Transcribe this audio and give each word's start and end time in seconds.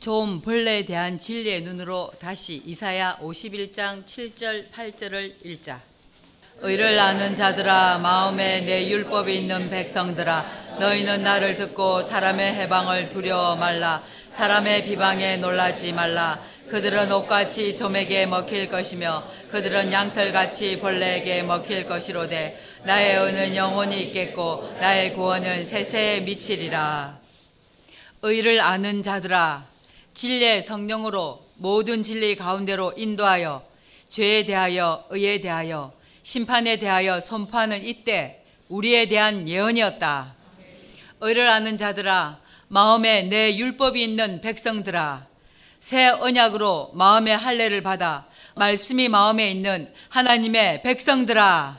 좀 0.00 0.40
벌레에 0.40 0.86
대한 0.86 1.18
진리의 1.18 1.60
눈으로 1.60 2.10
다시 2.18 2.62
이사야 2.64 3.18
51장 3.20 4.02
7절 4.06 4.70
8절을 4.70 5.34
읽자. 5.44 5.78
의를 6.60 6.98
아는 6.98 7.36
자들아 7.36 7.98
마음에 7.98 8.62
내 8.62 8.88
율법이 8.88 9.36
있는 9.36 9.68
백성들아 9.68 10.78
너희는 10.78 11.22
나를 11.22 11.54
듣고 11.56 12.02
사람의 12.04 12.54
해방을 12.54 13.10
두려워 13.10 13.56
말라. 13.56 14.02
사람의 14.30 14.86
비방에 14.86 15.36
놀라지 15.36 15.92
말라. 15.92 16.42
그들은 16.70 17.12
옷같이 17.12 17.76
좀에게 17.76 18.24
먹힐 18.24 18.70
것이며 18.70 19.22
그들은 19.50 19.92
양털같이 19.92 20.80
벌레에게 20.80 21.42
먹힐 21.42 21.84
것이로되 21.84 22.58
나의 22.84 23.16
의는 23.18 23.54
영원히 23.54 24.04
있겠고 24.04 24.76
나의 24.80 25.12
구원은 25.12 25.66
세세에 25.66 26.20
미치리라. 26.20 27.20
의를 28.22 28.62
아는 28.62 29.02
자들아 29.02 29.69
진리의 30.14 30.62
성령으로 30.62 31.46
모든 31.56 32.02
진리 32.02 32.36
가운데로 32.36 32.94
인도하여 32.96 33.62
죄에 34.08 34.44
대하여 34.44 35.04
의에 35.10 35.40
대하여 35.40 35.92
심판에 36.22 36.78
대하여 36.78 37.20
선포하는 37.20 37.84
이때 37.86 38.44
우리에 38.68 39.06
대한 39.08 39.48
예언이었다. 39.48 40.34
의를 41.20 41.48
아는 41.48 41.76
자들아 41.76 42.38
마음에 42.68 43.22
내 43.22 43.56
율법이 43.56 44.02
있는 44.02 44.40
백성들아 44.40 45.26
새 45.80 46.08
언약으로 46.08 46.92
마음의 46.94 47.36
할례를 47.36 47.82
받아 47.82 48.26
말씀이 48.54 49.08
마음에 49.08 49.50
있는 49.50 49.92
하나님의 50.08 50.82
백성들아. 50.82 51.78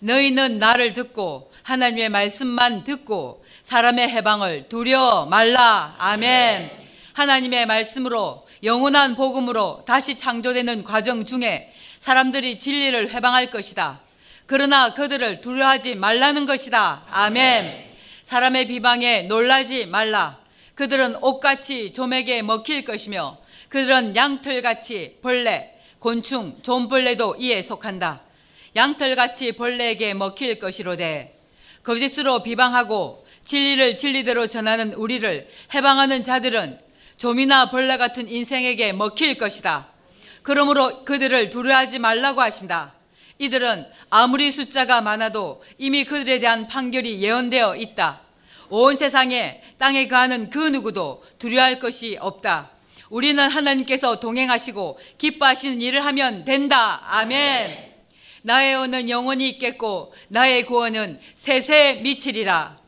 너희는 0.00 0.58
나를 0.58 0.92
듣고 0.92 1.50
하나님의 1.62 2.08
말씀만 2.08 2.84
듣고 2.84 3.44
사람의 3.62 4.08
해방을 4.08 4.68
두려워 4.68 5.26
말라. 5.26 5.94
아멘 5.98 6.87
하나님의 7.18 7.66
말씀으로 7.66 8.46
영원한 8.62 9.16
복음으로 9.16 9.82
다시 9.86 10.16
창조되는 10.16 10.84
과정 10.84 11.24
중에 11.24 11.72
사람들이 11.98 12.58
진리를 12.58 13.10
회방할 13.10 13.50
것이다. 13.50 14.00
그러나 14.46 14.94
그들을 14.94 15.40
두려워하지 15.40 15.96
말라는 15.96 16.46
것이다. 16.46 17.06
아멘. 17.10 17.86
사람의 18.22 18.68
비방에 18.68 19.22
놀라지 19.22 19.86
말라. 19.86 20.38
그들은 20.76 21.16
옷같이 21.20 21.92
좀에게 21.92 22.42
먹힐 22.42 22.84
것이며 22.84 23.38
그들은 23.68 24.14
양털같이 24.14 25.18
벌레, 25.20 25.74
곤충, 25.98 26.54
좀벌레도 26.62 27.36
이에 27.40 27.62
속한다. 27.62 28.22
양털같이 28.76 29.52
벌레에게 29.52 30.14
먹힐 30.14 30.60
것이로되 30.60 31.36
거짓으로 31.82 32.44
비방하고 32.44 33.26
진리를 33.44 33.96
진리대로 33.96 34.46
전하는 34.46 34.92
우리를 34.92 35.48
해방하는 35.74 36.22
자들은 36.22 36.87
좀이나 37.18 37.70
벌레 37.70 37.96
같은 37.96 38.28
인생에게 38.28 38.92
먹힐 38.92 39.36
것이다. 39.36 39.88
그러므로 40.42 41.04
그들을 41.04 41.50
두려워하지 41.50 41.98
말라고 41.98 42.40
하신다. 42.40 42.94
이들은 43.38 43.86
아무리 44.08 44.50
숫자가 44.50 45.00
많아도 45.00 45.62
이미 45.76 46.04
그들에 46.04 46.38
대한 46.38 46.66
판결이 46.66 47.20
예언되어 47.20 47.76
있다. 47.76 48.20
온 48.70 48.96
세상에 48.96 49.62
땅에 49.78 50.08
거하는 50.08 50.50
그 50.50 50.58
누구도 50.58 51.22
두려워할 51.38 51.78
것이 51.78 52.16
없다. 52.20 52.70
우리는 53.10 53.48
하나님께서 53.48 54.20
동행하시고 54.20 54.98
기뻐하시는 55.18 55.80
일을 55.80 56.04
하면 56.04 56.44
된다. 56.44 57.02
아멘. 57.06 57.88
나의 58.42 58.74
언은 58.74 59.10
영원히 59.10 59.48
있겠고 59.50 60.14
나의 60.28 60.66
구원은 60.66 61.20
세세에 61.34 61.94
미치리라. 61.96 62.78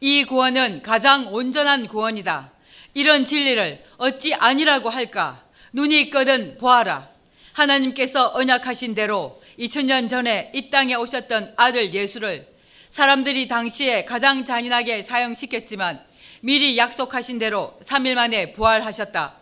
이 0.00 0.24
구원은 0.24 0.82
가장 0.82 1.32
온전한 1.32 1.88
구원이다. 1.88 2.57
이런 2.98 3.24
진리를 3.24 3.84
어찌 3.98 4.34
아니라고 4.34 4.90
할까? 4.90 5.44
눈이 5.72 6.00
있거든 6.00 6.58
보아라. 6.58 7.08
하나님께서 7.52 8.32
언약하신 8.34 8.96
대로 8.96 9.40
2000년 9.56 10.10
전에 10.10 10.50
이 10.52 10.68
땅에 10.68 10.96
오셨던 10.96 11.54
아들 11.54 11.94
예수를 11.94 12.48
사람들이 12.88 13.46
당시에 13.46 14.04
가장 14.04 14.44
잔인하게 14.44 15.02
사형시켰지만 15.02 16.00
미리 16.40 16.76
약속하신 16.76 17.38
대로 17.38 17.78
3일 17.84 18.14
만에 18.14 18.52
부활하셨다. 18.52 19.34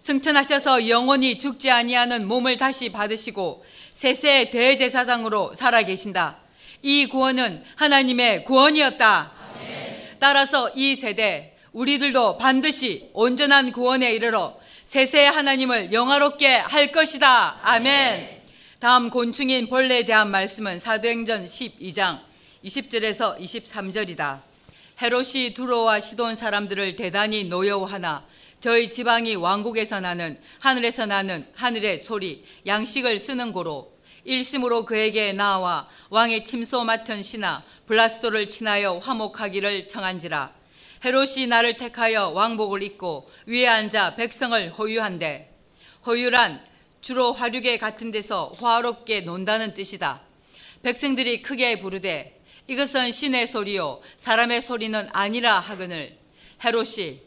승천하셔서 0.00 0.90
영원히 0.90 1.38
죽지 1.38 1.70
아니하는 1.70 2.28
몸을 2.28 2.58
다시 2.58 2.92
받으시고 2.92 3.64
세세 3.94 4.50
대제사장으로 4.50 5.54
살아계신다. 5.54 6.40
이 6.82 7.06
구원은 7.06 7.64
하나님의 7.74 8.44
구원이었다. 8.44 9.32
따라서 10.18 10.70
이 10.74 10.94
세대 10.94 11.54
우리들도 11.78 12.38
반드시 12.38 13.08
온전한 13.12 13.70
구원에 13.70 14.12
이르러 14.12 14.58
세세 14.82 15.26
하나님을 15.26 15.92
영화롭게 15.92 16.56
할 16.56 16.90
것이다. 16.90 17.60
아멘. 17.62 18.42
다음 18.80 19.10
곤충인 19.10 19.68
벌레에 19.68 20.04
대한 20.04 20.28
말씀은 20.28 20.80
사도행전 20.80 21.44
12장 21.44 22.18
20절에서 22.64 23.38
23절이다. 23.38 24.40
헤롯이 25.00 25.54
두로와 25.54 26.00
시돈 26.00 26.34
사람들을 26.34 26.96
대단히 26.96 27.44
노여워하나 27.44 28.24
저희 28.58 28.88
지방이 28.88 29.36
왕국에서 29.36 30.00
나는 30.00 30.40
하늘에서 30.58 31.06
나는 31.06 31.46
하늘의 31.54 32.02
소리 32.02 32.44
양식을 32.66 33.20
쓰는 33.20 33.52
고로 33.52 33.92
일심으로 34.24 34.84
그에게 34.84 35.32
나와 35.32 35.88
왕의 36.10 36.42
침소 36.42 36.82
맡은 36.82 37.22
신하 37.22 37.62
블라스도를 37.86 38.48
친하여 38.48 38.98
화목하기를 38.98 39.86
청한지라 39.86 40.57
헤롯이 41.04 41.46
나를 41.46 41.76
택하여 41.76 42.28
왕복을 42.30 42.82
입고 42.82 43.30
위에 43.46 43.66
앉아 43.66 44.16
백성을 44.16 44.70
호유한대. 44.70 45.48
호유란 46.06 46.60
주로 47.00 47.32
화류계 47.32 47.78
같은 47.78 48.10
데서 48.10 48.52
화롭게 48.58 49.20
논다는 49.20 49.74
뜻이다. 49.74 50.20
백성들이 50.82 51.42
크게 51.42 51.78
부르되 51.78 52.40
이것은 52.66 53.12
신의 53.12 53.46
소리요 53.46 54.00
사람의 54.16 54.62
소리는 54.62 55.08
아니라 55.12 55.58
하거늘 55.60 56.16
헤롯이 56.64 57.20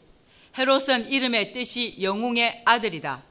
헤롯은 0.58 1.10
이름의 1.10 1.52
뜻이 1.52 1.96
영웅의 2.00 2.62
아들이다. 2.64 3.22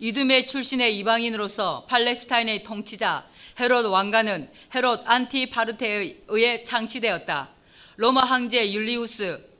이둠의 0.00 0.46
출신의 0.46 0.98
이방인으로서 0.98 1.86
팔레스타인의 1.88 2.62
통치자 2.62 3.26
헤롯 3.60 3.86
왕가는 3.86 4.50
헤롯 4.74 5.02
안티파르테에 5.04 6.24
의해 6.28 6.64
창시되었다. 6.64 7.50
로마 7.96 8.24
황제 8.24 8.72
율리우스 8.72 9.53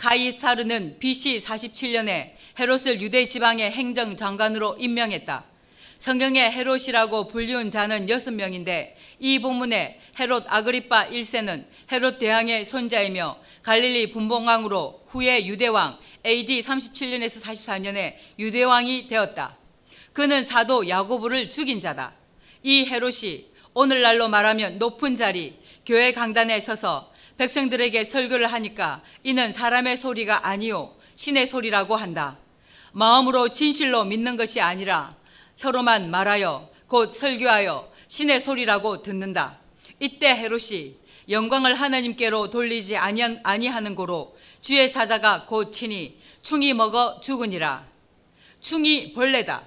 가이사르는 0.00 0.96
BC 0.98 1.40
47년에 1.40 2.32
헤롯을 2.58 3.02
유대 3.02 3.26
지방의 3.26 3.70
행정장관으로 3.70 4.76
임명했다. 4.78 5.44
성경에 5.98 6.50
헤롯이라고 6.50 7.26
불리운 7.26 7.70
자는 7.70 8.08
여섯 8.08 8.30
명인데 8.30 8.96
이 9.18 9.38
본문에 9.40 10.00
헤롯 10.18 10.44
아그리파 10.48 11.10
1세는 11.10 11.66
헤롯 11.92 12.18
대왕의 12.18 12.64
손자이며 12.64 13.36
갈릴리 13.62 14.10
분봉왕으로 14.12 15.04
후에 15.08 15.44
유대왕 15.44 15.98
AD 16.24 16.60
37년에서 16.60 17.44
44년에 17.44 18.14
유대왕이 18.38 19.06
되었다. 19.06 19.58
그는 20.14 20.46
사도 20.46 20.88
야고보를 20.88 21.50
죽인 21.50 21.78
자다. 21.78 22.14
이 22.62 22.86
헤롯이 22.86 23.50
오늘날로 23.74 24.28
말하면 24.28 24.78
높은 24.78 25.14
자리 25.14 25.58
교회 25.84 26.12
강단에 26.12 26.58
서서 26.58 27.09
백성들에게 27.40 28.04
설교를 28.04 28.52
하니까 28.52 29.00
이는 29.24 29.54
사람의 29.54 29.96
소리가 29.96 30.46
아니요 30.46 30.94
신의 31.16 31.46
소리라고 31.46 31.96
한다. 31.96 32.36
마음으로 32.92 33.48
진실로 33.48 34.04
믿는 34.04 34.36
것이 34.36 34.60
아니라 34.60 35.16
혀로만 35.56 36.10
말하여 36.10 36.68
곧 36.86 37.14
설교하여 37.14 37.90
신의 38.08 38.42
소리라고 38.42 39.02
듣는다. 39.02 39.56
이때 40.00 40.28
헤롯이 40.28 40.96
영광을 41.30 41.74
하나님께로 41.76 42.50
돌리지 42.50 42.98
아니하는 42.98 43.94
고로 43.94 44.36
주의 44.60 44.86
사자가 44.86 45.46
곧 45.46 45.72
친히 45.72 46.18
충이 46.42 46.74
먹어 46.74 47.20
죽으니라. 47.22 47.86
충이 48.60 49.14
벌레다. 49.14 49.62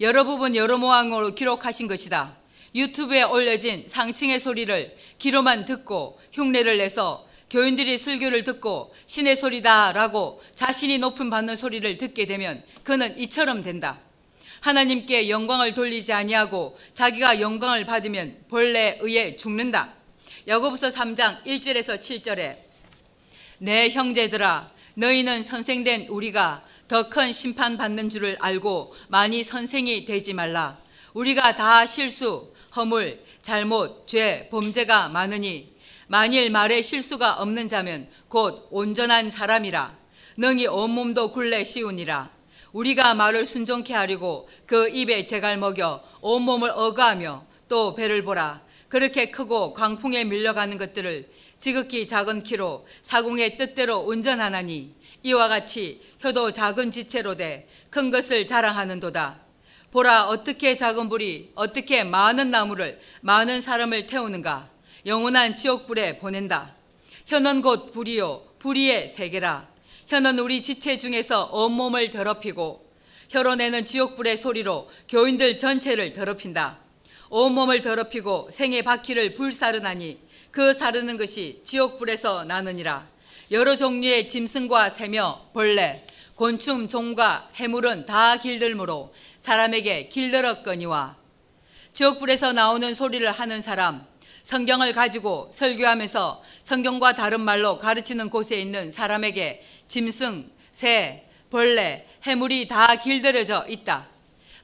여러 0.00 0.22
부분 0.22 0.54
여러 0.54 0.78
모양으로 0.78 1.34
기록하신 1.34 1.88
것이다. 1.88 2.36
유튜브에 2.76 3.22
올려진 3.22 3.84
상층의 3.88 4.38
소리를 4.38 4.94
귀로만 5.18 5.64
듣고 5.64 6.20
흉내를 6.36 6.76
내서 6.76 7.26
교인들이 7.48 7.96
설교를 7.96 8.44
듣고 8.44 8.94
신의 9.06 9.36
소리다라고 9.36 10.42
자신이 10.54 10.98
높은 10.98 11.30
받는 11.30 11.56
소리를 11.56 11.96
듣게 11.96 12.26
되면 12.26 12.62
그는 12.84 13.18
이처럼 13.18 13.62
된다. 13.62 13.98
하나님께 14.60 15.30
영광을 15.30 15.74
돌리지 15.74 16.12
아니하고 16.12 16.78
자기가 16.94 17.40
영광을 17.40 17.84
받으면 17.86 18.44
벌레에 18.50 18.98
의해 19.00 19.36
죽는다. 19.36 19.94
야고보서 20.46 20.88
3장 20.88 21.44
1절에서 21.44 22.00
7절에 22.00 22.58
내 23.58 23.90
형제들아 23.90 24.70
너희는 24.94 25.42
선생된 25.42 26.08
우리가 26.08 26.64
더 26.88 27.08
큰 27.08 27.32
심판 27.32 27.76
받는 27.76 28.10
줄을 28.10 28.36
알고 28.40 28.94
많이 29.08 29.42
선생이 29.42 30.04
되지 30.04 30.34
말라. 30.34 30.78
우리가 31.14 31.54
다 31.54 31.86
실수, 31.86 32.52
허물, 32.76 33.20
잘못, 33.42 34.06
죄, 34.06 34.48
범죄가 34.50 35.08
많으니 35.08 35.75
만일 36.06 36.50
말에 36.50 36.82
실수가 36.82 37.34
없는 37.34 37.68
자면 37.68 38.08
곧 38.28 38.68
온전한 38.70 39.30
사람이라 39.30 39.96
능히 40.36 40.66
온몸도 40.66 41.32
굴레 41.32 41.64
씌우니라. 41.64 42.30
우리가 42.72 43.14
말을 43.14 43.46
순종케 43.46 43.94
하려고 43.94 44.48
그 44.66 44.88
입에 44.88 45.24
재갈 45.24 45.56
먹여 45.56 46.04
온몸을 46.20 46.70
어가하며 46.70 47.44
또 47.68 47.94
배를 47.94 48.22
보라. 48.22 48.60
그렇게 48.88 49.30
크고 49.30 49.72
광풍에 49.72 50.24
밀려가는 50.24 50.76
것들을 50.76 51.28
지극히 51.58 52.06
작은 52.06 52.42
키로 52.42 52.86
사공의 53.00 53.56
뜻대로 53.56 53.98
운전하나니 54.00 54.94
이와 55.22 55.48
같이 55.48 56.02
혀도 56.20 56.52
작은 56.52 56.90
지체로 56.90 57.36
돼 57.36 57.66
큰 57.96 58.10
것을 58.10 58.46
자랑하는도다. 58.46 59.36
보라 59.90 60.24
어떻게 60.24 60.74
작은 60.74 61.08
불이 61.08 61.52
어떻게 61.54 62.04
많은 62.04 62.50
나무를 62.50 63.00
많은 63.22 63.62
사람을 63.62 64.04
태우는가 64.04 64.68
영원한 65.06 65.54
지옥불에 65.54 66.18
보낸다. 66.18 66.74
혀는 67.26 67.62
곧 67.62 67.92
불이요 67.92 68.42
불의의 68.58 69.06
세계라. 69.06 69.68
혀는 70.08 70.40
우리 70.40 70.64
지체 70.64 70.98
중에서 70.98 71.48
온몸을 71.52 72.10
더럽히고 72.10 72.84
내는 73.56 73.84
지옥불의 73.84 74.36
소리로 74.36 74.90
교인들 75.08 75.58
전체를 75.58 76.12
더럽힌다. 76.12 76.78
온몸을 77.30 77.82
더럽히고 77.82 78.50
생의 78.50 78.82
바퀴를 78.82 79.34
불사르나니 79.34 80.18
그 80.50 80.74
사르는 80.74 81.18
것이 81.18 81.62
지옥불에서 81.64 82.44
나느니라. 82.44 83.06
여러 83.52 83.76
종류의 83.76 84.26
짐승과 84.26 84.90
새며 84.90 85.50
벌레, 85.54 86.04
곤충, 86.34 86.88
종과 86.88 87.50
해물은 87.54 88.06
다 88.06 88.38
길들므로 88.38 89.14
사람에게 89.36 90.08
길들었거니와 90.08 91.16
지옥불에서 91.92 92.52
나오는 92.52 92.92
소리를 92.92 93.30
하는 93.30 93.62
사람, 93.62 94.04
성경을 94.46 94.92
가지고 94.92 95.50
설교하면서 95.52 96.40
성경과 96.62 97.16
다른 97.16 97.40
말로 97.40 97.80
가르치는 97.80 98.30
곳에 98.30 98.60
있는 98.60 98.92
사람에게 98.92 99.66
짐승, 99.88 100.48
새, 100.70 101.24
벌레, 101.50 102.06
해물이 102.22 102.68
다 102.68 102.94
길들여져 102.94 103.66
있다. 103.68 104.06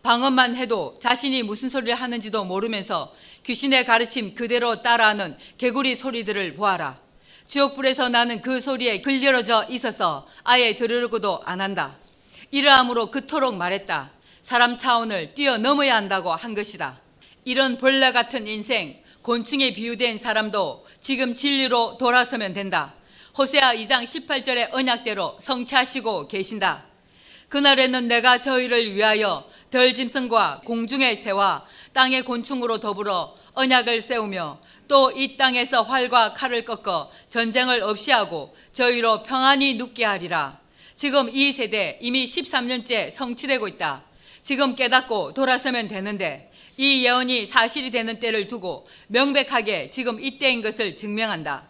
방언만 0.04 0.54
해도 0.54 0.94
자신이 1.00 1.42
무슨 1.42 1.68
소리를 1.68 1.96
하는지도 1.96 2.44
모르면서 2.44 3.12
귀신의 3.42 3.84
가르침 3.84 4.36
그대로 4.36 4.82
따라하는 4.82 5.36
개구리 5.58 5.96
소리들을 5.96 6.54
보아라. 6.54 7.00
지옥불에서 7.48 8.08
나는 8.08 8.40
그 8.40 8.60
소리에 8.60 9.00
길들여져 9.00 9.66
있어서 9.68 10.28
아예 10.44 10.74
들으려고도 10.74 11.42
안 11.44 11.60
한다. 11.60 11.96
이러함으로 12.52 13.10
그토록 13.10 13.56
말했다. 13.56 14.12
사람 14.40 14.78
차원을 14.78 15.34
뛰어넘어야 15.34 15.96
한다고 15.96 16.32
한 16.32 16.54
것이다. 16.54 17.00
이런 17.44 17.78
벌레 17.78 18.12
같은 18.12 18.46
인생, 18.46 19.01
곤충에 19.22 19.72
비유된 19.72 20.18
사람도 20.18 20.84
지금 21.00 21.32
진리로 21.34 21.96
돌아서면 21.96 22.52
된다. 22.54 22.94
호세아 23.38 23.74
2장 23.74 24.02
18절의 24.02 24.74
언약대로 24.74 25.36
성취하시고 25.40 26.28
계신다. 26.28 26.84
그날에는 27.48 28.08
내가 28.08 28.40
저희를 28.40 28.94
위하여 28.94 29.48
덜 29.70 29.92
짐승과 29.92 30.62
공중의 30.64 31.16
새와 31.16 31.64
땅의 31.92 32.22
곤충으로 32.24 32.80
더불어 32.80 33.36
언약을 33.54 34.00
세우며 34.00 34.58
또 34.88 35.12
이 35.14 35.36
땅에서 35.36 35.82
활과 35.82 36.32
칼을 36.32 36.64
꺾어 36.64 37.10
전쟁을 37.30 37.82
없이 37.82 38.10
하고 38.10 38.54
저희로 38.72 39.22
평안히 39.22 39.74
눕게 39.74 40.04
하리라. 40.04 40.58
지금 40.96 41.30
이 41.32 41.52
세대 41.52 41.98
이미 42.02 42.24
13년째 42.24 43.10
성취되고 43.10 43.68
있다. 43.68 44.02
지금 44.42 44.74
깨닫고 44.74 45.34
돌아서면 45.34 45.88
되는데 45.88 46.51
이 46.82 47.04
예언이 47.04 47.46
사실이 47.46 47.92
되는 47.92 48.18
때를 48.18 48.48
두고 48.48 48.88
명백하게 49.06 49.88
지금 49.90 50.18
이때인 50.18 50.62
것을 50.62 50.96
증명한다. 50.96 51.62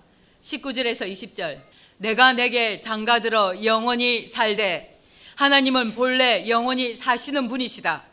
19절에서 0.42 1.06
20절. 1.12 1.60
내가 1.98 2.32
내게 2.32 2.80
장가들어 2.80 3.62
영원히 3.62 4.26
살되 4.26 4.98
하나님은 5.34 5.94
본래 5.94 6.48
영원히 6.48 6.94
사시는 6.94 7.48
분이시다. 7.48 8.04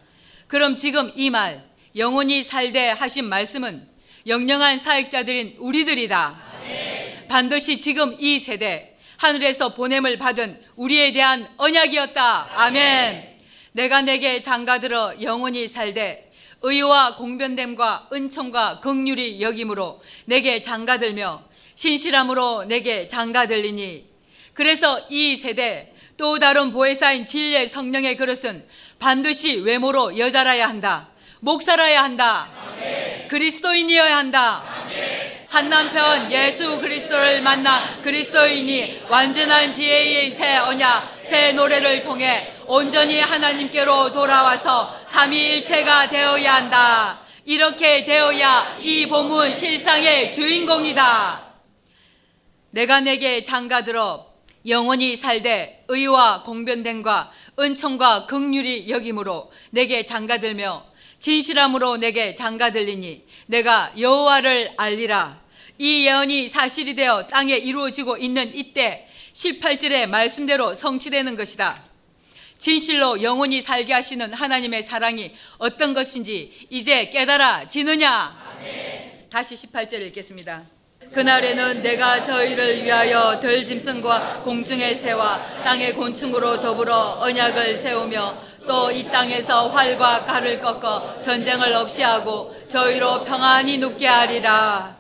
그럼 0.48 0.76
지금 0.76 1.14
이 1.16 1.30
말, 1.30 1.64
영원히 1.96 2.44
살되 2.44 2.90
하신 2.90 3.30
말씀은 3.30 3.88
영영한 4.28 4.80
사역자들인 4.80 5.56
우리들이다. 5.58 6.38
반드시 7.30 7.80
지금 7.80 8.18
이 8.20 8.40
세대, 8.40 8.98
하늘에서 9.16 9.74
보냄을 9.74 10.18
받은 10.18 10.62
우리에 10.76 11.14
대한 11.14 11.48
언약이었다. 11.56 12.62
아멘. 12.62 13.30
내가 13.72 14.02
내게 14.02 14.42
장가들어 14.42 15.22
영원히 15.22 15.66
살되 15.66 16.29
의와 16.62 17.16
공변됨과 17.16 18.10
은총과 18.12 18.82
긍휼이 18.82 19.42
여김으로 19.42 20.02
내게 20.26 20.62
장가들며 20.62 21.44
신실함으로 21.74 22.66
내게 22.66 23.08
장가들리니 23.08 24.10
그래서 24.54 25.06
이 25.10 25.38
세대 25.38 25.94
또 26.18 26.38
다른 26.38 26.72
보혜사인 26.72 27.26
진리의 27.26 27.68
성령의 27.68 28.18
그릇은 28.18 28.68
반드시 29.00 29.56
외모로 29.56 30.18
여자라야 30.18 30.68
한다. 30.68 31.08
목사라야 31.40 32.04
한다. 32.04 32.50
그리스도인이어야 33.30 34.18
한다. 34.18 34.64
한 35.50 35.68
남편 35.68 36.32
예수 36.32 36.80
그리스도를 36.80 37.42
만나 37.42 37.82
그리스도인이 38.04 39.02
완전한 39.10 39.74
지혜의 39.74 40.30
새 40.30 40.58
언약, 40.58 41.12
새 41.24 41.54
노래를 41.54 42.04
통해 42.04 42.54
온전히 42.68 43.20
하나님께로 43.20 44.12
돌아와서 44.12 44.96
삼위일체가 45.10 46.08
되어야 46.10 46.54
한다. 46.54 47.22
이렇게 47.46 48.06
되어야 48.06 48.78
이 48.80 49.08
본문 49.08 49.56
실상의 49.56 50.32
주인공이다. 50.36 51.44
내가 52.70 53.02
내게 53.02 53.42
장가들어 53.42 54.28
영원히 54.68 55.16
살되 55.16 55.86
의와 55.88 56.44
공변됨과 56.44 57.32
은총과 57.60 58.28
극률이 58.28 58.88
여김으로 58.88 59.52
내게 59.72 60.06
장가들며 60.06 60.89
진실함으로 61.20 61.98
내게 61.98 62.34
장가들리니 62.34 63.26
내가 63.48 63.92
여호와를 63.98 64.74
알리라. 64.78 65.40
이 65.78 66.06
예언이 66.06 66.50
사실이 66.50 66.96
되어 66.96 67.28
땅에 67.28 67.56
이루어지고 67.56 68.18
있는 68.18 68.54
이때 68.56 69.08
18절의 69.34 70.08
말씀대로 70.08 70.76
성취되는 70.76 71.36
것이다. 71.36 71.84
진실로 72.58 73.22
영원히 73.22 73.62
살게 73.62 73.94
하시는 73.94 74.34
하나님의 74.34 74.84
사랑이 74.84 75.34
어떤 75.58 75.94
것인지 75.94 76.68
이제 76.70 77.10
깨달아지느냐? 77.10 78.50
다시 79.30 79.56
18절 79.56 80.02
읽겠습니다. 80.08 80.64
그날에는 81.14 81.82
내가 81.82 82.22
저희를 82.22 82.84
위하여 82.84 83.40
덜짐승과 83.40 84.42
공중의 84.44 84.94
새와 84.94 85.62
땅의 85.64 85.96
곤충으로 85.96 86.62
더불어 86.62 87.18
언약을 87.20 87.76
세우며 87.76 88.38
또 88.68 88.92
이 88.92 89.04
땅에서 89.06 89.70
활과 89.70 90.26
칼을 90.26 90.60
꺾어 90.60 91.22
전쟁을 91.22 91.74
없이 91.74 92.02
하고 92.02 92.56
저희로 92.70 93.24
평안히 93.24 93.78
눕게 93.78 94.06
하리라. 94.08 94.98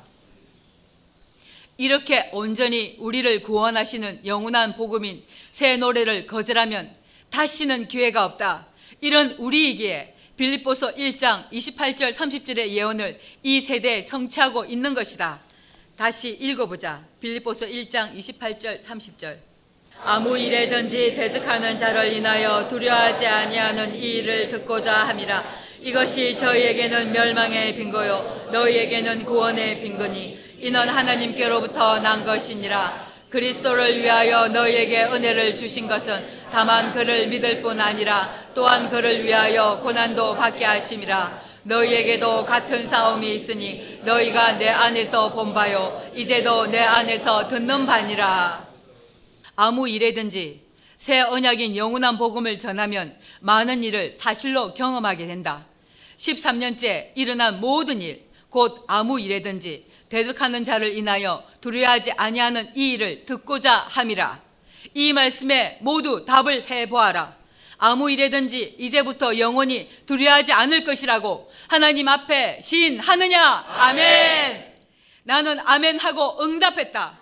이렇게 1.77 2.29
온전히 2.33 2.95
우리를 2.99 3.41
구원하시는 3.41 4.25
영원한 4.25 4.75
복음인 4.75 5.23
새 5.51 5.77
노래를 5.77 6.27
거절하면 6.27 6.93
다시는 7.29 7.87
기회가 7.87 8.25
없다. 8.25 8.67
이런 9.01 9.31
우리이기에 9.37 10.15
빌립보서 10.35 10.95
1장 10.95 11.49
28절 11.51 12.13
30절의 12.13 12.69
예언을 12.69 13.19
이 13.43 13.61
세대에 13.61 14.01
성취하고 14.01 14.65
있는 14.65 14.93
것이다. 14.93 15.39
다시 15.95 16.29
읽어보자. 16.31 17.03
빌립보서 17.19 17.65
1장 17.65 18.13
28절 18.17 18.83
30절. 18.83 19.48
아무 20.03 20.37
일에든지 20.37 21.13
대적하는 21.15 21.77
자를 21.77 22.11
인하여 22.13 22.67
두려워하지 22.67 23.27
아니하는 23.27 23.95
이 23.95 23.99
일을 23.99 24.47
듣고자 24.47 25.07
함이라. 25.07 25.43
이것이 25.81 26.35
저희에게는 26.35 27.11
멸망의 27.11 27.75
빈거요 27.75 28.47
너희에게는 28.51 29.23
구원의 29.23 29.81
빈거니 29.81 30.39
이는 30.59 30.89
하나님께로부터 30.89 31.99
난 31.99 32.23
것이니라. 32.23 33.09
그리스도를 33.29 34.01
위하여 34.01 34.47
너희에게 34.47 35.03
은혜를 35.03 35.53
주신 35.55 35.87
것은 35.87 36.25
다만 36.51 36.91
그를 36.91 37.27
믿을 37.27 37.61
뿐 37.61 37.79
아니라 37.79 38.33
또한 38.55 38.89
그를 38.89 39.23
위하여 39.23 39.79
고난도 39.83 40.35
받게 40.35 40.65
하심이라. 40.65 41.49
너희에게도 41.63 42.45
같은 42.45 42.87
싸움이 42.87 43.35
있으니 43.35 43.99
너희가 44.03 44.53
내 44.53 44.69
안에서 44.69 45.29
본 45.33 45.53
바요 45.53 46.01
이제도 46.15 46.65
내 46.67 46.79
안에서 46.79 47.47
듣는 47.47 47.85
바니라. 47.85 48.68
아무 49.61 49.89
일에든지 49.89 50.61
새 50.95 51.19
언약인 51.19 51.75
영원한 51.75 52.17
복음을 52.17 52.57
전하면 52.57 53.17
많은 53.41 53.83
일을 53.83 54.13
사실로 54.13 54.73
경험하게 54.73 55.27
된다. 55.27 55.65
13년째 56.15 57.11
일어난 57.15 57.59
모든 57.59 58.01
일, 58.01 58.23
곧 58.47 58.85
아무 58.87 59.19
일에든지 59.19 59.85
대적하는 60.07 60.63
자를 60.63 60.95
인하여 60.95 61.43
두려워하지 61.59 62.13
아니하는 62.13 62.71
이 62.73 62.91
일을 62.91 63.25
듣고자 63.25 63.85
함이라. 63.89 64.41
이 64.93 65.11
말씀에 65.11 65.79
모두 65.81 66.23
답을 66.23 66.69
해 66.69 66.87
보아라. 66.87 67.35
아무 67.79 68.09
일에든지 68.09 68.77
이제부터 68.79 69.39
영원히 69.39 69.89
두려워하지 70.05 70.53
않을 70.53 70.85
것이라고 70.85 71.51
하나님 71.67 72.07
앞에 72.07 72.61
시인하느냐? 72.61 73.65
아멘. 73.67 74.73
나는 75.23 75.59
아멘 75.65 75.99
하고 75.99 76.41
응답했다. 76.41 77.18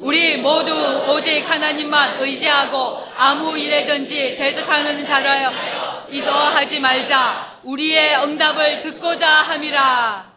우리 0.00 0.38
모두 0.38 0.72
오직 1.10 1.42
하나님만 1.42 2.20
의지하고 2.20 2.98
아무 3.14 3.58
일에든지 3.58 4.36
대적하는 4.36 5.04
자라여 5.06 6.08
이도하지 6.10 6.80
말자 6.80 7.60
우리의 7.62 8.16
응답을 8.24 8.80
듣고자 8.80 9.28
함이라 9.28 10.32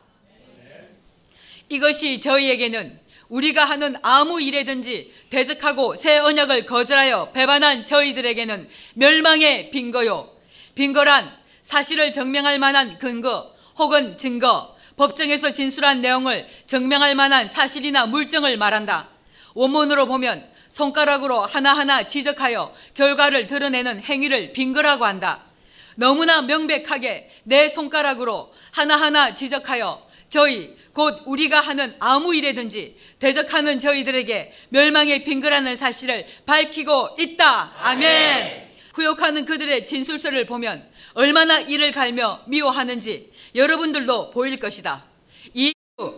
이것이 1.70 2.20
저희에게는 2.20 3.00
우리가 3.30 3.66
하는 3.66 3.96
아무 4.02 4.42
일에든지 4.42 5.14
대적하고 5.30 5.96
새 5.96 6.18
언약을 6.20 6.66
거절하여 6.66 7.32
배반한 7.32 7.86
저희들에게는 7.86 8.70
멸망의 8.94 9.72
빈거요. 9.72 10.30
빈거란 10.76 11.36
사실을 11.62 12.12
증명할 12.14 12.60
만한 12.60 13.00
근거 13.00 13.52
혹은 13.80 14.18
증거, 14.18 14.76
법정에서 14.96 15.50
진술한 15.50 16.02
내용을 16.02 16.48
증명할 16.68 17.16
만한 17.16 17.48
사실이나 17.48 18.06
물증을 18.06 18.58
말한다. 18.58 19.15
원문으로 19.56 20.06
보면 20.06 20.48
손가락으로 20.70 21.42
하나하나 21.42 22.04
지적하여 22.04 22.74
결과를 22.94 23.48
드러내는 23.48 24.02
행위를 24.04 24.54
빈거라고 24.54 25.06
한다. 25.06 25.44
너무나 25.96 26.42
명백하게 26.42 27.32
내 27.44 27.70
손가락으로 27.70 28.54
하나하나 28.72 29.34
지적하여 29.34 30.06
저희 30.30 30.76
곧 30.94 31.22
우리가 31.26 31.62
하는 31.62 31.96
아무 32.00 32.36
일에든지 32.36 32.98
대적하는 33.20 33.80
저희들에게 33.80 34.54
멸망의 34.70 35.24
빙그라는 35.24 35.76
사실을 35.76 36.26
밝히고 36.46 37.18
있다. 37.20 37.74
아멘. 37.80 38.66
후욕하는 38.94 39.46
그들의 39.46 39.84
진술서를 39.84 40.46
보면 40.46 40.90
얼마나 41.14 41.60
이를 41.60 41.92
갈며 41.92 42.42
미워하는지 42.48 43.32
여러분들도 43.56 44.32
보일 44.32 44.58
것이다. 44.58 45.06
이 45.54 45.74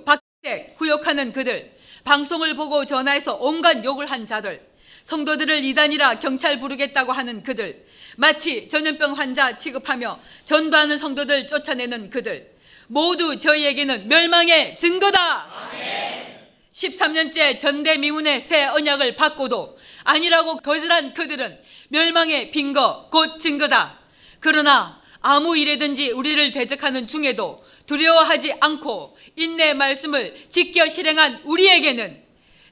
박택 0.06 0.76
후욕하는 0.78 1.34
그들, 1.34 1.77
방송을 2.08 2.56
보고 2.56 2.86
전화해서 2.86 3.36
온갖 3.36 3.84
욕을 3.84 4.10
한 4.10 4.26
자들, 4.26 4.66
성도들을 5.04 5.66
이단이라 5.66 6.20
경찰 6.20 6.58
부르겠다고 6.58 7.12
하는 7.12 7.44
그들, 7.44 7.86
마치 8.16 8.70
전염병 8.70 9.12
환자 9.12 9.58
취급하며 9.58 10.18
전도하는 10.46 10.98
성도들 10.98 11.48
쫓아내는 11.48 12.10
그들, 12.10 12.50
모두 12.88 13.38
저희에게는 13.38 14.08
멸망의 14.08 14.78
증거다. 14.78 15.20
아멘. 15.20 16.38
13년째 16.72 17.60
전대미문의 17.60 18.40
새 18.40 18.64
언약을 18.64 19.18
받고도 19.18 19.78
아니라고 20.06 20.58
거절한 20.58 21.14
그들은 21.14 21.60
멸망의 21.90 22.52
빈거 22.52 23.10
곧 23.12 23.38
증거다. 23.38 24.00
그러나 24.40 25.02
아무 25.20 25.58
일에든지 25.58 26.12
우리를 26.12 26.54
대적하는 26.54 27.08
중에도 27.08 27.66
두려워하지 27.86 28.54
않고 28.62 29.17
인내 29.38 29.74
말씀을 29.74 30.36
지켜 30.50 30.90
실행한 30.90 31.42
우리에게는 31.46 32.24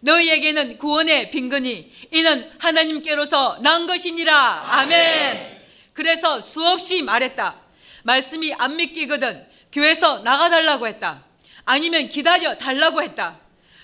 너희에게는 0.01 0.77
구원의 0.77 1.31
빈근이 1.31 1.91
이는 2.11 2.51
하나님께로서 2.59 3.59
난 3.61 3.87
것이니라. 3.87 4.65
아멘. 4.67 5.61
그래서 5.93 6.41
수없이 6.41 7.01
말했다. 7.01 7.55
말씀이 8.03 8.53
안 8.57 8.75
믿기거든 8.75 9.45
교회에서 9.71 10.19
나가달라고 10.19 10.87
했다. 10.87 11.23
아니면 11.65 12.09
기다려 12.09 12.57
달라고 12.57 13.01
했다. 13.01 13.39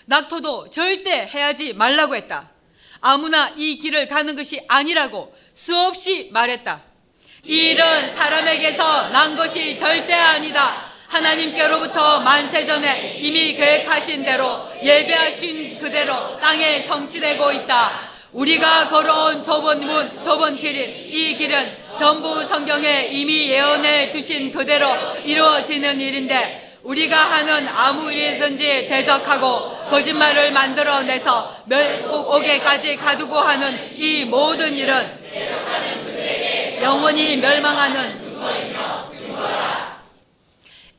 낙토도 0.05 0.69
절대 0.69 1.29
해야지 1.33 1.73
말라고 1.73 2.15
했다. 2.15 2.49
아무나 2.99 3.53
이 3.57 3.77
길을 3.77 4.07
가는 4.07 4.35
것이 4.35 4.61
아니라고 4.67 5.35
수없이 5.53 6.29
말했다. 6.31 6.83
이 7.45 7.71
일은 7.71 8.15
사람에게서 8.15 9.09
난 9.09 9.35
것이 9.35 9.77
절대 9.77 10.13
아니다. 10.13 10.90
하나님께로부터 11.11 12.21
만세 12.21 12.65
전에 12.65 13.17
이미 13.19 13.53
계획하신 13.53 14.23
대로 14.23 14.65
예배하신 14.81 15.79
그대로 15.79 16.37
땅에 16.39 16.81
성취되고 16.81 17.51
있다. 17.51 18.11
우리가 18.31 18.87
걸어온 18.87 19.43
좁은 19.43 19.85
문, 19.85 20.23
좁은 20.23 20.55
길인 20.55 20.89
이 20.89 21.35
길은 21.35 21.77
전부 21.99 22.43
성경에 22.45 23.09
이미 23.11 23.49
예언해 23.49 24.11
두신 24.11 24.53
그대로 24.53 24.87
이루어지는 25.25 25.99
일인데 25.99 26.77
우리가 26.83 27.15
하는 27.17 27.67
아무 27.67 28.11
일이든지 28.11 28.87
대적하고 28.87 29.69
거짓말을 29.89 30.51
만들어내서 30.51 31.63
멸국오게까지 31.65 32.95
가두고 32.95 33.37
하는 33.37 33.77
이 33.97 34.23
모든 34.23 34.75
일은 34.75 35.19
영원히 36.81 37.35
멸망하는 37.35 38.20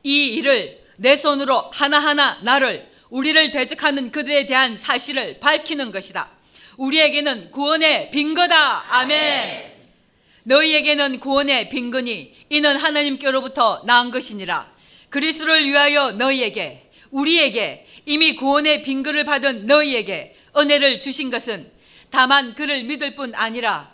이 0.03 0.25
일을 0.35 0.79
내 0.97 1.15
손으로 1.15 1.71
하나하나 1.73 2.39
나를 2.41 2.87
우리를 3.09 3.51
대적하는 3.51 4.11
그들에 4.11 4.45
대한 4.45 4.75
사실을 4.75 5.39
밝히는 5.39 5.91
것이다. 5.91 6.29
우리에게는 6.77 7.51
구원의 7.51 8.11
빈거다. 8.11 8.95
아멘. 8.95 9.71
너희에게는 10.43 11.19
구원의 11.19 11.69
빈근이 11.69 12.33
이는 12.49 12.77
하나님께로부터 12.77 13.83
나은 13.85 14.11
것이니라. 14.11 14.71
그리스도를 15.09 15.65
위하여 15.65 16.11
너희에게 16.11 16.89
우리에게 17.11 17.87
이미 18.05 18.35
구원의 18.35 18.83
빈근을 18.83 19.23
받은 19.23 19.67
너희에게 19.67 20.35
은혜를 20.57 20.99
주신 20.99 21.29
것은 21.29 21.71
다만 22.09 22.53
그를 22.55 22.83
믿을 22.83 23.15
뿐 23.15 23.33
아니라 23.35 23.91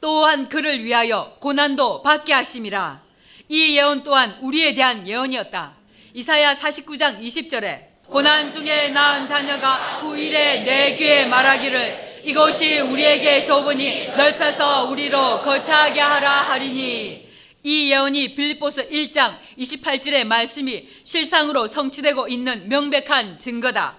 또한 0.00 0.48
그를 0.48 0.82
위하여 0.82 1.36
고난도 1.40 2.02
받게 2.02 2.32
하심이라. 2.32 3.02
이 3.48 3.76
예언 3.76 4.02
또한 4.02 4.38
우리에 4.40 4.74
대한 4.74 5.06
예언이었다. 5.06 5.74
이사야 6.14 6.54
49장 6.54 7.20
20절에 7.20 7.92
고난 8.06 8.52
중에 8.52 8.90
낳은 8.90 9.26
자녀가 9.26 10.00
후일에 10.00 10.64
내 10.64 10.94
귀에 10.94 11.24
말하기를 11.26 12.20
이것이 12.24 12.78
우리에게 12.78 13.42
좁으니 13.44 14.08
넓혀서 14.08 14.84
우리로 14.84 15.40
거차하게 15.42 16.00
하라 16.00 16.30
하리니 16.42 17.28
이 17.64 17.90
예언이 17.90 18.34
빌립보서 18.34 18.82
1장 18.82 19.38
28절의 19.58 20.24
말씀이 20.24 20.88
실상으로 21.04 21.68
성취되고 21.68 22.28
있는 22.28 22.68
명백한 22.68 23.38
증거다. 23.38 23.96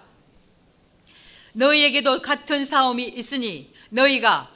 너희에게도 1.53 2.21
같은 2.21 2.65
싸움이 2.65 3.03
있으니 3.03 3.71
너희가 3.89 4.49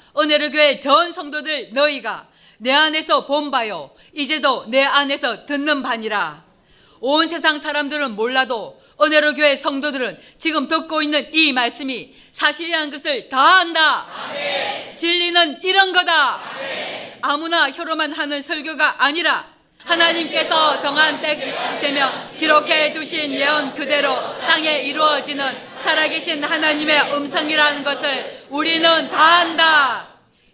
교회 0.51 0.79
전 0.79 1.13
성도들 1.13 1.69
너희가 1.73 2.27
내 2.57 2.71
안에서 2.71 3.25
본 3.25 3.51
바요 3.51 3.91
이제도 4.13 4.65
내 4.67 4.83
안에서 4.83 5.45
듣는 5.45 5.81
바니라. 5.81 6.43
온 6.99 7.27
세상 7.27 7.59
사람들은 7.59 8.15
몰라도 8.15 8.81
은혜로 8.99 9.35
교회 9.35 9.55
성도들은 9.55 10.19
지금 10.39 10.67
듣고 10.67 11.03
있는 11.03 11.29
이 11.33 11.53
말씀이 11.53 12.15
사실이라는 12.31 12.89
것을 12.89 13.29
다 13.29 13.59
안다. 13.59 14.07
아멘. 14.29 14.95
진리는 14.95 15.59
이런 15.63 15.93
거다. 15.93 16.41
아멘. 16.55 17.19
아무나 17.21 17.69
혀로만 17.71 18.13
하는 18.13 18.41
설교가 18.41 19.03
아니라 19.03 19.45
하나님께서 19.85 20.81
정한 20.81 21.19
때 21.21 21.79
되며 21.79 22.11
기록해 22.37 22.91
두신 22.93 23.31
예언 23.31 23.73
그대로 23.75 24.15
땅에 24.39 24.81
이루어지는 24.81 25.55
살아계신 25.83 26.43
하나님의 26.43 27.13
음성이라는 27.13 27.83
것을 27.83 28.45
우리는 28.49 29.09
다 29.09 29.23
안다. 29.37 30.07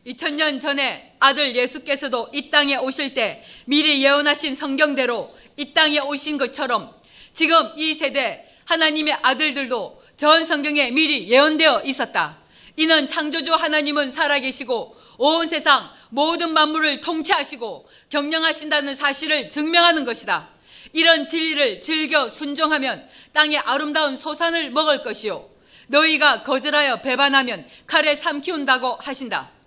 2000년 0.06 0.62
전에 0.62 1.13
아들 1.24 1.56
예수께서도 1.56 2.32
이 2.34 2.50
땅에 2.50 2.76
오실 2.76 3.14
때 3.14 3.46
미리 3.64 4.04
예언하신 4.04 4.56
성경대로 4.56 5.34
이 5.56 5.74
땅에 5.74 6.00
오신 6.00 6.38
것처럼 6.38 6.94
지금 7.34 7.72
이 7.78 7.94
세대 7.94 8.46
하나님의 8.66 9.20
아들들도 9.22 10.04
전 10.18 10.46
성경에 10.46 10.92
미리 10.92 11.30
예언되어 11.30 11.84
있었다. 11.86 12.40
이는 12.76 13.08
창조주 13.08 13.54
하나님은 13.54 14.12
살아계시고 14.12 14.98
온 15.18 15.48
세상 15.48 15.90
모든 16.10 16.52
만물을 16.52 17.00
통치하시고 17.00 17.88
경영하신다는 18.10 18.94
사실을 18.94 19.48
증명하는 19.48 20.04
것이다. 20.04 20.50
이런 20.92 21.26
진리를 21.26 21.80
즐겨 21.80 22.28
순종하면 22.28 23.08
땅의 23.32 23.60
아름다운 23.60 24.18
소산을 24.18 24.72
먹을 24.72 25.04
것이요. 25.04 25.50
너희가 25.88 26.44
거절하여 26.44 27.02
배반하면 27.02 27.66
칼에 27.88 28.14
삼키운다고 28.14 28.98
하신다. 29.00 29.63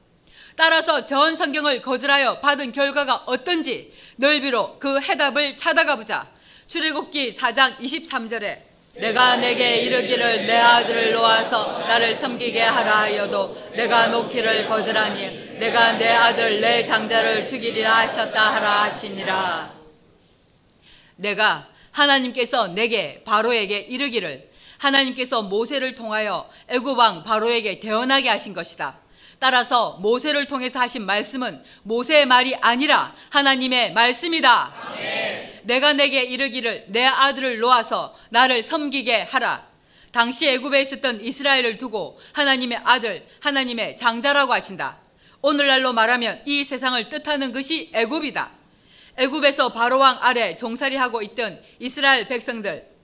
따라서 0.56 1.04
전 1.04 1.36
성경을 1.36 1.82
거절하여 1.82 2.40
받은 2.40 2.72
결과가 2.72 3.24
어떤지 3.26 3.92
넓이로 4.16 4.78
그 4.78 5.00
해답을 5.00 5.56
찾아가 5.56 5.96
보자. 5.96 6.26
출애굽기 6.66 7.36
4장 7.36 7.78
23절에 7.78 8.58
내가 8.94 9.36
내게 9.36 9.82
이르기를 9.82 10.46
내 10.46 10.56
아들을 10.56 11.12
놓아서 11.12 11.80
나를 11.80 12.14
섬기게 12.14 12.60
하라 12.60 13.00
하여도 13.00 13.70
내가 13.74 14.06
놓기를 14.06 14.66
거절하니 14.66 15.58
내가 15.58 15.92
내 15.92 16.08
아들 16.08 16.60
내 16.60 16.84
장자를 16.84 17.46
죽이리라 17.46 17.98
하셨다 17.98 18.54
하라 18.54 18.82
하시니라 18.84 19.70
내가 21.16 21.66
하나님께서 21.92 22.68
내게 22.68 23.22
바로에게 23.24 23.80
이르기를 23.80 24.50
하나님께서 24.78 25.42
모세를 25.42 25.94
통하여 25.94 26.48
애굽 26.68 26.98
왕 26.98 27.22
바로에게 27.22 27.80
대언하게 27.80 28.28
하신 28.30 28.54
것이다. 28.54 29.05
따라서 29.38 29.98
모세를 30.00 30.46
통해서 30.46 30.80
하신 30.80 31.04
말씀은 31.04 31.62
모세의 31.82 32.26
말이 32.26 32.54
아니라 32.56 33.14
하나님의 33.30 33.92
말씀이다. 33.92 34.72
아멘. 34.92 35.60
내가 35.64 35.92
내게 35.92 36.22
이르기를 36.22 36.86
내 36.88 37.04
아들을 37.04 37.58
놓아서 37.58 38.14
나를 38.30 38.62
섬기게 38.62 39.22
하라. 39.22 39.66
당시 40.12 40.48
애굽에 40.48 40.80
있었던 40.80 41.22
이스라엘을 41.22 41.76
두고 41.76 42.18
하나님의 42.32 42.80
아들, 42.84 43.26
하나님의 43.40 43.96
장자라고 43.98 44.52
하신다. 44.52 44.96
오늘날로 45.42 45.92
말하면 45.92 46.42
이 46.46 46.64
세상을 46.64 47.08
뜻하는 47.10 47.52
것이 47.52 47.90
애굽이다. 47.92 48.50
애굽에서 49.18 49.72
바로왕 49.72 50.18
아래 50.20 50.54
종살이하고 50.56 51.22
있던 51.22 51.62
이스라엘 51.78 52.28
백성들. 52.28 52.95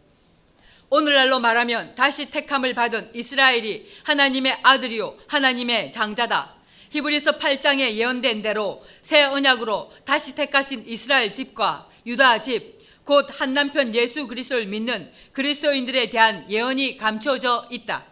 오늘날로 0.94 1.40
말하면 1.40 1.94
다시 1.94 2.30
택함을 2.30 2.74
받은 2.74 3.12
이스라엘이 3.14 3.88
하나님의 4.02 4.58
아들이요 4.62 5.16
하나님의 5.26 5.90
장자다. 5.90 6.52
히브리서 6.90 7.38
8장에 7.38 7.92
예언된 7.94 8.42
대로 8.42 8.84
새 9.00 9.22
언약으로 9.22 9.90
다시 10.04 10.34
택하신 10.34 10.84
이스라엘 10.86 11.30
집과 11.30 11.88
유다 12.04 12.40
집, 12.40 12.78
곧 13.04 13.26
한남편 13.30 13.94
예수 13.94 14.26
그리스도를 14.26 14.66
믿는 14.66 15.10
그리스도인들에 15.32 16.10
대한 16.10 16.44
예언이 16.50 16.98
감춰져 16.98 17.66
있다. 17.70 18.04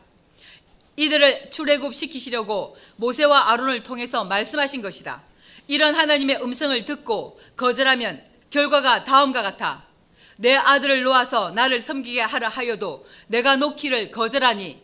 이들을 0.96 1.50
출애굽 1.50 1.94
시키시려고 1.94 2.78
모세와 2.96 3.50
아론을 3.50 3.82
통해서 3.82 4.24
말씀하신 4.24 4.80
것이다. 4.80 5.20
이런 5.68 5.94
하나님의 5.94 6.42
음성을 6.42 6.82
듣고 6.86 7.38
거절하면 7.58 8.22
결과가 8.48 9.04
다음과 9.04 9.42
같아. 9.42 9.89
내 10.40 10.56
아들을 10.56 11.02
놓아서 11.02 11.50
나를 11.50 11.82
섬기게 11.82 12.22
하라 12.22 12.48
하여도 12.48 13.06
내가 13.26 13.56
놓기를 13.56 14.10
거절하니 14.10 14.80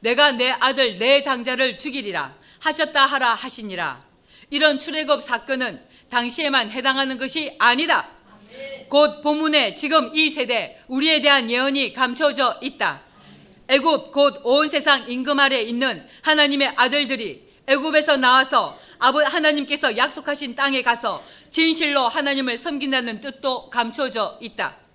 내가 0.00 0.32
내 0.32 0.50
아들 0.50 0.98
내 0.98 1.22
장자를 1.22 1.78
죽이리라 1.78 2.34
하셨다 2.58 3.06
하라 3.06 3.34
하시니라. 3.34 4.04
이런 4.50 4.78
출애굽 4.78 5.22
사건은 5.22 5.80
당시에만 6.10 6.70
해당하는 6.70 7.16
것이 7.16 7.56
아니다. 7.58 8.10
곧 8.90 9.22
본문에 9.22 9.74
지금 9.76 10.14
이 10.14 10.28
세대 10.28 10.78
우리에 10.88 11.22
대한 11.22 11.50
예언이 11.50 11.94
감춰져 11.94 12.58
있다. 12.60 13.00
애굽 13.68 14.12
곧 14.12 14.42
온 14.44 14.68
세상 14.68 15.08
임금 15.08 15.40
아래 15.40 15.62
있는 15.62 16.06
하나님의 16.20 16.74
아들들이 16.76 17.48
애굽에서 17.66 18.18
나와서 18.18 18.78
아버 18.98 19.24
하나님께서 19.24 19.96
약속하신 19.96 20.54
땅에 20.54 20.82
가서 20.82 21.24
진실로 21.50 22.08
하나님을 22.08 22.58
섬긴다는 22.58 23.22
뜻도 23.22 23.70
감춰져 23.70 24.36
있다. 24.42 24.87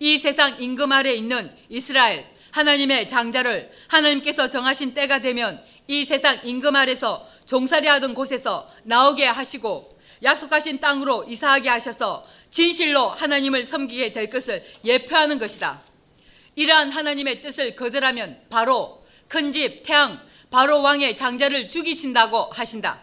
이 0.00 0.18
세상 0.18 0.60
임금 0.60 0.92
아래 0.92 1.12
있는 1.14 1.50
이스라엘 1.68 2.26
하나님의 2.50 3.08
장자를 3.08 3.70
하나님께서 3.88 4.48
정하신 4.48 4.94
때가 4.94 5.20
되면 5.20 5.62
이 5.88 6.04
세상 6.04 6.40
임금 6.44 6.76
아래서 6.76 7.28
종살이 7.46 7.86
하던 7.88 8.14
곳에서 8.14 8.70
나오게 8.84 9.26
하시고 9.26 9.98
약속하신 10.22 10.80
땅으로 10.80 11.24
이사하게 11.28 11.68
하셔서 11.68 12.26
진실로 12.50 13.08
하나님을 13.08 13.64
섬기게 13.64 14.12
될 14.12 14.30
것을 14.30 14.64
예표하는 14.84 15.38
것이다. 15.38 15.82
이러한 16.54 16.92
하나님의 16.92 17.40
뜻을 17.40 17.76
거절하면 17.76 18.40
바로 18.48 19.04
큰 19.28 19.52
집 19.52 19.82
태양 19.82 20.20
바로 20.50 20.82
왕의 20.82 21.16
장자를 21.16 21.68
죽이신다고 21.68 22.50
하신다. 22.52 23.00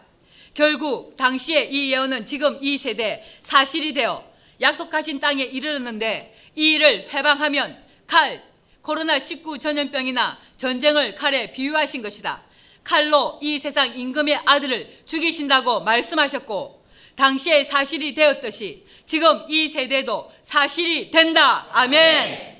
결국 0.53 1.17
당시의 1.17 1.71
이 1.73 1.91
예언은 1.91 2.25
지금 2.25 2.57
이 2.61 2.77
세대 2.77 3.25
사실이 3.41 3.93
되어 3.93 4.23
약속하신 4.61 5.19
땅에 5.19 5.43
이르렀는데 5.43 6.33
이 6.55 6.73
일을 6.73 7.07
해방하면 7.13 7.81
칼, 8.07 8.43
코로나19 8.83 9.59
전염병이나 9.59 10.39
전쟁을 10.57 11.15
칼에 11.15 11.51
비유하신 11.51 12.01
것이다. 12.01 12.43
칼로 12.83 13.39
이 13.41 13.59
세상 13.59 13.97
임금의 13.97 14.41
아들을 14.45 15.01
죽이신다고 15.05 15.81
말씀하셨고 15.81 16.83
당시의 17.15 17.65
사실이 17.65 18.13
되었듯이 18.15 18.85
지금 19.05 19.45
이 19.49 19.69
세대도 19.69 20.31
사실이 20.41 21.11
된다. 21.11 21.67
아멘. 21.71 22.51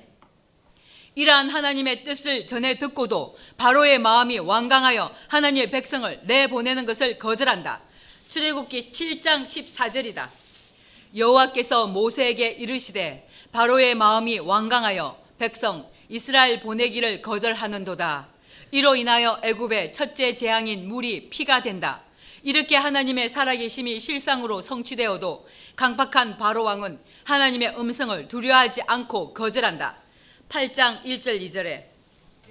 이러한 1.15 1.49
하나님의 1.49 2.03
뜻을 2.03 2.47
전해 2.47 2.77
듣고도 2.77 3.37
바로의 3.57 3.99
마음이 3.99 4.39
완강하여 4.39 5.13
하나님의 5.27 5.71
백성을 5.71 6.21
내보내는 6.23 6.85
것을 6.85 7.17
거절한다. 7.17 7.81
출애굽기 8.29 8.91
7장 8.91 9.43
14절이다. 9.43 10.29
여호와께서 11.15 11.87
모세에게 11.87 12.47
이르시되 12.51 13.27
바로의 13.51 13.95
마음이 13.95 14.39
완강하여 14.39 15.17
백성 15.37 15.85
이스라엘 16.07 16.61
보내기를 16.61 17.21
거절하는도다. 17.21 18.27
이로 18.71 18.95
인하여 18.95 19.41
애굽의 19.43 19.91
첫째 19.91 20.33
재앙인 20.33 20.87
물이 20.87 21.29
피가 21.29 21.61
된다. 21.61 22.01
이렇게 22.43 22.77
하나님의 22.77 23.27
살아계심이 23.27 23.99
실상으로 23.99 24.61
성취되어도 24.61 25.45
강팍한 25.75 26.37
바로 26.37 26.63
왕은 26.63 26.99
하나님의 27.25 27.77
음성을 27.77 28.27
두려워하지 28.29 28.83
않고 28.87 29.33
거절한다. 29.33 29.95
8장 30.47 31.03
1절 31.03 31.41
2절에 31.41 31.83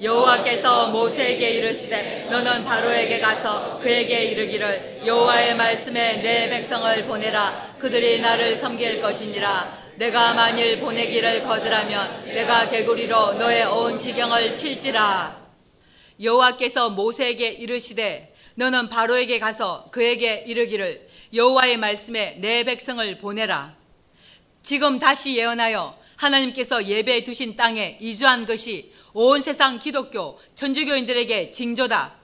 여호와께서 0.02 0.88
모세에게 0.88 1.50
이르시되 1.50 2.28
너는 2.30 2.64
바로에게 2.64 3.20
가서 3.20 3.78
그에게 3.80 4.24
이르기를 4.24 5.02
여호와의 5.04 5.56
말씀에 5.56 6.22
내 6.22 6.48
백성을 6.48 7.06
보내라 7.06 7.76
그들이 7.78 8.20
나를 8.20 8.56
섬길 8.56 9.00
것이니라 9.00 9.79
내가 10.00 10.32
만일 10.32 10.80
보내기를 10.80 11.42
거절하면 11.42 12.24
내가 12.24 12.66
개구리로 12.66 13.34
너의 13.34 13.66
온 13.66 13.98
지경을 13.98 14.54
칠지라 14.54 15.38
여호와께서 16.22 16.88
모세에게 16.88 17.48
이르시되 17.48 18.34
너는 18.54 18.88
바로에게 18.88 19.38
가서 19.38 19.84
그에게 19.90 20.42
이르기를 20.46 21.06
여호와의 21.34 21.76
말씀에 21.76 22.38
내 22.40 22.64
백성을 22.64 23.18
보내라 23.18 23.74
지금 24.62 24.98
다시 24.98 25.36
예언하여 25.36 25.98
하나님께서 26.16 26.86
예배해 26.86 27.24
두신 27.24 27.54
땅에 27.54 27.98
이주한 28.00 28.46
것이 28.46 28.94
온 29.12 29.42
세상 29.42 29.78
기독교 29.78 30.40
천주교인들에게 30.54 31.50
징조다. 31.50 32.14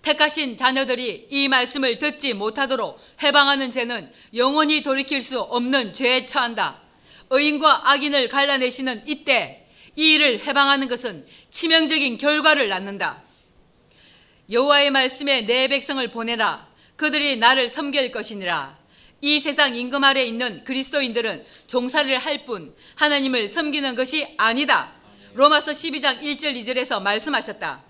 택하신 0.00 0.56
자녀들이 0.56 1.28
이 1.30 1.48
말씀을 1.48 1.98
듣지 1.98 2.32
못하도록 2.32 2.98
해방하는 3.22 3.72
죄는 3.72 4.10
영원히 4.34 4.82
돌이킬 4.82 5.20
수 5.20 5.40
없는 5.40 5.92
죄에 5.92 6.24
처한다. 6.24 6.89
의인과 7.30 7.90
악인을 7.90 8.28
갈라내시는 8.28 9.04
이때 9.06 9.66
이 9.96 10.14
일을 10.14 10.44
해방하는 10.46 10.88
것은 10.88 11.26
치명적인 11.50 12.18
결과를 12.18 12.68
낳는다. 12.68 13.22
여호와의 14.50 14.90
말씀에 14.90 15.42
내 15.42 15.68
백성을 15.68 16.06
보내라. 16.10 16.66
그들이 16.96 17.36
나를 17.36 17.68
섬길 17.68 18.10
것이니라. 18.10 18.78
이 19.22 19.38
세상 19.38 19.76
임금 19.76 20.02
아래 20.02 20.24
있는 20.24 20.64
그리스도인들은 20.64 21.44
종살이를 21.66 22.18
할 22.18 22.44
뿐 22.46 22.74
하나님을 22.96 23.48
섬기는 23.48 23.94
것이 23.94 24.26
아니다. 24.36 24.92
로마서 25.34 25.72
12장 25.72 26.20
1절 26.22 26.56
2절에서 26.56 27.00
말씀하셨다. 27.00 27.89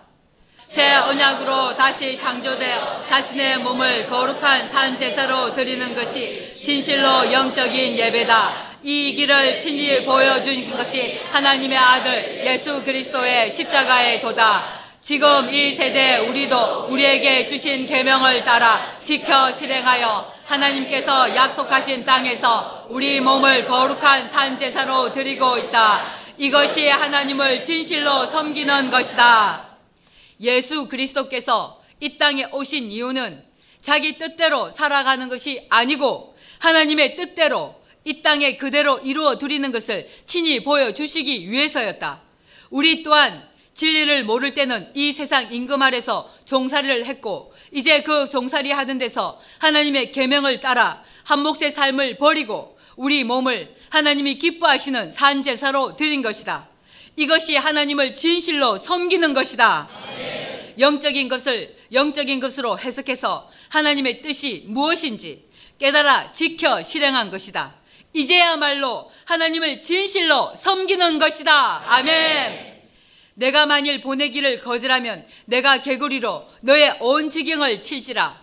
새 1.11 1.15
언약으로 1.15 1.75
다시 1.75 2.17
창조되어 2.17 3.05
자신의 3.05 3.57
몸을 3.57 4.07
거룩한 4.07 4.69
산 4.69 4.97
제사로 4.97 5.53
드리는 5.53 5.93
것이 5.93 6.53
진실로 6.55 7.29
영적인 7.29 7.97
예배다. 7.97 8.53
이 8.81 9.13
길을 9.15 9.59
친히 9.59 10.05
보여준 10.05 10.71
것이 10.71 11.19
하나님의 11.31 11.77
아들 11.77 12.45
예수 12.45 12.81
그리스도의 12.83 13.51
십자가의 13.51 14.21
도다. 14.21 14.63
지금 15.01 15.53
이 15.53 15.73
세대 15.73 16.19
우리도 16.19 16.85
우리에게 16.87 17.45
주신 17.45 17.85
계명을 17.87 18.45
따라 18.45 18.81
지켜 19.03 19.51
실행하여 19.51 20.31
하나님께서 20.45 21.35
약속하신 21.35 22.05
땅에서 22.05 22.85
우리 22.89 23.19
몸을 23.19 23.65
거룩한 23.65 24.29
산 24.29 24.57
제사로 24.57 25.11
드리고 25.11 25.57
있다. 25.57 26.03
이것이 26.37 26.87
하나님을 26.87 27.65
진실로 27.65 28.27
섬기는 28.27 28.89
것이다. 28.89 29.70
예수 30.41 30.87
그리스도께서 30.87 31.81
이 31.99 32.17
땅에 32.17 32.45
오신 32.51 32.91
이유는 32.91 33.43
자기 33.79 34.17
뜻대로 34.17 34.71
살아가는 34.71 35.29
것이 35.29 35.65
아니고 35.69 36.35
하나님의 36.59 37.15
뜻대로 37.15 37.75
이 38.03 38.21
땅에 38.21 38.57
그대로 38.57 38.99
이루어 38.99 39.37
드리는 39.37 39.71
것을 39.71 40.09
친히 40.25 40.63
보여주시기 40.63 41.49
위해서였다. 41.51 42.21
우리 42.69 43.03
또한 43.03 43.47
진리를 43.73 44.23
모를 44.25 44.53
때는 44.53 44.91
이 44.93 45.13
세상 45.13 45.51
임금 45.51 45.81
아래서 45.81 46.29
종살이를 46.45 47.05
했고 47.05 47.53
이제 47.71 48.01
그 48.01 48.29
종살이 48.29 48.71
하던 48.71 48.97
데서 48.97 49.39
하나님의 49.59 50.11
계명을 50.11 50.59
따라 50.59 51.03
한 51.23 51.39
몫의 51.39 51.71
삶을 51.71 52.17
버리고 52.17 52.77
우리 52.95 53.23
몸을 53.23 53.75
하나님이 53.89 54.37
기뻐하시는 54.37 55.11
산제사로 55.11 55.95
드린 55.95 56.21
것이다. 56.21 56.70
이것이 57.15 57.55
하나님을 57.55 58.15
진실로 58.15 58.77
섬기는 58.77 59.33
것이다. 59.33 59.89
영적인 60.79 61.27
것을 61.27 61.75
영적인 61.91 62.39
것으로 62.39 62.79
해석해서 62.79 63.49
하나님의 63.69 64.21
뜻이 64.21 64.63
무엇인지 64.67 65.45
깨달아 65.77 66.31
지켜 66.31 66.81
실행한 66.81 67.31
것이다. 67.31 67.75
이제야말로 68.13 69.11
하나님을 69.25 69.81
진실로 69.81 70.53
섬기는 70.53 71.19
것이다. 71.19 71.83
아멘. 71.87 72.71
내가 73.33 73.65
만일 73.65 74.01
보내기를 74.01 74.59
거절하면 74.59 75.25
내가 75.45 75.81
개구리로 75.81 76.47
너의 76.61 76.97
온 76.99 77.29
지경을 77.29 77.81
칠지라. 77.81 78.41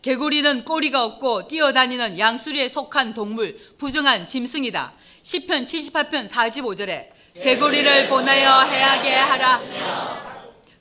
개구리는 0.00 0.64
꼬리가 0.64 1.04
없고 1.04 1.48
뛰어다니는 1.48 2.18
양수리에 2.18 2.68
속한 2.68 3.14
동물, 3.14 3.56
부정한 3.78 4.26
짐승이다. 4.26 4.94
10편 5.22 5.64
78편 5.64 6.28
45절에 6.28 7.06
개구리를 7.34 8.08
보내어 8.08 8.62
해하게 8.62 9.14
하라. 9.14 9.60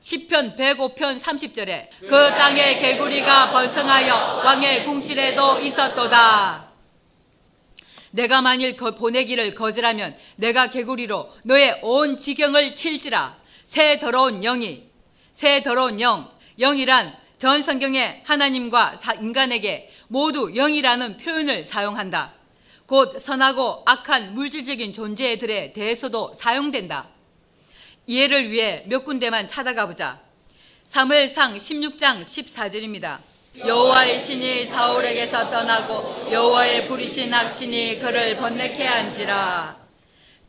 10편 0.02 0.58
105편 0.58 1.20
30절에 1.20 1.88
그 2.02 2.10
땅에 2.10 2.80
개구리가 2.80 3.52
번성하여 3.52 4.42
왕의 4.44 4.84
궁실에도 4.84 5.60
있었도다. 5.62 6.66
내가 8.12 8.42
만일 8.42 8.76
보내기를 8.76 9.56
거절하면 9.56 10.18
내가 10.36 10.68
개구리로 10.68 11.32
너의 11.44 11.80
온 11.84 12.18
지경을 12.18 12.74
칠지라. 12.74 13.38
새 13.64 14.00
더러운 14.00 14.42
영이 14.42 14.84
새 15.32 15.62
더러운 15.64 16.02
영 16.02 16.30
영이란 16.60 17.16
전 17.38 17.62
성경에 17.62 18.22
하나님과 18.26 18.96
인간에게 19.22 19.90
모두 20.10 20.52
영이라는 20.54 21.18
표현을 21.18 21.64
사용한다. 21.64 22.41
곧 22.92 23.22
선하고 23.22 23.84
악한 23.86 24.34
물질적인 24.34 24.92
존재들에 24.92 25.72
대해서도 25.72 26.34
사용된다. 26.38 27.06
이해를 28.06 28.52
위해 28.52 28.84
몇 28.86 29.06
군데만 29.06 29.48
찾아가 29.48 29.88
보자. 29.88 30.20
사무엘상 30.84 31.56
16장 31.56 32.22
14절입니다. 32.22 33.20
여호와의 33.60 34.20
신이 34.20 34.66
사울에게서 34.66 35.50
떠나고 35.50 36.34
여호와의 36.34 36.88
부리신 36.90 37.34
악신이 37.34 38.00
그를 38.00 38.36
번뇌케 38.36 38.86
한지라. 38.86 39.78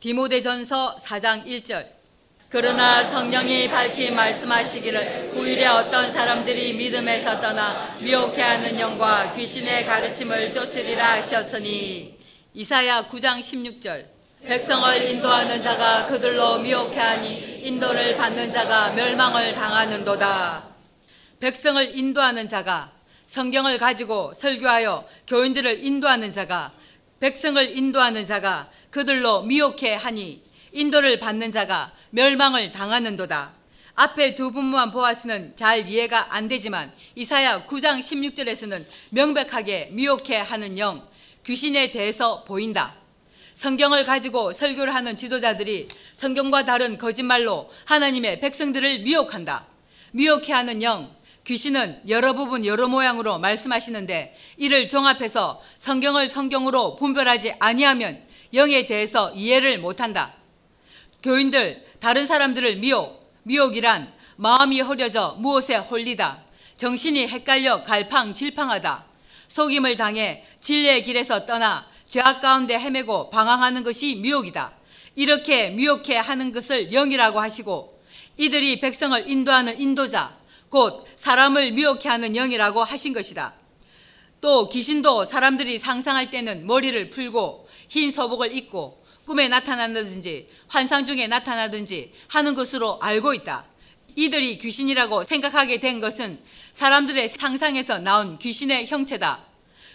디모데전서 0.00 0.96
4장 1.00 1.46
1절. 1.46 1.86
그러나 2.48 3.04
성령이 3.04 3.70
밝히 3.70 4.10
말씀하시기를 4.10 5.30
후일에 5.32 5.64
어떤 5.68 6.10
사람들이 6.10 6.72
믿음에서 6.74 7.40
떠나 7.40 7.96
미혹해하는 8.00 8.80
영과 8.80 9.32
귀신의 9.32 9.86
가르침을 9.86 10.50
쫓으리라 10.50 11.12
하셨으니 11.12 12.11
이사야 12.54 13.08
9장 13.08 13.40
16절 13.40 14.04
백성을 14.44 15.08
인도하는 15.08 15.62
자가 15.62 16.06
그들로 16.06 16.58
미혹해 16.58 16.98
하니 16.98 17.60
인도를 17.62 18.14
받는 18.18 18.50
자가 18.50 18.90
멸망을 18.90 19.54
당하는도다. 19.54 20.64
백성을 21.40 21.96
인도하는 21.96 22.48
자가 22.48 22.92
성경을 23.24 23.78
가지고 23.78 24.34
설교하여 24.34 25.08
교인들을 25.28 25.82
인도하는 25.82 26.30
자가 26.30 26.72
백성을 27.20 27.74
인도하는 27.74 28.26
자가 28.26 28.68
그들로 28.90 29.42
미혹해 29.44 29.94
하니 29.94 30.42
인도를 30.72 31.20
받는 31.20 31.52
자가 31.52 31.92
멸망을 32.10 32.70
당하는도다. 32.70 33.52
앞에 33.94 34.34
두 34.34 34.52
분만 34.52 34.90
보았으면 34.90 35.54
잘 35.56 35.88
이해가 35.88 36.34
안 36.34 36.48
되지만 36.48 36.92
이사야 37.14 37.64
9장 37.64 38.00
16절에서는 38.00 38.84
명백하게 39.10 39.90
미혹해 39.92 40.36
하는 40.36 40.78
영, 40.78 41.06
귀신에 41.44 41.90
대해서 41.90 42.44
보인다. 42.44 42.94
성경을 43.54 44.04
가지고 44.04 44.52
설교를 44.52 44.94
하는 44.94 45.16
지도자들이 45.16 45.88
성경과 46.14 46.64
다른 46.64 46.98
거짓말로 46.98 47.70
하나님의 47.84 48.40
백성들을 48.40 49.00
미혹한다. 49.00 49.66
미혹해 50.12 50.52
하는 50.52 50.82
영, 50.82 51.14
귀신은 51.44 52.02
여러 52.08 52.32
부분 52.34 52.64
여러 52.64 52.86
모양으로 52.86 53.38
말씀하시는데 53.38 54.36
이를 54.56 54.88
종합해서 54.88 55.60
성경을 55.78 56.28
성경으로 56.28 56.96
분별하지 56.96 57.54
아니하면 57.58 58.22
영에 58.54 58.86
대해서 58.86 59.32
이해를 59.32 59.78
못한다. 59.78 60.34
교인들, 61.22 61.84
다른 62.00 62.26
사람들을 62.26 62.76
미혹, 62.76 63.32
미혹이란 63.44 64.12
마음이 64.36 64.80
흐려져 64.80 65.36
무엇에 65.38 65.76
홀리다, 65.76 66.42
정신이 66.76 67.28
헷갈려 67.28 67.82
갈팡질팡하다, 67.82 69.11
속임을 69.52 69.96
당해 69.96 70.44
진리의 70.62 71.02
길에서 71.02 71.44
떠나 71.44 71.86
죄악 72.08 72.40
가운데 72.40 72.78
헤매고 72.78 73.28
방황하는 73.28 73.84
것이 73.84 74.14
미혹이다. 74.14 74.72
이렇게 75.14 75.68
미혹해 75.68 76.16
하는 76.16 76.52
것을 76.52 76.90
영이라고 76.90 77.38
하시고 77.38 78.00
이들이 78.38 78.80
백성을 78.80 79.28
인도하는 79.28 79.78
인도자, 79.78 80.34
곧 80.70 81.06
사람을 81.16 81.72
미혹해 81.72 82.08
하는 82.08 82.32
영이라고 82.34 82.82
하신 82.82 83.12
것이다. 83.12 83.52
또 84.40 84.70
귀신도 84.70 85.26
사람들이 85.26 85.78
상상할 85.78 86.30
때는 86.30 86.66
머리를 86.66 87.10
풀고 87.10 87.68
흰 87.88 88.10
서복을 88.10 88.56
입고 88.56 89.04
꿈에 89.26 89.48
나타난다든지 89.48 90.48
환상 90.66 91.04
중에 91.04 91.26
나타나든지 91.26 92.14
하는 92.28 92.54
것으로 92.54 92.98
알고 93.02 93.34
있다. 93.34 93.66
이들이 94.14 94.58
귀신이라고 94.58 95.24
생각하게 95.24 95.80
된 95.80 96.00
것은 96.00 96.38
사람들의 96.72 97.28
상상에서 97.28 97.98
나온 97.98 98.38
귀신의 98.38 98.86
형체다. 98.86 99.40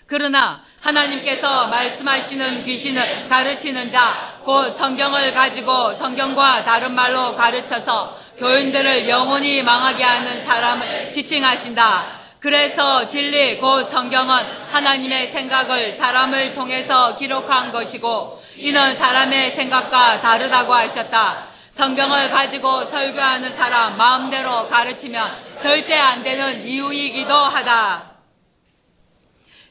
그러나 0.06 0.64
하나님께서 0.80 1.68
말씀하시는 1.68 2.64
귀신을 2.64 3.28
가르치는 3.28 3.92
자, 3.92 4.40
곧 4.44 4.72
성경을 4.72 5.34
가지고 5.34 5.94
성경과 5.94 6.64
다른 6.64 6.96
말로 6.96 7.36
가르쳐서 7.36 8.18
교인들을 8.38 9.10
영원히 9.10 9.62
망하게 9.62 10.04
하는 10.04 10.42
사람을 10.42 11.12
지칭하신다. 11.12 12.18
그래서 12.40 13.06
진리 13.06 13.58
곧 13.58 13.84
성경은 13.84 14.46
하나님의 14.72 15.28
생각을 15.28 15.92
사람을 15.92 16.54
통해서 16.54 17.18
기록한 17.18 17.72
것이고 17.72 18.42
이는 18.56 18.96
사람의 18.96 19.52
생각과 19.52 20.22
다르다고 20.22 20.74
하셨다. 20.74 21.57
성경을 21.78 22.32
가지고 22.32 22.84
설교하는 22.86 23.52
사람 23.52 23.98
마음대로 23.98 24.68
가르치면 24.68 25.30
절대 25.62 25.94
안 25.94 26.24
되는 26.24 26.66
이유이기도 26.66 27.32
하다. 27.32 28.18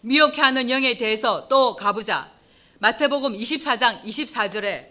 미혹해 0.03 0.41
하는 0.41 0.71
영에 0.71 0.97
대해서 0.97 1.49
또 1.49 1.75
가보자. 1.75 2.31
마태복음 2.79 3.37
24장 3.37 4.05
24절에 4.05 4.87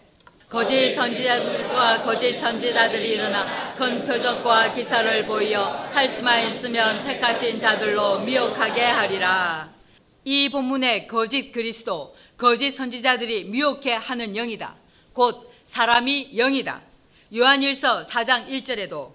거짓 0.50 0.94
선지자들과 0.94 2.02
거짓 2.02 2.34
선지자들이 2.34 3.12
일어나 3.12 3.74
큰 3.76 4.04
표적과 4.04 4.74
기사를 4.74 5.24
보이어 5.24 5.64
할 5.94 6.06
수만 6.06 6.46
있으면 6.46 7.02
택하신 7.02 7.58
자들로 7.58 8.18
미혹하게 8.20 8.82
하리라. 8.84 9.70
이 10.22 10.50
본문의 10.50 11.08
거짓 11.08 11.50
그리스도, 11.50 12.14
거짓 12.36 12.72
선지자들이 12.72 13.44
미혹해 13.44 13.94
하는 13.94 14.34
영이다. 14.34 14.74
곧 15.14 15.50
사람이 15.62 16.36
영이다. 16.36 16.85
요한일서 17.34 18.06
4장 18.06 18.48
1절에도 18.48 19.12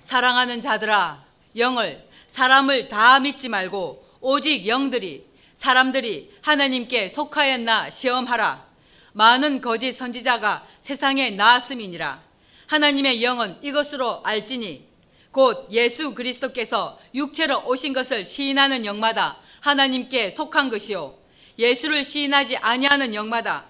사랑하는 0.00 0.60
자들아 0.60 1.24
영을 1.56 2.04
사람을 2.26 2.88
다 2.88 3.18
믿지 3.20 3.48
말고 3.48 4.06
오직 4.20 4.66
영들이 4.66 5.26
사람들이 5.54 6.32
하나님께 6.42 7.08
속하였나 7.08 7.90
시험하라. 7.90 8.66
많은 9.12 9.60
거짓 9.60 9.92
선지자가 9.92 10.66
세상에 10.78 11.30
나왔음이니라. 11.30 12.20
하나님의 12.66 13.22
영은 13.22 13.58
이것으로 13.62 14.22
알지니 14.22 14.88
곧 15.32 15.68
예수 15.70 16.14
그리스도께서 16.14 16.98
육체로 17.14 17.66
오신 17.66 17.92
것을 17.92 18.24
시인하는 18.24 18.84
영마다 18.84 19.38
하나님께 19.60 20.30
속한 20.30 20.68
것이요 20.70 21.14
예수를 21.58 22.04
시인하지 22.04 22.56
아니하는 22.58 23.14
영마다 23.14 23.66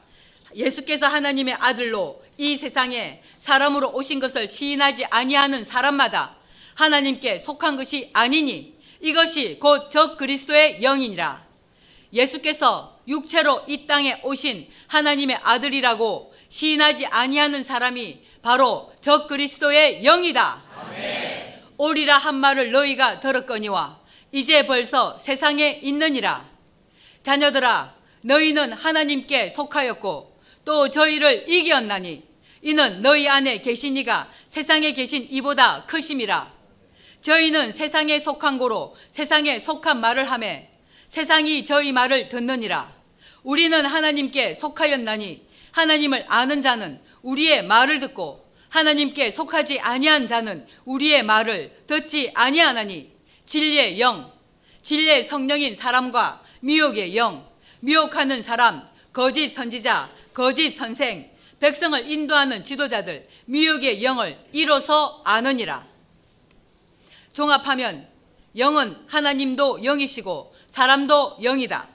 예수께서 0.54 1.06
하나님의 1.06 1.54
아들로 1.54 2.22
이 2.40 2.57
세상에 2.57 3.20
사람으로 3.37 3.90
오신 3.90 4.18
것을 4.18 4.48
시인하지 4.48 5.05
아니하는 5.11 5.66
사람마다 5.66 6.37
하나님께 6.74 7.38
속한 7.38 7.76
것이 7.76 8.09
아니니 8.14 8.74
이것이 9.03 9.59
곧 9.61 9.90
적 9.90 10.16
그리스도의 10.16 10.81
영이니라. 10.81 11.44
예수께서 12.14 12.98
육체로 13.07 13.62
이 13.66 13.87
땅에 13.87 14.22
오신 14.24 14.68
하나님의 14.87 15.38
아들이라고 15.42 16.33
시인하지 16.48 17.05
아니하는 17.09 17.62
사람이 17.62 18.22
바로 18.40 18.90
적 19.03 19.29
그리스도의 19.29 20.03
영이다. 20.03 20.62
아멘. 20.76 21.61
오리라 21.76 22.16
한 22.16 22.37
말을 22.37 22.72
너희가 22.72 23.20
들었거니와 23.20 24.00
이제 24.33 24.64
벌써 24.64 25.18
세상에 25.18 25.79
있느니라. 25.83 26.48
자녀들아, 27.22 27.94
너희는 28.22 28.72
하나님께 28.72 29.50
속하였고 29.50 30.40
또 30.64 30.88
저희를 30.88 31.44
이기었나니 31.46 32.29
이는 32.62 33.00
너희 33.00 33.28
안에 33.28 33.62
계신 33.62 33.96
이가 33.96 34.30
세상에 34.46 34.92
계신 34.92 35.26
이보다 35.30 35.84
크심이라. 35.86 36.52
저희는 37.22 37.72
세상에 37.72 38.18
속한 38.18 38.58
고로 38.58 38.96
세상에 39.08 39.58
속한 39.58 40.00
말을 40.00 40.30
하매 40.30 40.68
세상이 41.06 41.64
저희 41.64 41.92
말을 41.92 42.28
듣느니라. 42.28 42.92
우리는 43.42 43.84
하나님께 43.84 44.54
속하였나니 44.54 45.46
하나님을 45.72 46.24
아는 46.28 46.62
자는 46.62 47.00
우리의 47.22 47.64
말을 47.64 48.00
듣고 48.00 48.46
하나님께 48.68 49.30
속하지 49.30 49.80
아니한 49.80 50.26
자는 50.26 50.66
우리의 50.84 51.22
말을 51.24 51.82
듣지 51.86 52.30
아니하나니 52.34 53.10
진리의 53.46 54.00
영, 54.00 54.30
진리의 54.82 55.24
성령인 55.24 55.74
사람과 55.74 56.42
미혹의 56.60 57.16
영, 57.16 57.44
미혹하는 57.80 58.42
사람, 58.42 58.88
거짓 59.12 59.48
선지자, 59.48 60.10
거짓 60.32 60.70
선생, 60.70 61.29
백성을 61.60 62.10
인도하는 62.10 62.64
지도자들, 62.64 63.28
미혹의 63.44 64.02
영을 64.02 64.38
이로써 64.52 65.20
아느니라. 65.24 65.86
종합하면 67.32 68.08
영은 68.56 68.96
하나님도 69.06 69.84
영이시고 69.84 70.54
사람도 70.66 71.38
영이다. 71.42 71.86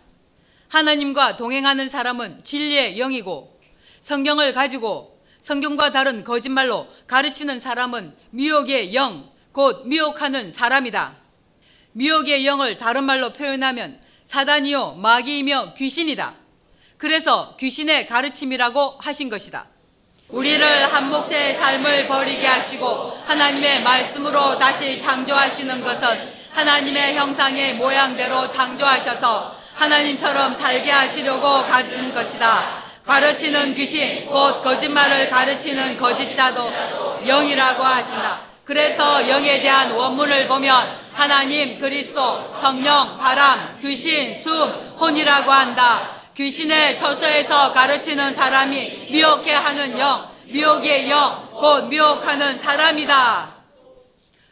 하나님과 0.69 1.37
동행하는 1.37 1.89
사람은 1.89 2.43
진리의 2.43 2.95
영이고 2.95 3.59
성경을 3.99 4.53
가지고 4.53 5.19
성경과 5.41 5.91
다른 5.91 6.23
거짓말로 6.23 6.87
가르치는 7.07 7.59
사람은 7.59 8.15
미혹의 8.31 8.93
영, 8.95 9.29
곧 9.51 9.87
미혹하는 9.87 10.51
사람이다. 10.51 11.15
미혹의 11.93 12.45
영을 12.45 12.77
다른 12.77 13.03
말로 13.03 13.33
표현하면 13.33 13.99
사단이요 14.23 14.95
마귀이며 14.95 15.73
귀신이다. 15.75 16.44
그래서 16.97 17.55
귀신의 17.59 18.07
가르침이라고 18.07 18.95
하신 18.99 19.29
것이다. 19.29 19.65
우리를 20.29 20.93
한 20.93 21.09
몫의 21.09 21.55
삶을 21.55 22.07
버리게 22.07 22.47
하시고 22.47 23.11
하나님의 23.25 23.83
말씀으로 23.83 24.57
다시 24.57 24.99
창조하시는 24.99 25.81
것은 25.81 26.07
하나님의 26.51 27.15
형상의 27.15 27.75
모양대로 27.75 28.51
창조하셔서 28.51 29.55
하나님처럼 29.75 30.53
살게 30.55 30.89
하시려고 30.89 31.63
가진 31.63 32.13
것이다. 32.13 32.85
가르치는 33.05 33.75
귀신, 33.75 34.25
곧 34.25 34.63
거짓말을 34.63 35.29
가르치는 35.29 35.97
거짓자도 35.97 36.71
영이라고 37.27 37.83
하신다. 37.83 38.39
그래서 38.63 39.29
영에 39.29 39.61
대한 39.61 39.91
원문을 39.91 40.47
보면 40.47 41.05
하나님, 41.13 41.77
그리스도, 41.77 42.41
성령, 42.61 43.17
바람, 43.19 43.77
귀신, 43.79 44.33
숨, 44.33 44.69
혼이라고 44.99 45.51
한다. 45.51 46.14
귀신의 46.35 46.97
처소에서 46.97 47.71
가르치는 47.71 48.33
사람이 48.35 49.07
미혹해 49.09 49.53
하는 49.53 49.97
영, 49.97 50.29
미혹의 50.47 51.09
영, 51.09 51.47
곧 51.53 51.87
미혹하는 51.87 52.59
사람이다. 52.59 53.55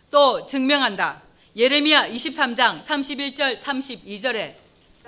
또 0.09 0.45
증명한다. 0.45 1.21
예레미야 1.57 2.07
23장 2.07 2.81
31절 2.81 3.57
32절에 3.57 4.53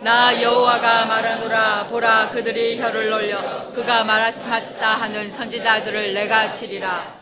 나 0.01 0.39
여호와가 0.41 1.05
말하노라 1.05 1.88
보라 1.88 2.29
그들이 2.29 2.77
혀를 2.79 3.09
놀려 3.09 3.71
그가 3.71 4.03
말하시다 4.03 4.95
하는 4.95 5.31
선지자들을 5.31 6.13
내가 6.13 6.51
치리라 6.51 7.15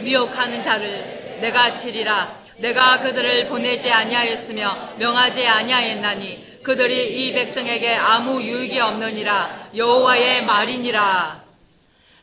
미혹하는 0.00 0.62
자를 0.62 1.19
내가 1.40 1.74
치리라. 1.74 2.38
내가 2.58 3.00
그들을 3.00 3.46
보내지 3.46 3.90
아니하였으며 3.90 4.94
명하지 4.98 5.46
아니하였나니 5.46 6.60
그들이 6.62 7.26
이 7.26 7.32
백성에게 7.32 7.94
아무 7.94 8.42
유익이 8.42 8.78
없느니라. 8.78 9.70
여호와의 9.74 10.44
말이니라. 10.44 11.42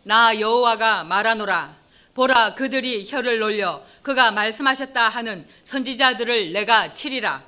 나 0.04 0.40
여호와가 0.40 1.04
말하노라. 1.04 1.76
보라 2.14 2.56
그들이 2.56 3.06
혀를 3.08 3.40
놀려 3.40 3.84
그가 4.02 4.32
말씀하셨다 4.32 5.10
하는 5.10 5.46
선지자들을 5.64 6.52
내가 6.52 6.94
치리라. 6.94 7.44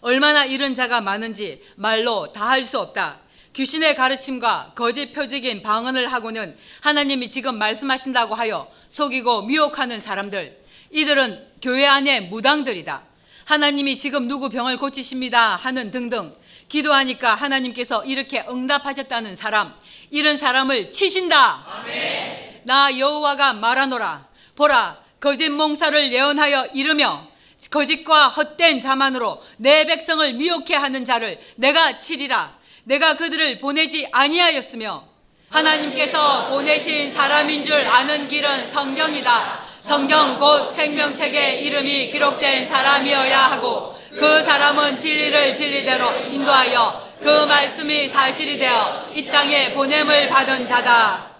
얼마나 0.00 0.44
이런 0.44 0.74
자가 0.74 1.00
많은지 1.00 1.62
말로 1.76 2.32
다 2.32 2.48
할 2.50 2.62
수 2.62 2.78
없다. 2.78 3.18
귀신의 3.52 3.96
가르침과 3.96 4.72
거짓 4.76 5.12
표적인 5.12 5.62
방언을 5.62 6.12
하고는 6.12 6.56
하나님이 6.80 7.28
지금 7.28 7.58
말씀하신다고 7.58 8.36
하여 8.36 8.68
속이고 8.88 9.42
미혹하는 9.42 9.98
사람들 9.98 10.57
이들은 10.90 11.46
교회 11.62 11.86
안의 11.86 12.28
무당들이다. 12.28 13.02
하나님이 13.44 13.96
지금 13.96 14.28
누구 14.28 14.48
병을 14.48 14.76
고치십니다 14.76 15.56
하는 15.56 15.90
등등. 15.90 16.34
기도하니까 16.68 17.34
하나님께서 17.34 18.04
이렇게 18.04 18.44
응답하셨다는 18.48 19.36
사람. 19.36 19.74
이런 20.10 20.36
사람을 20.36 20.90
치신다. 20.90 21.64
아멘. 21.66 22.62
나 22.64 22.98
여호와가 22.98 23.54
말하노라. 23.54 24.28
보라 24.54 24.98
거짓 25.20 25.48
몽사를 25.48 26.12
예언하여 26.12 26.66
이르며 26.74 27.26
거짓과 27.70 28.28
헛된 28.28 28.80
자만으로 28.80 29.42
내 29.56 29.86
백성을 29.86 30.32
미혹해 30.34 30.74
하는 30.74 31.04
자를 31.04 31.40
내가 31.56 31.98
치리라. 31.98 32.56
내가 32.84 33.16
그들을 33.16 33.58
보내지 33.58 34.08
아니하였으며 34.12 35.04
하나님께서 35.50 36.48
보내신 36.50 37.10
사람인 37.10 37.64
줄 37.64 37.86
아는 37.86 38.28
길은 38.28 38.70
성경이다 38.70 39.67
성경 39.88 40.38
곧 40.38 40.70
생명책에 40.70 41.60
이름이 41.62 42.10
기록된 42.10 42.66
사람이어야 42.66 43.52
하고 43.52 43.94
그 44.10 44.42
사람은 44.42 44.98
진리를 44.98 45.56
진리대로 45.56 46.10
인도하여 46.30 47.08
그 47.22 47.46
말씀이 47.46 48.06
사실이 48.06 48.58
되어 48.58 49.08
이 49.14 49.24
땅에 49.24 49.72
보냄을 49.72 50.28
받은 50.28 50.68
자다. 50.68 51.30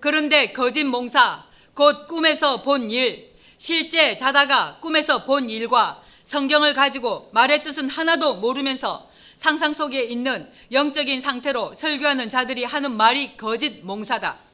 그런데 0.00 0.52
거짓 0.52 0.84
몽사, 0.84 1.44
곧 1.74 2.08
꿈에서 2.08 2.62
본 2.62 2.90
일, 2.90 3.34
실제 3.58 4.16
자다가 4.16 4.78
꿈에서 4.80 5.24
본 5.26 5.50
일과 5.50 6.00
성경을 6.22 6.72
가지고 6.72 7.28
말의 7.32 7.62
뜻은 7.62 7.90
하나도 7.90 8.36
모르면서 8.36 9.06
상상 9.36 9.74
속에 9.74 10.02
있는 10.02 10.50
영적인 10.72 11.20
상태로 11.20 11.74
설교하는 11.74 12.30
자들이 12.30 12.64
하는 12.64 12.90
말이 12.96 13.36
거짓 13.36 13.84
몽사다. 13.84 14.47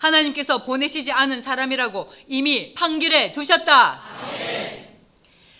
하나님께서 0.00 0.64
보내시지 0.64 1.12
않은 1.12 1.40
사람이라고 1.40 2.10
이미 2.26 2.74
판결해 2.74 3.32
두셨다. 3.32 4.02
아멘. 4.24 4.88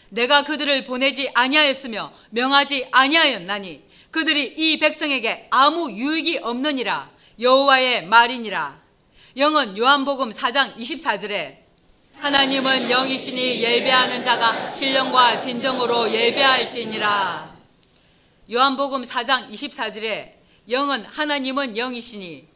내가 0.08 0.42
그들을 0.42 0.84
보내지 0.84 1.30
아니하였으며 1.34 2.12
명하지 2.30 2.88
아니하였나니 2.90 3.82
그들이 4.10 4.54
이 4.56 4.78
백성에게 4.78 5.46
아무 5.50 5.92
유익이 5.92 6.38
없느니라 6.38 7.10
여호와의 7.38 8.06
말이니라. 8.06 8.80
영은 9.36 9.78
요한복음 9.78 10.32
4장 10.32 10.76
24절에 10.76 11.58
하나님은 12.18 12.90
영이시니 12.90 13.62
예배하는 13.62 14.22
자가 14.22 14.72
신령과 14.74 15.38
진정으로 15.38 16.12
예배할지니라. 16.12 17.56
요한복음 18.52 19.04
4장 19.04 19.48
24절에 19.50 20.32
영은 20.68 21.04
하나님은 21.04 21.76
영이시니 21.76 22.49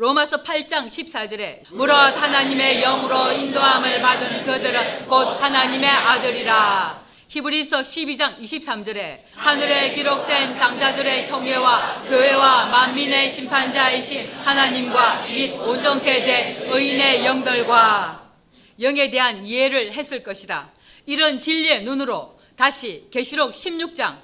로마서 0.00 0.42
8장 0.42 0.88
14절에 0.88 1.74
무릇 1.74 1.92
하나님의 1.92 2.80
영으로 2.80 3.32
인도함을 3.32 4.00
받은 4.00 4.46
그들은 4.46 5.06
곧 5.06 5.26
하나님의 5.38 5.90
아들이라. 5.90 7.04
히브리서 7.28 7.82
12장 7.82 8.38
23절에 8.40 9.24
하늘에 9.34 9.92
기록된 9.92 10.56
장자들의 10.56 11.26
청회와 11.26 12.04
교회와 12.08 12.66
만민의 12.70 13.28
심판자이신 13.28 14.32
하나님과 14.36 15.26
및 15.26 15.52
온전케 15.58 16.24
된 16.24 16.72
의인의 16.72 17.26
영들과 17.26 18.32
영에 18.80 19.10
대한 19.10 19.44
이해를 19.44 19.92
했을 19.92 20.22
것이다. 20.22 20.70
이런 21.04 21.38
진리의 21.38 21.82
눈으로 21.82 22.40
다시 22.56 23.06
계시록 23.10 23.52
16장 23.52 24.16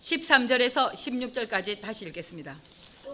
13절에서 0.00 0.92
16절까지 0.92 1.80
다시 1.80 2.04
읽겠습니다. 2.04 2.56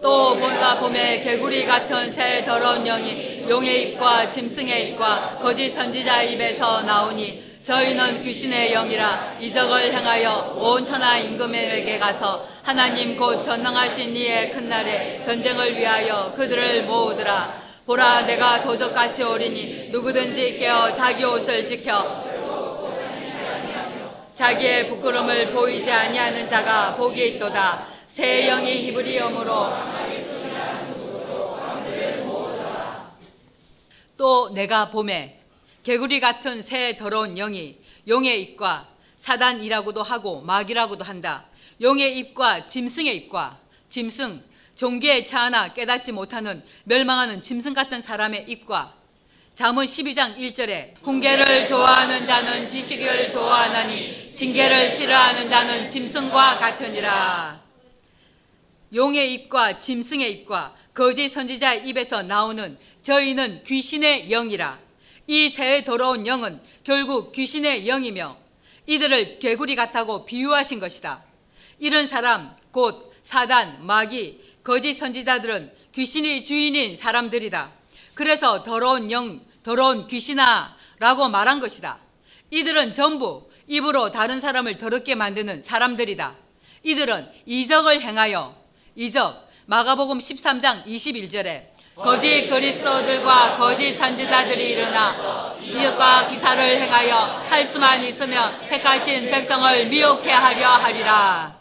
또 0.03 0.35
뭔가 0.35 0.77
봄에 0.79 1.21
개구리 1.21 1.65
같은 1.65 2.11
새 2.11 2.43
더러운 2.43 2.83
영이 2.83 3.45
용의 3.47 3.83
입과 3.83 4.29
짐승의 4.29 4.89
입과 4.89 5.39
거짓 5.41 5.69
선지자 5.69 6.23
입에서 6.23 6.81
나오니 6.81 7.61
저희는 7.63 8.21
귀신의 8.21 8.73
영이라 8.73 9.37
이적을 9.39 9.93
향하여 9.93 10.55
온 10.57 10.85
천하 10.85 11.17
임금에게 11.17 11.97
가서 11.99 12.45
하나님 12.63 13.15
곧 13.15 13.41
전능하신 13.41 14.13
이의 14.13 14.51
큰 14.51 14.67
날에 14.67 15.23
전쟁을 15.23 15.77
위하여 15.77 16.33
그들을 16.35 16.83
모으더라. 16.83 17.63
보라 17.85 18.23
내가 18.23 18.61
도적같이 18.61 19.23
오리니 19.23 19.87
누구든지 19.89 20.57
깨어 20.57 20.93
자기 20.93 21.23
옷을 21.23 21.65
지켜 21.65 22.25
자기의 24.35 24.87
부끄럼을 24.87 25.51
보이지 25.51 25.89
아니하는 25.89 26.45
자가 26.45 26.95
복이 26.95 27.35
있도다 27.35 27.92
새 28.13 28.45
영이 28.45 28.85
히브리엄으로 28.89 29.69
또 34.15 34.49
내가 34.53 34.91
봄에 34.91 35.39
개구리 35.81 36.19
같은 36.19 36.61
새 36.61 36.95
더러운 36.95 37.33
영이 37.33 37.75
용의 38.07 38.39
입과 38.39 38.87
사단이라고도 39.15 40.03
하고 40.03 40.41
마귀라고도 40.41 41.03
한다. 41.03 41.45
용의 41.81 42.19
입과 42.19 42.67
짐승의 42.67 43.15
입과 43.15 43.57
짐승 43.89 44.43
종교에 44.75 45.23
차하나 45.23 45.73
깨닫지 45.73 46.11
못하는 46.11 46.63
멸망하는 46.83 47.41
짐승 47.41 47.73
같은 47.73 47.99
사람의 47.99 48.45
입과 48.47 48.93
잠언 49.55 49.85
12장 49.85 50.37
1절에 50.37 50.93
훈계를 51.01 51.65
좋아하는 51.65 52.27
자는 52.27 52.69
지식을 52.69 53.31
좋아하나니 53.31 54.35
징계를 54.35 54.91
싫어하는 54.91 55.49
자는 55.49 55.89
짐승과 55.89 56.59
같으니라. 56.59 57.62
용의 58.93 59.33
입과 59.33 59.79
짐승의 59.79 60.31
입과 60.31 60.75
거짓 60.93 61.29
선지자의 61.29 61.87
입에서 61.87 62.21
나오는 62.21 62.77
저희는 63.01 63.63
귀신의 63.63 64.29
영이라. 64.29 64.79
이새 65.25 65.83
더러운 65.83 66.27
영은 66.27 66.61
결국 66.83 67.31
귀신의 67.31 67.85
영이며 67.85 68.37
이들을 68.85 69.39
개구리 69.39 69.75
같다고 69.75 70.25
비유하신 70.25 70.79
것이다. 70.79 71.23
이런 71.79 72.05
사람, 72.05 72.55
곧 72.71 73.13
사단, 73.21 73.85
마귀, 73.85 74.41
거짓 74.63 74.93
선지자들은 74.93 75.71
귀신이 75.93 76.43
주인인 76.43 76.95
사람들이다. 76.95 77.71
그래서 78.13 78.63
더러운 78.63 79.09
영, 79.11 79.41
더러운 79.63 80.07
귀신아 80.07 80.75
라고 80.99 81.29
말한 81.29 81.59
것이다. 81.59 81.99
이들은 82.51 82.93
전부 82.93 83.49
입으로 83.67 84.11
다른 84.11 84.39
사람을 84.39 84.77
더럽게 84.77 85.15
만드는 85.15 85.63
사람들이다. 85.63 86.35
이들은 86.83 87.31
이적을 87.45 88.01
행하여 88.01 88.62
이적 88.95 89.49
마가복음 89.65 90.19
13장 90.19 90.85
21절에 90.85 91.63
거짓 91.95 92.47
그리스도들과 92.47 93.57
거짓 93.57 93.93
선지자들이 93.93 94.71
일어나 94.71 95.55
이적과 95.59 96.27
기사를 96.27 96.81
행하여 96.81 97.15
할 97.49 97.65
수만 97.65 98.03
있으면 98.03 98.55
택하신 98.67 99.31
백성을 99.31 99.87
미혹해 99.87 100.31
하려 100.31 100.67
하리라. 100.67 101.57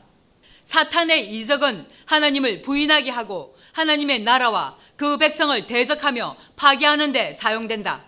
사탄의 0.63 1.31
이적은 1.35 1.87
하나님을 2.05 2.61
부인하게 2.61 3.11
하고 3.11 3.57
하나님의 3.73 4.21
나라와 4.21 4.77
그 4.97 5.17
백성을 5.17 5.67
대적하며 5.67 6.37
파괴하는 6.57 7.13
데 7.13 7.33
사용된다. 7.33 8.03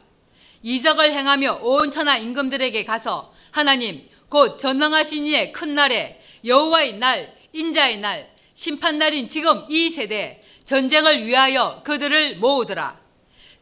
이적을 0.62 1.12
행하며 1.12 1.60
온 1.62 1.90
천하 1.90 2.18
임금들에게 2.18 2.84
가서 2.84 3.32
하나님 3.50 4.06
곧 4.28 4.58
전능하신 4.58 5.24
이의 5.24 5.52
큰 5.52 5.74
날에 5.74 6.22
여호와의 6.44 6.98
날 6.98 7.34
인자의 7.52 7.98
날 7.98 8.33
심판날인 8.54 9.28
지금 9.28 9.64
이 9.68 9.90
세대 9.90 10.42
전쟁을 10.64 11.26
위하여 11.26 11.82
그들을 11.84 12.36
모으더라. 12.36 12.98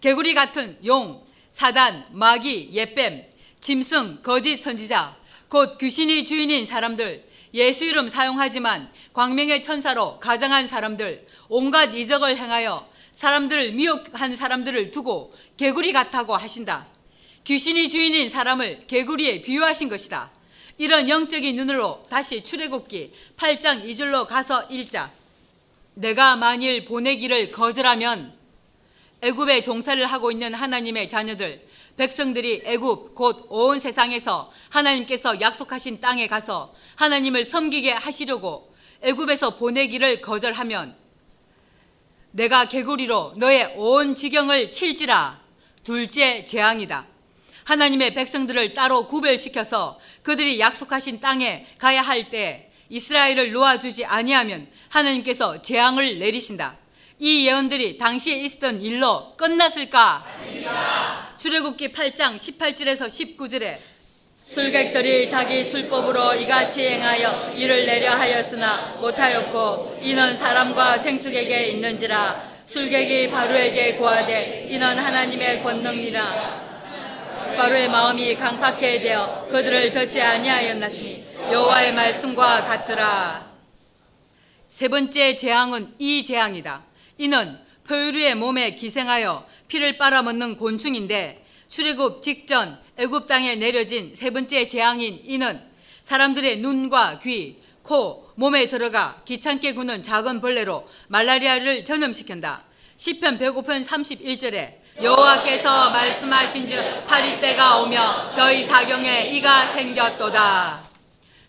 개구리 0.01 0.35
같은 0.35 0.79
용, 0.85 1.25
사단, 1.49 2.07
마귀, 2.11 2.71
예뱀, 2.73 3.25
짐승, 3.61 4.21
거짓 4.23 4.57
선지자, 4.59 5.17
곧 5.49 5.79
귀신이 5.79 6.25
주인인 6.25 6.67
사람들, 6.67 7.25
예수 7.55 7.85
이름 7.85 8.09
사용하지만 8.09 8.91
광명의 9.13 9.63
천사로 9.63 10.19
가장한 10.19 10.67
사람들, 10.67 11.27
온갖 11.49 11.95
이적을 11.95 12.37
행하여 12.39 12.89
사람들을 13.13 13.73
미혹한 13.73 14.35
사람들을 14.35 14.91
두고 14.91 15.35
개구리 15.57 15.93
같다고 15.93 16.37
하신다. 16.37 16.87
귀신이 17.45 17.89
주인인 17.89 18.29
사람을 18.29 18.87
개구리에 18.87 19.43
비유하신 19.43 19.89
것이다. 19.89 20.31
이런 20.83 21.09
영적인 21.09 21.55
눈으로 21.55 22.05
다시 22.11 22.43
출애굽기 22.43 23.13
8장 23.37 23.85
2절로 23.85 24.27
가서 24.27 24.65
읽자. 24.65 25.13
내가 25.95 26.35
만일 26.35 26.85
보내기를 26.85 27.53
거절하면 27.53 28.33
애굽에 29.21 29.61
종사를 29.61 30.05
하고 30.05 30.33
있는 30.33 30.55
하나님의 30.55 31.09
자녀들 31.09 31.65
백성들이 31.97 32.63
애굽 32.65 33.15
곧 33.15 33.47
온 33.49 33.79
세상에서 33.79 34.51
하나님께서 34.71 35.41
약속하신 35.41 36.01
땅에 36.01 36.27
가서 36.27 36.75
하나님을 36.97 37.45
섬기게 37.45 37.93
하시려고 37.93 38.75
애굽에서 39.03 39.59
보내기를 39.59 40.21
거절하면 40.21 40.97
내가 42.33 42.65
개구리로 42.65 43.35
너의 43.37 43.75
온 43.77 44.17
지경을 44.17 44.73
칠지라 44.73 45.39
둘째 45.85 46.45
재앙이다. 46.45 47.12
하나님의 47.65 48.15
백성들을 48.15 48.75
따로 48.75 49.07
구별시켜서 49.07 49.99
그들이 50.23 50.61
약속하신 50.61 51.21
땅에 51.21 51.67
가야 51.79 52.03
할 52.03 52.29
때 52.29 52.71
이스라엘을 52.93 53.53
놓아주지 53.53 54.05
아니하면 54.05 54.69
하나님께서 54.91 55.63
재앙을 55.63 56.19
내리신다. 56.19 56.77
이 57.19 57.47
예언들이 57.47 57.97
당시에 57.97 58.37
있었던 58.41 58.83
일로 58.83 59.35
끝났을까? 59.37 60.27
출애굽기 61.39 61.93
8장 61.93 62.37
18절에서 62.37 63.07
19절에 63.07 63.79
술객들이 64.45 65.31
자기 65.31 65.65
술법으로 65.65 66.35
이같이 66.35 66.87
행하여 66.87 67.55
이를 67.57 67.87
내려 67.87 68.13
하였으나 68.13 68.99
못하였고 69.01 70.01
이는 70.03 70.37
사람과 70.37 70.99
생축에게 70.99 71.69
있는지라 71.69 72.53
술객이 72.67 73.31
바로에게 73.31 73.95
고하되 73.95 74.69
이는 74.71 74.99
하나님의 74.99 75.63
권능이라 75.63 76.72
바로의 77.57 77.89
마음이 77.89 78.35
강팍해 78.37 79.01
되어 79.01 79.47
그들을 79.51 79.91
듣지 79.93 80.21
아니하였나니 80.21 81.25
여호와의 81.51 81.93
말씀과 81.93 82.65
같더라. 82.65 83.53
세 84.69 84.89
번째 84.89 85.37
재앙은 85.37 85.95
이 85.99 86.25
재앙이다. 86.25 86.83
이는 87.19 87.59
포유류의 87.85 88.37
몸에 88.37 88.75
기생하여 88.75 89.47
피를 89.69 89.99
빨아먹는 89.99 90.57
곤충인데 90.57 91.45
출애굽 91.69 92.23
직전 92.23 92.79
애굽 92.97 93.27
땅에 93.27 93.55
내려진 93.55 94.15
세 94.15 94.31
번째 94.31 94.67
재앙인 94.67 95.21
이는 95.25 95.61
사람들의 96.03 96.59
눈과 96.59 97.21
귀, 97.21 97.61
코, 97.83 98.31
몸에 98.35 98.67
들어가 98.67 99.23
귀찮게 99.25 99.75
구는 99.75 100.03
작은 100.03 100.41
벌레로 100.41 100.89
말라리아를 101.09 101.85
전염시킨다. 101.85 102.65
시편 102.97 103.39
105편 103.39 103.85
31절에 103.85 104.82
여호와께서 105.01 105.91
말씀하신즉 105.91 107.07
파리 107.07 107.41
때가 107.41 107.79
오며 107.81 108.31
저희 108.35 108.63
사경에 108.63 109.27
이가 109.31 109.67
생겼도다. 109.69 110.83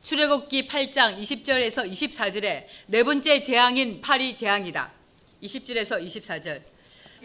출애굽기 0.01 0.67
8장 0.67 1.19
20절에서 1.19 1.91
24절에 1.91 2.65
네 2.88 3.03
번째 3.03 3.41
재앙인 3.41 4.01
파리 4.01 4.36
재앙이다. 4.36 4.89
20절에서 5.43 6.03
24절. 6.06 6.62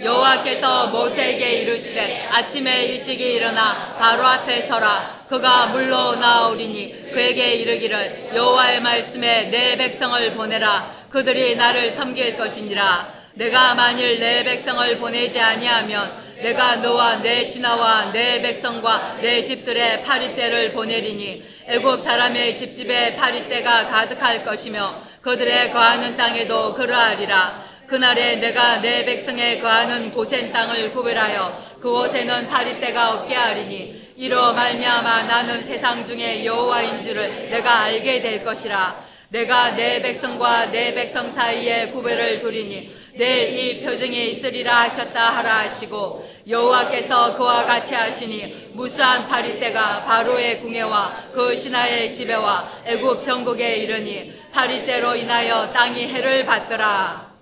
여호와께서 0.00 0.88
모세에게 0.88 1.62
이르시되 1.62 2.26
아침에 2.30 2.84
일찍이 2.84 3.34
일어나 3.34 3.96
바로 3.98 4.24
앞에 4.26 4.62
서라 4.62 5.24
그가 5.28 5.66
물로 5.68 6.14
나오리니 6.14 7.10
그에게 7.12 7.54
이르기를 7.54 8.30
여호와의 8.32 8.80
말씀에 8.80 9.50
내 9.50 9.76
백성을 9.76 10.34
보내라 10.34 10.94
그들이 11.10 11.56
나를 11.56 11.90
섬길 11.90 12.36
것이니라 12.36 13.17
내가 13.38 13.72
만일 13.76 14.18
내 14.18 14.42
백성을 14.42 14.98
보내지 14.98 15.38
아니하면 15.38 16.10
내가 16.42 16.74
너와 16.74 17.22
내 17.22 17.44
신하와 17.44 18.10
내 18.10 18.42
백성과 18.42 19.18
내 19.22 19.44
집들의 19.44 20.02
파리떼를 20.02 20.72
보내리니 20.72 21.44
애굽 21.68 22.02
사람의 22.02 22.56
집집에 22.56 23.14
파리떼가 23.14 23.86
가득할 23.86 24.44
것이며 24.44 25.02
그들의 25.22 25.72
거하는 25.72 26.16
땅에도 26.16 26.74
그러하리라. 26.74 27.68
그날에 27.86 28.36
내가 28.36 28.80
내 28.80 29.04
백성의 29.04 29.60
거하는 29.60 30.10
고센 30.10 30.50
땅을 30.50 30.92
구별하여 30.92 31.76
그곳에는 31.80 32.48
파리떼가 32.48 33.12
없게 33.12 33.36
하리니 33.36 34.14
이로 34.16 34.52
말미암아 34.52 35.22
나는 35.22 35.62
세상 35.62 36.04
중에 36.04 36.44
여호와인 36.44 37.00
줄을 37.00 37.48
내가 37.50 37.82
알게 37.82 38.20
될 38.20 38.42
것이라. 38.42 39.06
내가 39.28 39.76
내 39.76 40.02
백성과 40.02 40.72
내 40.72 40.92
백성 40.92 41.30
사이에 41.30 41.90
구별을 41.90 42.40
두리니 42.40 42.97
내일 43.18 43.58
이 43.58 43.82
표정이 43.82 44.30
있으리라 44.30 44.82
하셨다 44.82 45.38
하라 45.38 45.58
하시고 45.62 46.24
여호와께서 46.46 47.36
그와 47.36 47.64
같이 47.64 47.92
하시니 47.92 48.70
무수한 48.74 49.26
파리떼가 49.26 50.04
바로의 50.04 50.60
궁에와 50.60 51.30
그 51.34 51.56
신하의 51.56 52.14
집에와 52.14 52.82
애굽 52.86 53.24
전국에 53.24 53.78
이르니 53.78 54.32
파리떼로 54.52 55.16
인하여 55.16 55.72
땅이 55.72 56.06
해를 56.06 56.46
받더라. 56.46 57.34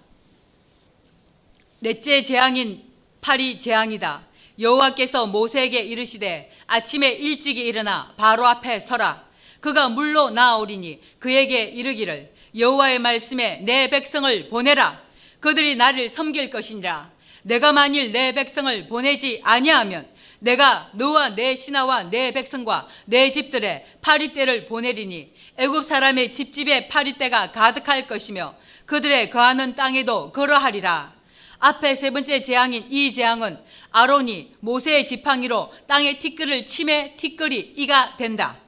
넷째 1.80 2.22
재앙인 2.22 2.82
파리 3.20 3.58
재앙이다. 3.58 4.22
여호와께서 4.58 5.26
모세에게 5.26 5.80
이르시되 5.80 6.50
아침에 6.68 7.10
일찍이 7.10 7.60
일어나 7.60 8.14
바로 8.16 8.46
앞에 8.46 8.80
서라. 8.80 9.26
그가 9.60 9.90
물로 9.90 10.30
나오리니 10.30 11.02
그에게 11.18 11.64
이르기를 11.64 12.32
여호와의 12.56 12.98
말씀에 12.98 13.60
내 13.62 13.90
백성을 13.90 14.48
보내라. 14.48 15.05
그들이 15.40 15.76
나를 15.76 16.08
섬길 16.08 16.50
것이니라. 16.50 17.10
내가 17.42 17.72
만일 17.72 18.10
내 18.10 18.32
백성을 18.32 18.88
보내지 18.88 19.40
아니하면 19.44 20.08
내가 20.40 20.90
너와 20.94 21.30
내 21.30 21.54
신하와 21.54 22.10
내 22.10 22.32
백성과 22.32 22.88
내 23.06 23.30
집들의 23.30 23.84
파리떼를 24.02 24.66
보내리니 24.66 25.32
애굽 25.56 25.84
사람의 25.84 26.32
집집에 26.32 26.88
파리떼가 26.88 27.52
가득할 27.52 28.06
것이며 28.06 28.54
그들의 28.84 29.30
거하는 29.30 29.74
땅에도 29.74 30.32
그러하리라. 30.32 31.14
앞에 31.58 31.94
세 31.94 32.10
번째 32.10 32.40
재앙인 32.40 32.86
이 32.90 33.10
재앙은 33.10 33.58
아론이 33.90 34.56
모세의 34.60 35.06
지팡이로 35.06 35.72
땅의 35.86 36.18
티끌을 36.18 36.66
침해 36.66 37.14
티끌이 37.16 37.74
이가 37.76 38.16
된다. 38.16 38.58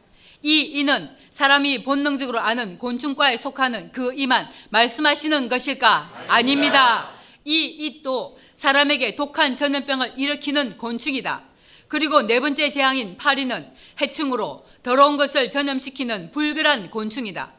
이 0.43 0.61
이는 0.61 1.11
사람이 1.31 1.83
본능적으로 1.83 2.41
아는 2.41 2.79
곤충과에 2.79 3.37
속하는 3.37 3.93
그 3.93 4.13
이만 4.15 4.49
말씀하시는 4.71 5.49
것일까? 5.49 6.27
아닙니다. 6.29 7.11
이 7.45 7.65
잇도 7.65 8.39
사람에게 8.53 9.17
독한 9.17 9.57
전염병을 9.57 10.15
일으키는 10.17 10.77
곤충이다. 10.77 11.43
그리고 11.89 12.23
네 12.23 12.41
번째 12.41 12.71
재앙인 12.71 13.17
파리는 13.17 13.73
해충으로 14.01 14.67
더러운 14.83 15.17
것을 15.17 15.51
전염시키는 15.51 16.31
불결한 16.31 16.91
곤충이다. 16.91 17.53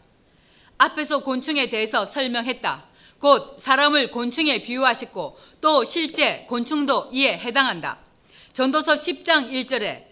앞에서 0.78 1.20
곤충에 1.20 1.70
대해서 1.70 2.06
설명했다. 2.06 2.86
곧 3.20 3.58
사람을 3.60 4.12
곤충에 4.12 4.62
비유하셨고 4.62 5.38
또 5.60 5.84
실제 5.84 6.46
곤충도 6.48 7.10
이에 7.12 7.38
해당한다. 7.38 7.98
전도서 8.54 8.96
10장 8.96 9.52
1절에 9.52 10.09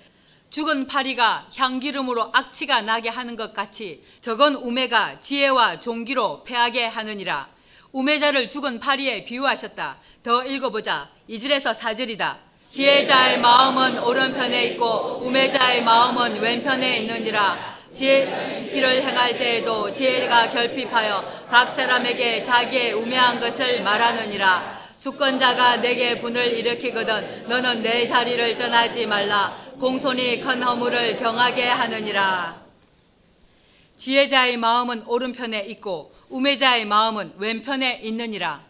죽은 0.50 0.88
파리가 0.88 1.48
향기름으로 1.56 2.30
악취가 2.34 2.82
나게 2.82 3.10
하는 3.10 3.36
것 3.36 3.54
같이 3.54 4.04
적은 4.22 4.56
우매가 4.56 5.20
지혜와 5.20 5.80
종기로 5.80 6.44
패하게 6.44 6.86
하느니라. 6.88 7.48
우매자를 7.92 8.48
죽은 8.48 8.80
파리에 8.80 9.26
비유하셨다. 9.26 9.98
더 10.24 10.44
읽어보자. 10.46 11.10
2절에서 11.30 11.74
4절이다. 11.74 12.38
지혜자의 12.70 13.40
마음은 13.40 14.00
오른편에 14.00 14.66
있고 14.68 15.20
우매자의 15.24 15.84
마음은 15.84 16.40
왼편에 16.40 17.00
있느니라. 17.00 17.78
지혜 17.94 18.70
길을 18.72 19.02
행할 19.04 19.38
때에도 19.38 19.92
지혜가 19.92 20.52
결핍하여 20.52 21.48
각 21.50 21.70
사람에게 21.74 22.44
자기의 22.44 22.94
우매한 22.94 23.40
것을 23.40 23.82
말하느니라. 23.82 24.77
주권자가 25.00 25.78
내게 25.78 26.18
분을 26.20 26.58
일으키거든 26.58 27.48
너는 27.48 27.82
내 27.82 28.08
자리를 28.08 28.58
떠나지 28.58 29.06
말라. 29.06 29.56
공손히 29.80 30.40
큰 30.40 30.64
허물을 30.64 31.18
경하게 31.18 31.68
하느니라. 31.68 32.62
지혜자의 33.98 34.58
마음은 34.58 35.04
오른편에 35.06 35.66
있고 35.70 36.14
우매자의 36.30 36.86
마음은 36.86 37.34
왼편에 37.38 38.02
있느니라. 38.04 38.62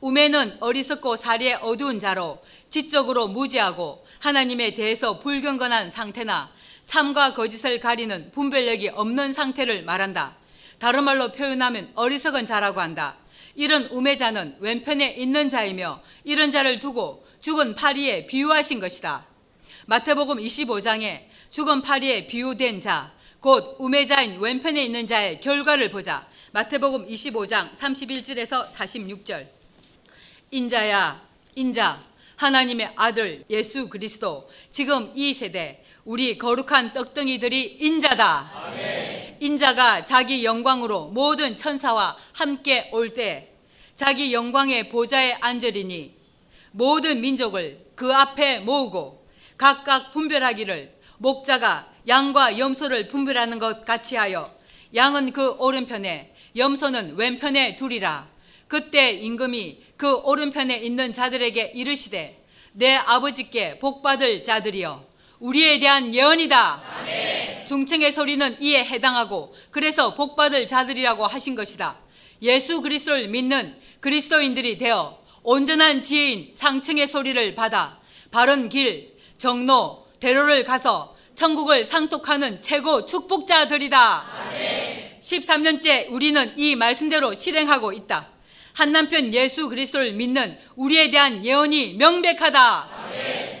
우매는 0.00 0.58
어리석고 0.60 1.16
사리에 1.16 1.54
어두운 1.54 1.98
자로 1.98 2.40
지적으로 2.70 3.28
무지하고 3.28 4.06
하나님에 4.20 4.74
대해서 4.74 5.18
불경건한 5.18 5.90
상태나 5.90 6.50
참과 6.86 7.34
거짓을 7.34 7.80
가리는 7.80 8.30
분별력이 8.32 8.88
없는 8.90 9.32
상태를 9.32 9.82
말한다. 9.82 10.36
다른 10.78 11.04
말로 11.04 11.32
표현하면 11.32 11.90
어리석은 11.94 12.46
자라고 12.46 12.80
한다. 12.80 13.16
이런 13.58 13.86
우매자는 13.86 14.58
왼편에 14.60 15.16
있는 15.18 15.48
자이며 15.48 16.00
이런 16.22 16.52
자를 16.52 16.78
두고 16.78 17.26
죽은 17.40 17.74
파리에 17.74 18.26
비유하신 18.26 18.78
것이다. 18.78 19.26
마태복음 19.86 20.36
25장에 20.36 21.22
죽은 21.50 21.82
파리에 21.82 22.28
비유된 22.28 22.80
자, 22.80 23.12
곧 23.40 23.74
우매자인 23.80 24.38
왼편에 24.38 24.84
있는 24.84 25.08
자의 25.08 25.40
결과를 25.40 25.90
보자. 25.90 26.28
마태복음 26.52 27.08
25장 27.08 27.74
31절에서 27.76 28.70
46절. 28.70 29.48
인자야, 30.52 31.20
인자, 31.56 32.00
하나님의 32.36 32.92
아들 32.94 33.44
예수 33.50 33.88
그리스도, 33.88 34.48
지금 34.70 35.10
이 35.16 35.34
세대 35.34 35.82
우리 36.04 36.38
거룩한 36.38 36.92
떡덩이들이 36.92 37.78
인자다. 37.80 38.52
아멘. 38.54 39.17
인자가 39.40 40.04
자기 40.04 40.44
영광으로 40.44 41.06
모든 41.06 41.56
천사와 41.56 42.16
함께 42.32 42.88
올 42.92 43.12
때 43.12 43.52
자기 43.96 44.32
영광의 44.32 44.90
보좌에 44.90 45.32
앉으리니 45.40 46.14
모든 46.70 47.20
민족을 47.20 47.84
그 47.96 48.14
앞에 48.14 48.60
모으고 48.60 49.26
각각 49.56 50.12
분별하기를 50.12 50.94
목자가 51.18 51.88
양과 52.06 52.58
염소를 52.58 53.08
분별하는 53.08 53.58
것 53.58 53.84
같이 53.84 54.14
하여 54.14 54.54
양은 54.94 55.32
그 55.32 55.50
오른편에 55.58 56.32
염소는 56.56 57.16
왼편에 57.16 57.74
두리라. 57.74 58.28
그때 58.68 59.10
임금이 59.10 59.82
그 59.96 60.16
오른편에 60.18 60.76
있는 60.78 61.12
자들에게 61.12 61.72
이르시되 61.74 62.44
내 62.72 62.94
아버지께 62.94 63.78
복받을 63.80 64.42
자들이여 64.44 65.07
우리에 65.40 65.78
대한 65.78 66.14
예언이다. 66.14 66.82
아멘. 67.00 67.66
중청의 67.66 68.12
소리는 68.12 68.56
이에 68.60 68.84
해당하고 68.84 69.54
그래서 69.70 70.14
복받을 70.14 70.66
자들이라고 70.66 71.26
하신 71.26 71.54
것이다. 71.54 71.96
예수 72.42 72.80
그리스도를 72.80 73.28
믿는 73.28 73.76
그리스도인들이 74.00 74.78
되어 74.78 75.18
온전한 75.42 76.00
지혜인 76.00 76.52
상층의 76.54 77.06
소리를 77.06 77.54
받아 77.54 77.98
바른 78.30 78.68
길, 78.68 79.16
정로, 79.36 80.06
대로를 80.20 80.64
가서 80.64 81.16
천국을 81.34 81.84
상속하는 81.84 82.60
최고 82.62 83.04
축복자들이다. 83.04 84.24
아멘. 84.48 85.18
13년째 85.20 86.10
우리는 86.10 86.52
이 86.56 86.74
말씀대로 86.74 87.34
실행하고 87.34 87.92
있다. 87.92 88.28
한 88.72 88.92
남편 88.92 89.32
예수 89.34 89.68
그리스도를 89.68 90.12
믿는 90.12 90.58
우리에 90.76 91.10
대한 91.10 91.44
예언이 91.44 91.94
명백하다. 91.94 92.88
아멘. 93.04 93.57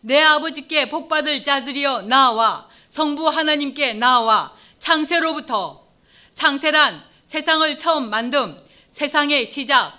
내 0.00 0.20
아버지께 0.20 0.88
복받을 0.88 1.42
자들이여 1.42 2.02
나와. 2.02 2.68
성부 2.88 3.28
하나님께 3.28 3.94
나와. 3.94 4.54
창세로부터. 4.78 5.86
창세란 6.34 7.02
세상을 7.24 7.76
처음 7.76 8.10
만듦 8.10 8.56
세상의 8.90 9.46
시작. 9.46 9.98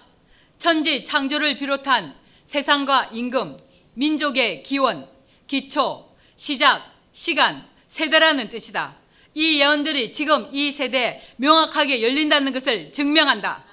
천지 0.58 1.04
창조를 1.04 1.58
비롯한 1.58 2.16
세상과 2.44 3.10
임금 3.14 3.58
민족의 3.94 4.64
기원 4.64 5.08
기초 5.48 6.10
시작 6.36 6.94
시간 7.14 7.68
세대라는 7.88 8.50
뜻이다. 8.50 8.96
이 9.36 9.60
예언들이 9.60 10.12
지금 10.12 10.50
이 10.52 10.72
세대에 10.72 11.22
명확하게 11.38 12.02
열린다는 12.02 12.52
것을 12.52 12.92
증명한다. 12.92 13.64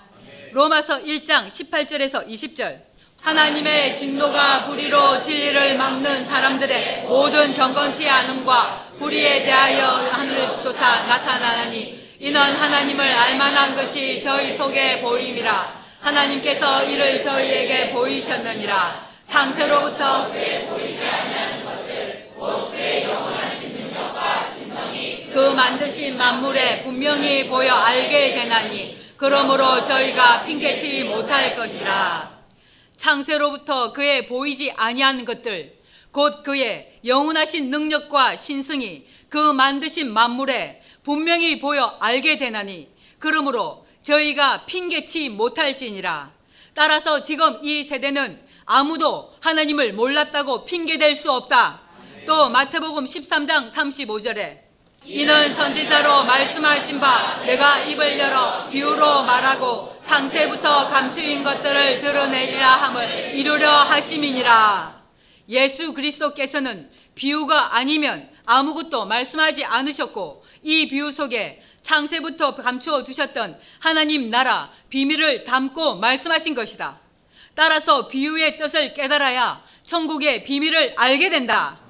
로마서 0.52 1.02
1장 1.02 1.48
18절에서 1.48 2.26
20절 2.28 2.82
하나님의 3.26 3.96
진노가 3.96 4.66
불의로 4.66 5.20
진리를 5.20 5.76
막는 5.76 6.24
사람들의 6.24 7.06
모든 7.08 7.52
경건치 7.52 8.08
않음과 8.08 8.84
불의에 9.00 9.42
대하여 9.42 9.84
하늘조차 10.12 11.06
나타나니 11.06 12.16
이는 12.20 12.40
하나님을 12.40 13.04
알만한 13.04 13.74
것이 13.74 14.22
저희 14.22 14.52
속에 14.52 15.00
보임이라 15.00 15.74
하나님께서 16.02 16.84
이를 16.84 17.20
저희에게 17.20 17.90
보이셨느니라 17.90 19.08
상세로부터 19.24 20.30
그 25.34 25.52
만드신 25.56 26.16
만물에 26.16 26.82
분명히 26.82 27.48
보여 27.48 27.74
알게 27.74 28.34
되나니 28.34 28.96
그러므로 29.16 29.84
저희가 29.84 30.44
핑계치 30.44 31.02
못할 31.04 31.56
것이라. 31.56 32.35
창세로부터 32.96 33.92
그의 33.92 34.26
보이지 34.26 34.72
아니하는 34.72 35.24
것들, 35.24 35.76
곧 36.10 36.42
그의 36.42 36.98
영원하신 37.04 37.70
능력과 37.70 38.36
신성이 38.36 39.06
그 39.28 39.52
만드신 39.52 40.12
만물에 40.12 40.82
분명히 41.02 41.58
보여 41.58 41.96
알게 42.00 42.38
되나니, 42.38 42.88
그러므로 43.18 43.86
저희가 44.02 44.66
핑계치 44.66 45.28
못할지니라. 45.30 46.32
따라서 46.74 47.22
지금 47.22 47.58
이 47.62 47.84
세대는 47.84 48.40
아무도 48.64 49.34
하나님을 49.40 49.92
몰랐다고 49.92 50.64
핑계댈 50.64 51.14
수 51.14 51.32
없다. 51.32 51.80
또 52.26 52.48
마태복음 52.48 53.04
13장 53.04 53.72
35절에 53.72 54.65
이는 55.08 55.54
선지자로 55.54 56.24
말씀하신 56.24 56.98
바 56.98 57.40
내가 57.44 57.78
입을 57.84 58.18
열어 58.18 58.68
비유로 58.68 59.22
말하고 59.22 59.96
상세부터 60.00 60.88
감추인 60.88 61.44
것들을 61.44 62.00
드러내리라 62.00 62.68
함을 62.68 63.32
이루려 63.34 63.70
하심이니라. 63.70 65.00
예수 65.48 65.94
그리스도께서는 65.94 66.90
비유가 67.14 67.76
아니면 67.76 68.28
아무것도 68.46 69.06
말씀하지 69.06 69.64
않으셨고 69.64 70.44
이 70.62 70.88
비유 70.88 71.12
속에 71.12 71.62
창세부터 71.82 72.56
감추어 72.56 73.04
두셨던 73.04 73.60
하나님 73.78 74.28
나라 74.28 74.72
비밀을 74.88 75.44
담고 75.44 75.96
말씀하신 75.96 76.56
것이다. 76.56 76.98
따라서 77.54 78.08
비유의 78.08 78.58
뜻을 78.58 78.92
깨달아야 78.92 79.62
천국의 79.84 80.42
비밀을 80.42 80.94
알게 80.96 81.30
된다. 81.30 81.85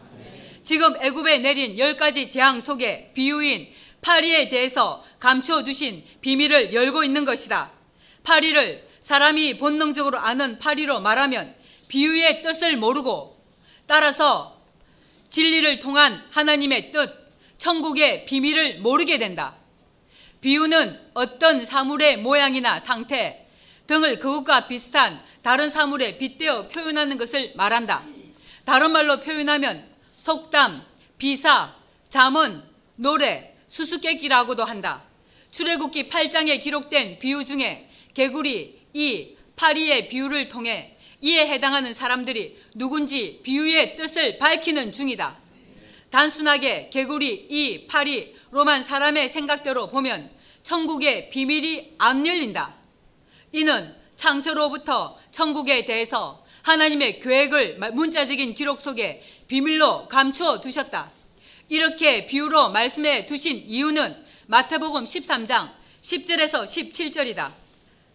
지금 0.67 0.97
애굽에 1.01 1.39
내린 1.39 1.79
열 1.79 1.97
가지 1.97 2.29
재앙 2.29 2.61
속에 2.61 3.13
비유인 3.15 3.69
파리에 4.01 4.49
대해서 4.49 5.05
감춰 5.21 5.63
두신 5.63 6.03
비밀을 6.21 6.75
열고 6.75 7.05
있는 7.05 7.25
것이다. 7.25 7.71
파리를 8.25 8.85
사람이 8.99 9.59
본능적으로 9.59 10.19
아는 10.19 10.59
파리로 10.59 11.01
말하면 11.01 11.55
비유의 11.87 12.43
뜻을 12.43 12.77
모르고 12.79 13.41
따라서 13.87 14.61
진리를 15.31 15.79
통한 15.79 16.25
하나님의 16.33 16.91
뜻, 16.91 17.15
천국의 17.59 18.27
비밀을 18.27 18.81
모르게 18.81 19.19
된다. 19.19 19.55
비유는 20.41 20.99
어떤 21.15 21.65
사물의 21.65 22.17
모양이나 22.17 22.81
상태 22.81 23.47
등을 23.87 24.19
그것과 24.19 24.67
비슷한 24.67 25.23
다른 25.43 25.71
사물에 25.71 26.19
빗대어 26.19 26.67
표현하는 26.67 27.19
것을 27.19 27.53
말한다. 27.55 28.03
다른 28.65 28.91
말로 28.91 29.21
표현하면 29.21 29.96
속담, 30.27 30.83
비사, 31.19 31.73
잠언, 32.09 32.69
노래, 32.97 33.55
수수께끼라고도 33.69 34.65
한다. 34.65 35.05
출애굽기 35.53 36.09
8장에 36.09 36.61
기록된 36.61 37.21
비유 37.21 37.45
중에 37.45 37.89
개구리, 38.13 38.77
이, 38.93 39.37
파리의 39.55 40.09
비유를 40.09 40.49
통해 40.49 40.97
이에 41.21 41.47
해당하는 41.47 41.95
사람들이 41.95 42.59
누군지 42.75 43.39
비유의 43.45 43.95
뜻을 43.95 44.39
밝히는 44.39 44.91
중이다. 44.91 45.37
단순하게 46.11 46.91
개구리, 46.93 47.47
이, 47.49 47.87
파리 47.87 48.35
로만 48.51 48.83
사람의 48.83 49.29
생각대로 49.29 49.87
보면 49.91 50.29
천국의 50.65 51.31
비밀이 51.31 51.95
안 51.99 52.27
열린다. 52.27 52.75
이는 53.53 53.95
창세로부터 54.17 55.21
천국에 55.31 55.85
대해서 55.85 56.45
하나님의 56.67 57.21
계획을 57.21 57.79
문자적인 57.93 58.55
기록 58.55 58.81
속에 58.81 59.23
비밀로 59.49 60.09
감추어 60.09 60.61
두셨다. 60.61 61.11
이렇게 61.69 62.27
비유로 62.27 62.71
말씀해 62.71 63.27
두신 63.27 63.65
이유는 63.67 64.17
마태복음 64.47 65.05
13장 65.05 65.71
10절에서 66.03 66.65
17절이다. 66.65 67.53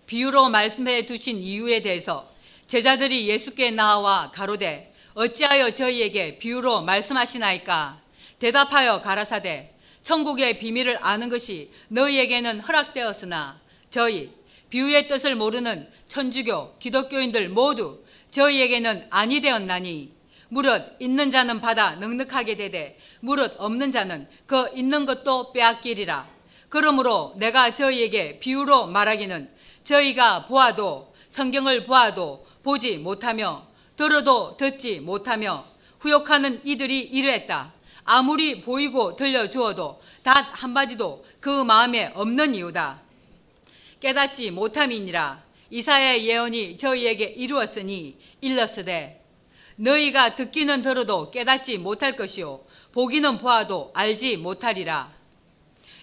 비유로 0.07 0.49
말씀해 0.49 1.05
두신 1.05 1.38
이유에 1.38 1.82
대해서 1.82 2.29
제자들이 2.67 3.27
예수께 3.29 3.71
나와 3.71 4.32
가로되 4.32 4.93
어찌하여 5.13 5.71
저희에게 5.71 6.38
비유로 6.38 6.82
말씀하시나이까 6.82 8.01
대답하여 8.39 9.01
가라사대 9.01 9.73
천국의 10.03 10.59
비밀을 10.59 10.97
아는 11.01 11.29
것이 11.29 11.69
너희에게는 11.89 12.61
허락되었으나 12.61 13.59
저희 13.89 14.32
비유의 14.69 15.07
뜻을 15.07 15.36
모르는 15.36 15.89
천주교 16.07 16.77
기독교인들 16.79 17.49
모두 17.49 18.03
저희에게는 18.32 19.07
아니 19.09 19.41
되었나니 19.41 20.20
무릇 20.52 20.97
있는 20.99 21.32
자는 21.32 21.62
받아 21.62 21.91
넉넉하게 21.91 22.58
되되 22.58 22.99
무릇 23.22 23.56
없는 23.58 23.93
자는 23.93 24.28
그 24.45 24.70
있는 24.76 25.06
것도 25.06 25.54
빼앗기리라 25.54 26.28
그러므로 26.68 27.34
내가 27.38 27.74
저희에게 27.74 28.39
비유로 28.39 28.88
말하기는 28.88 29.49
저희가 29.86 30.45
보아도 30.47 31.14
성경을 31.30 31.86
보아도 31.86 32.45
보지 32.64 32.97
못하며 32.97 33.66
들어도 33.95 34.58
듣지 34.58 34.99
못하며 34.99 35.66
후욕하는 35.99 36.62
이들이 36.66 36.99
이르했다. 36.99 37.74
아무리 38.04 38.62
보이고 38.62 39.16
들려주어도 39.16 40.02
단 40.24 40.43
한마디도 40.43 41.26
그 41.39 41.64
마음에 41.64 42.12
없는 42.16 42.56
이유다. 42.56 43.02
깨닫지 43.99 44.52
못함이니라. 44.52 45.43
이사의 45.70 46.28
예언이 46.28 46.78
저희에게 46.78 47.26
이루었으니 47.26 48.18
일렀으되 48.41 49.20
너희가 49.82 50.36
듣기는 50.36 50.84
들어도 50.84 51.32
깨닫지 51.32 51.79
못할 51.79 52.15
것이요 52.15 52.61
보기는 52.91 53.38
보아도 53.39 53.91
알지 53.95 54.38
못하리라. 54.38 55.11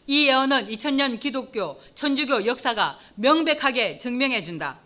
이 0.06 0.26
예언은 0.26 0.68
2000년 0.68 1.20
기독교 1.20 1.80
천주교 1.94 2.46
역사가 2.46 2.98
명백하게 3.14 3.98
증명해 3.98 4.42
준다. 4.42 4.78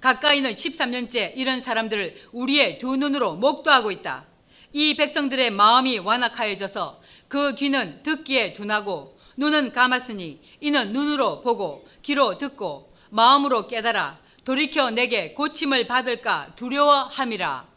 가까이는 0.00 0.52
13년째 0.52 1.32
이런 1.36 1.60
사람들을 1.60 2.16
우리의 2.32 2.78
두 2.78 2.96
눈으로 2.96 3.36
목도하고 3.36 3.90
있다. 3.90 4.24
이 4.72 4.94
백성들의 4.96 5.50
마음이 5.50 5.98
완악하여져서 5.98 7.00
그 7.28 7.54
귀는 7.54 8.02
듣기에 8.02 8.52
둔하고 8.52 9.16
눈은 9.36 9.72
감았으니 9.72 10.40
이는 10.60 10.92
눈으로 10.92 11.40
보고 11.40 11.88
귀로 12.02 12.36
듣고 12.36 12.92
마음으로 13.10 13.68
깨달아 13.68 14.18
돌이켜 14.44 14.90
내게 14.90 15.32
고침을 15.32 15.86
받을까 15.86 16.52
두려워함이라. 16.56 17.73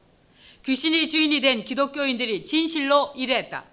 귀신이 0.68 1.07
주인이 1.07 1.39
된 1.39 1.63
기독교인들이 1.63 2.43
진실로 2.43 3.13
이랬다. 3.15 3.63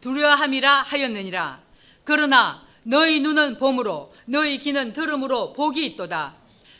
두려워함이라 0.00 0.82
하였느니라. 0.82 1.60
그러나 2.02 2.60
너희 2.82 3.20
눈은 3.20 3.56
봄으로 3.56 4.12
너희 4.24 4.58
귀는 4.58 4.92
들음으로 4.92 5.52
복이 5.52 5.86
있도다. 5.86 6.34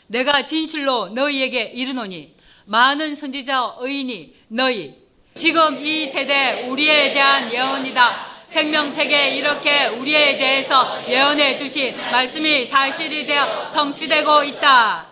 내가 0.07 0.43
진실로 0.43 1.07
너희에게 1.07 1.71
이르노니 1.73 2.33
많은 2.65 3.15
선지자 3.15 3.77
의인이 3.79 4.35
너희 4.49 4.93
지금 5.35 5.81
이 5.81 6.07
세대 6.07 6.67
우리에 6.67 7.13
대한 7.13 7.49
예언이다. 7.49 8.25
생명책에 8.49 9.37
이렇게 9.37 9.85
우리에 9.85 10.37
대해서 10.37 11.01
예언해 11.07 11.57
두신 11.57 11.95
말씀이 11.95 12.65
사실이 12.65 13.25
되어 13.25 13.71
성취되고 13.73 14.43
있다. 14.43 15.07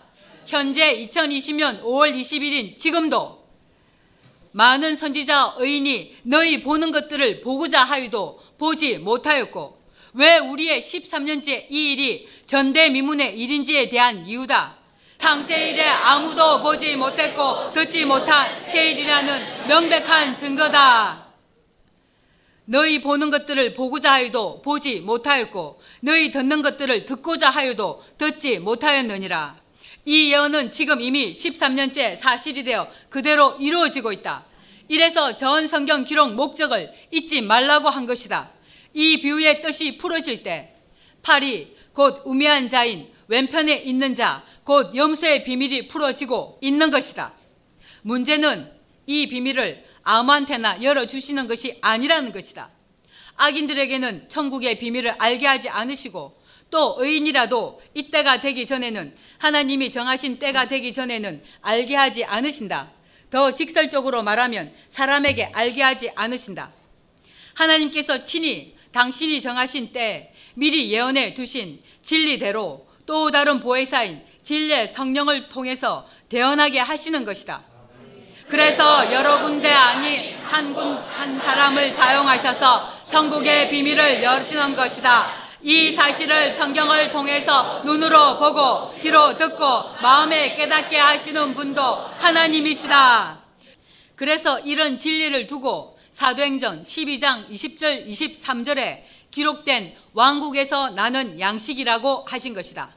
현재 0.45 0.97
2020년 1.07 1.81
5월 1.81 2.13
21일 2.13 2.77
지금도 2.77 3.42
많은 4.53 4.95
선지자 4.95 5.55
의인이 5.57 6.15
너희 6.23 6.61
보는 6.61 6.91
것들을 6.91 7.41
보고자 7.41 7.83
하여도 7.83 8.39
보지 8.57 8.99
못하였고 8.99 9.81
왜 10.13 10.37
우리의 10.37 10.81
13년째 10.81 11.65
이 11.69 11.91
일이 11.91 12.27
전대미문의 12.45 13.37
일인지에 13.37 13.89
대한 13.89 14.25
이유다. 14.27 14.77
창세일에 15.17 15.83
아무도 15.87 16.61
보지 16.61 16.95
못했고 16.95 17.73
듣지 17.73 18.05
못한 18.05 18.47
세일이라는 18.65 19.67
명백한 19.67 20.35
증거다. 20.35 21.23
너희 22.65 23.01
보는 23.01 23.31
것들을 23.31 23.73
보고자 23.73 24.13
하여도 24.13 24.61
보지 24.61 24.99
못하였고 24.99 25.81
너희 26.01 26.31
듣는 26.31 26.61
것들을 26.61 27.05
듣고자 27.05 27.49
하여도 27.49 28.03
듣지 28.17 28.59
못하였느니라. 28.59 29.62
이 30.05 30.31
예언은 30.31 30.71
지금 30.71 30.99
이미 31.01 31.31
13년째 31.31 32.15
사실이 32.15 32.63
되어 32.63 32.89
그대로 33.09 33.55
이루어지고 33.59 34.11
있다. 34.11 34.45
이래서 34.89 35.37
전 35.37 35.67
성경 35.67 36.03
기록 36.03 36.33
목적을 36.33 36.91
잊지 37.11 37.41
말라고 37.41 37.89
한 37.89 38.05
것이다. 38.05 38.51
이 38.93 39.21
비유의 39.21 39.61
뜻이 39.61 39.97
풀어질 39.97 40.43
때 40.43 40.75
팔이 41.21 41.75
곧 41.93 42.21
우매한 42.25 42.67
자인 42.67 43.07
왼편에 43.27 43.77
있는 43.77 44.13
자, 44.13 44.43
곧 44.63 44.95
염소의 44.95 45.45
비밀이 45.45 45.87
풀어지고 45.87 46.59
있는 46.61 46.91
것이다. 46.91 47.33
문제는 48.01 48.69
이 49.05 49.27
비밀을 49.27 49.85
아무한테나 50.03 50.83
열어주시는 50.83 51.47
것이 51.47 51.77
아니라는 51.81 52.33
것이다. 52.33 52.69
악인들에게는 53.35 54.29
천국의 54.29 54.77
비밀을 54.77 55.15
알게 55.17 55.47
하지 55.47 55.69
않으시고 55.69 56.42
또 56.74 56.95
의인이라도 56.97 57.80
이 57.93 58.09
때가 58.09 58.41
되기 58.41 58.65
전에는 58.65 59.15
하나님이 59.38 59.91
정하신 59.91 60.39
때가 60.39 60.67
되기 60.67 60.91
전에는 60.91 61.43
알게 61.61 61.95
하지 61.95 62.26
않으신다. 62.26 62.89
더 63.30 63.51
직설적으로 63.51 64.24
말하면 64.24 64.74
사람에게 64.88 65.51
알게 65.53 65.84
하지 65.84 66.11
않으신다. 66.15 66.71
하나님께서 67.53 68.26
친히 68.26 68.76
당신이 68.91 69.39
정하신 69.39 69.93
때 69.93 70.34
미리 70.55 70.91
예언해 70.91 71.36
두신 71.36 71.80
진리대로 72.01 72.88
또 73.05 73.30
다른 73.30 73.59
보혜사인 73.59 74.24
진리의 74.41 74.88
성령을 74.88 75.49
통해서 75.49 76.07
대언하게 76.30 76.80
하시는 76.80 77.24
것이다. 77.24 77.63
그래서 78.49 79.13
여러 79.13 79.43
군데 79.43 79.69
아니 79.71 80.34
한 80.43 80.74
군 80.74 80.95
한 80.95 81.39
사람을 81.39 81.93
사용하셔서 81.93 83.03
천국의 83.11 83.69
비밀을 83.69 84.24
여시는 84.24 84.76
것이다. 84.76 85.42
이 85.64 85.93
사실을 85.93 86.51
성경을 86.51 87.09
통해서 87.09 87.82
눈으로 87.86 88.38
보고 88.38 88.93
귀로 88.99 89.38
듣고 89.38 89.66
마음에 90.01 90.55
깨닫게 90.55 90.97
하시는 90.97 91.53
분도 91.53 91.82
하나님이시다. 91.82 93.39
그래서 94.16 94.59
이런 94.59 94.97
진리를 94.97 95.47
두고 95.47 95.97
사도행전 96.11 96.84
12장 96.84 97.49
20절 97.49 98.07
23절에 98.09 99.03
기록된 99.32 99.95
왕국에서 100.11 100.89
나는 100.89 101.39
양식이라고 101.39 102.26
하신 102.28 102.53
것이다. 102.53 102.89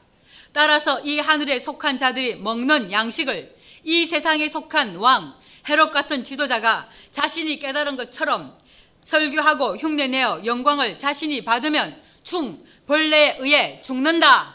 따라서 0.51 0.99
이 0.99 1.19
하늘에 1.19 1.59
속한 1.59 1.97
자들이 1.97 2.35
먹는 2.35 2.91
양식을 2.91 3.55
이 3.85 4.05
세상에 4.05 4.49
속한 4.49 4.97
왕 4.97 5.33
헤롯 5.69 5.93
같은 5.93 6.25
지도자가 6.25 6.89
자신이 7.13 7.59
깨달은 7.59 7.95
것처럼 7.95 8.57
설교하고 9.01 9.77
흉내내어 9.77 10.41
영광을 10.43 10.97
자신이 10.97 11.45
받으면 11.45 12.06
충 12.27 12.57
벌레에 12.85 13.37
의해 13.39 13.81
죽는다. 13.81 14.53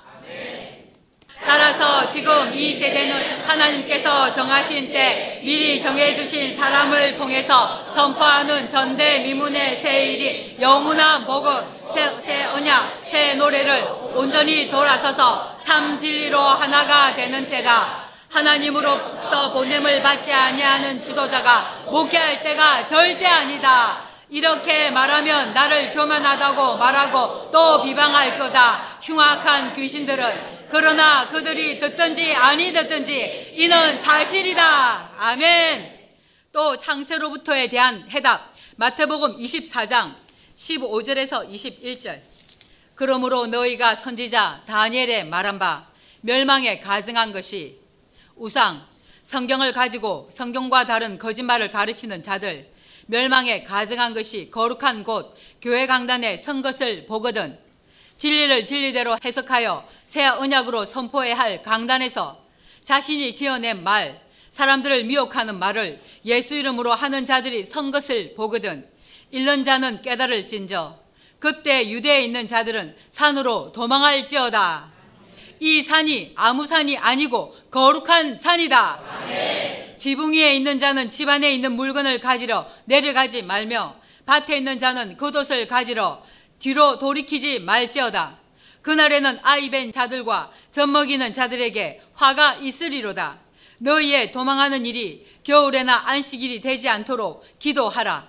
따라서 1.43 2.07
지금 2.11 2.53
이 2.53 2.75
세대는 2.75 3.47
하나님께서 3.47 4.31
정하신 4.35 4.93
때 4.93 5.41
미리 5.43 5.81
정해두신 5.81 6.55
사람을 6.55 7.17
통해서 7.17 7.83
선포하는 7.95 8.69
전대미문의 8.69 9.77
새 9.77 10.05
일이 10.05 10.57
영원한 10.61 11.25
복음, 11.25 11.63
새, 11.95 12.15
새 12.21 12.45
언약, 12.45 13.05
새 13.11 13.35
노래를 13.37 13.83
온전히 14.17 14.69
돌아서서 14.69 15.57
참 15.65 15.99
진리로 15.99 16.39
하나가 16.39 17.15
되는 17.15 17.49
때다. 17.49 18.03
하나님으로부터 18.29 19.51
보냄을 19.51 20.03
받지 20.03 20.31
아니하는 20.31 21.01
지도자가 21.01 21.87
목회할 21.87 22.43
때가 22.43 22.87
절대 22.87 23.25
아니다. 23.25 24.12
이렇게 24.33 24.91
말하면 24.91 25.53
나를 25.53 25.91
교만하다고 25.91 26.79
말하고 26.79 27.51
또 27.51 27.83
비방할 27.83 28.39
거다. 28.39 28.99
흉악한 29.03 29.77
귀신들은 29.77 30.69
그러나 30.71 31.29
그들이 31.29 31.79
듣든지 31.79 32.35
아니 32.35 32.73
듣든지 32.73 33.53
이는 33.55 33.95
사실이다. 33.99 35.11
아멘. 35.19 35.99
또 36.51 36.79
창세로부터에 36.79 37.69
대한 37.69 38.09
해답. 38.11 38.55
마태복음 38.77 39.37
24장 39.37 40.15
15절에서 40.57 41.53
21절. 41.53 42.23
그러므로 42.95 43.47
너희가 43.49 43.97
선지자 43.97 44.63
다니엘의 44.65 45.27
말한 45.27 45.59
바 45.59 45.89
멸망에 46.23 46.81
가증한 46.81 47.35
것이 47.35 47.79
우상, 48.37 48.87
성경을 49.25 49.75
가지고 49.75 50.31
성경과 50.33 50.87
다른 50.87 51.19
거짓말을 51.19 51.71
가르치는 51.71 52.23
자들, 52.23 52.72
멸망에 53.13 53.63
가증한 53.63 54.15
것이 54.15 54.51
거룩한 54.51 55.05
곳, 55.05 55.37
교회 55.61 55.87
강단에 55.87 56.39
선 56.39 56.63
것을 56.63 57.05
보거든. 57.05 57.59
진리를 58.17 58.65
진리대로 58.65 59.19
해석하여 59.23 59.87
새 60.05 60.27
언약으로 60.27 60.87
선포해야 60.87 61.37
할 61.37 61.63
강단에서 61.63 62.43
자신이 62.83 63.35
지어낸 63.35 63.85
말, 63.85 64.19
사람들을 64.49 65.05
미혹하는 65.05 65.59
말을 65.59 66.01
예수 66.25 66.55
이름으로 66.55 66.95
하는 66.95 67.27
자들이 67.27 67.65
선 67.65 67.91
것을 67.91 68.35
보거든. 68.35 68.89
잃는 69.31 69.65
자는 69.65 70.01
깨달을진저. 70.01 70.99
그때 71.39 71.91
유대에 71.91 72.25
있는 72.25 72.47
자들은 72.47 72.97
산으로 73.11 73.73
도망할지어다. 73.73 74.91
이 75.63 75.81
산이 75.81 76.33
아무 76.35 76.67
산이 76.67 76.99
아니고 76.99 77.55
거룩한 77.71 78.37
산이다. 78.37 78.99
지붕 79.97 80.33
위에 80.33 80.57
있는 80.57 80.81
자는 80.81 81.09
집안에 81.09 81.55
있는 81.55 81.77
물건을 81.77 82.19
가지러 82.19 82.67
내려가지 82.87 83.43
말며 83.43 83.95
밭에 84.27 84.57
있는 84.57 84.81
자는 84.81 85.17
겉옷을 85.17 85.69
가지러 85.69 86.21
뒤로 86.59 86.99
돌이키지 86.99 87.61
말지어다. 87.61 88.41
그날에는 88.83 89.39
아이벤 89.43 89.93
자들과 89.93 90.51
젖먹이는 90.73 91.33
자들에게 91.33 92.03
화가 92.15 92.55
있으리로다. 92.55 93.39
너희의 93.79 94.33
도망하는 94.33 94.85
일이 94.85 95.25
겨울에나 95.45 96.09
안식일이 96.09 96.61
되지 96.61 96.89
않도록 96.89 97.45
기도하라. 97.61 98.27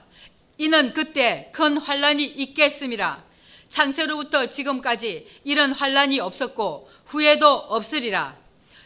이는 0.60 0.94
그때 0.94 1.50
큰 1.52 1.80
환란이 1.80 2.26
있겠음이라. 2.26 3.34
창세로부터 3.74 4.52
지금까지 4.52 5.26
이런 5.44 5.72
환란이 5.72 6.20
없었고 6.20 6.92
후에도 7.06 7.54
없으리라. 7.54 8.36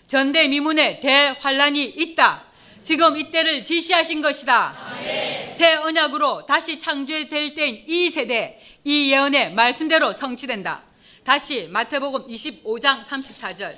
전대미문에 0.07 0.99
대환란이 0.99 1.83
있다. 1.83 2.43
지금 2.81 3.17
이때를 3.17 3.63
지시하신 3.63 4.21
것이다. 4.21 4.77
아멘. 4.93 5.51
새 5.51 5.75
언약으로 5.75 6.45
다시 6.45 6.79
창조될 6.79 7.53
때인 7.53 7.83
이 7.87 8.09
세대 8.09 8.61
이 8.83 9.11
예언의 9.11 9.53
말씀대로 9.53 10.13
성취된다. 10.13 10.83
다시 11.23 11.67
마태복음 11.69 12.27
25장 12.27 13.03
34절. 13.03 13.75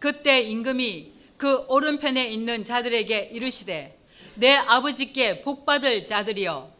그때 0.00 0.40
임금이 0.40 1.12
그 1.36 1.64
오른편에 1.68 2.26
있는 2.26 2.64
자들에게 2.64 3.30
이르시되 3.32 3.96
내 4.34 4.54
아버지께 4.56 5.42
복받을 5.42 6.04
자들이여 6.04 6.72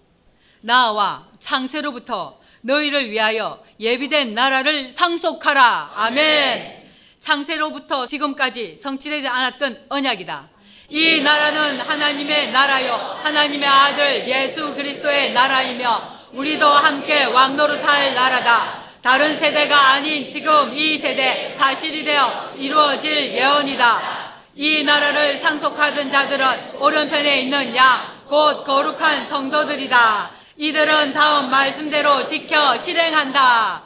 나와 0.63 1.29
창세로부터 1.39 2.41
너희를 2.65 3.11
위하여 3.11 3.63
예비된 3.79 4.35
나라를 4.35 4.91
상속하라. 4.91 5.93
아멘. 5.95 6.83
창세로부터 7.21 8.07
지금까지 8.07 8.77
성취되지 8.77 9.29
않았던 9.29 9.87
언약이다. 9.89 10.49
이 10.91 11.21
나라는 11.23 11.81
하나님의 11.81 12.53
나라요 12.53 12.95
하나님의 13.23 13.69
아들 13.69 14.29
예수 14.29 14.75
그리스도의 14.75 15.33
나라이며 15.33 16.03
우리도 16.33 16.67
함께 16.67 17.25
왕노릇할 17.25 18.15
나라다. 18.15 18.83
다른 19.03 19.37
세대가 19.39 19.93
아닌 19.93 20.27
지금 20.27 20.73
이 20.73 20.97
세대 20.97 21.55
사실이 21.57 22.05
되어 22.05 22.53
이루어질 22.57 23.33
예언이다. 23.33 24.25
이 24.57 24.85
나라를 24.85 25.39
상속하던 25.39 26.11
자들은 26.11 26.81
오른편에 26.81 27.43
있는 27.43 27.77
양, 27.77 28.07
곧 28.27 28.65
거룩한 28.65 29.27
성도들이다. 29.27 30.31
이들은 30.57 31.13
다음 31.13 31.51
말씀대로 31.51 32.27
지켜 32.29 32.79
실행한다. 32.79 33.83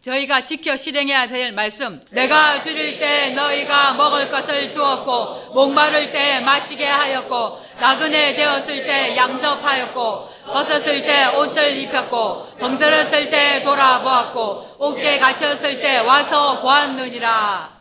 저희가 0.00 0.44
지켜 0.44 0.76
실행해야 0.76 1.26
될 1.26 1.50
말씀. 1.52 2.00
내가 2.10 2.60
줄일 2.60 2.98
때 2.98 3.30
너희가 3.30 3.94
먹을 3.94 4.30
것을 4.30 4.68
주었고, 4.68 5.54
목마를 5.54 6.12
때 6.12 6.40
마시게 6.40 6.84
하였고, 6.84 7.58
나그네 7.80 8.34
되었을 8.34 8.84
때 8.84 9.16
양접하였고, 9.16 10.28
벗었을 10.46 11.02
때 11.02 11.24
옷을 11.34 11.76
입혔고, 11.78 12.56
병들었을 12.58 13.30
때 13.30 13.62
돌아보았고, 13.62 14.76
옥에 14.78 15.18
갇혔을 15.18 15.80
때 15.80 15.98
와서 15.98 16.60
보았느니라. 16.60 17.72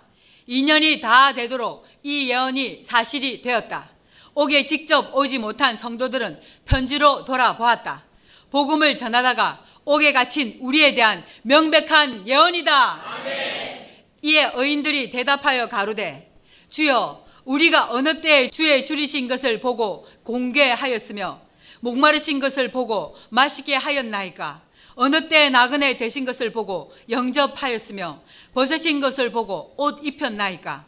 2년이 0.47 1.01
다 1.01 1.33
되도록 1.33 1.85
이 2.03 2.29
예언이 2.29 2.81
사실이 2.81 3.41
되었다. 3.41 3.92
옥에 4.35 4.65
직접 4.65 5.15
오지 5.15 5.37
못한 5.39 5.77
성도들은 5.77 6.39
편지로 6.65 7.25
돌아보았다. 7.25 8.03
복음을 8.49 8.97
전하다가 8.97 9.63
옥에 9.85 10.13
갇힌 10.13 10.57
우리에 10.61 10.93
대한 10.93 11.23
명백한 11.43 12.27
예언이다. 12.27 12.73
아멘. 12.73 13.87
이에 14.21 14.51
의인들이 14.55 15.09
대답하여 15.09 15.67
가로되 15.67 16.31
주여 16.69 17.23
우리가 17.45 17.89
어느 17.91 18.21
때에 18.21 18.49
주의 18.49 18.83
줄이신 18.83 19.27
것을 19.27 19.59
보고 19.59 20.07
공개하였으며 20.23 21.41
목마르신 21.81 22.39
것을 22.39 22.71
보고 22.71 23.15
마시게 23.29 23.75
하였나이까 23.75 24.61
어느 24.95 25.27
때에 25.27 25.49
나그네 25.49 25.97
되신 25.97 26.23
것을 26.23 26.51
보고 26.51 26.93
영접하였으며 27.09 28.21
벗으신 28.53 29.01
것을 29.01 29.31
보고 29.31 29.73
옷 29.77 29.99
입혔나이까 30.03 30.85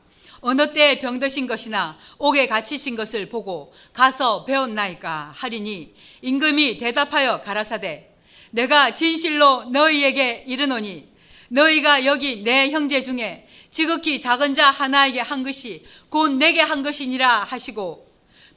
어느 0.47 0.71
때에 0.73 0.99
병드신 0.99 1.47
것이나 1.47 1.97
옥에 2.19 2.45
갇히신 2.45 2.95
것을 2.95 3.29
보고 3.29 3.73
가서 3.93 4.45
배웠나이까 4.45 5.33
하리니 5.35 5.95
임금이 6.21 6.77
대답하여 6.77 7.41
가라사대 7.41 8.11
내가 8.51 8.93
진실로 8.93 9.63
너희에게 9.63 10.43
이르노니 10.45 11.09
너희가 11.47 12.05
여기 12.05 12.43
내 12.43 12.69
형제 12.69 13.01
중에 13.01 13.47
지극히 13.71 14.19
작은 14.19 14.53
자 14.53 14.69
하나에게 14.69 15.19
한 15.19 15.43
것이 15.43 15.83
곧 16.09 16.33
내게 16.33 16.61
한 16.61 16.83
것이니라 16.83 17.43
하시고 17.43 18.07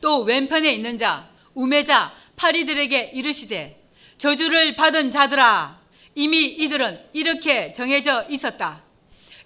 또 0.03 0.25
왼편에 0.25 0.71
있는 0.71 0.99
자 0.99 1.31
우매자 1.55 2.13
파리들에게 2.37 3.13
이르시되 3.15 3.83
저주를 4.19 4.77
받은 4.77 5.11
자들아 5.11 5.81
이미 6.15 6.45
이들은 6.49 7.01
이렇게 7.15 7.73
정해져 7.73 8.27
있었다. 8.29 8.88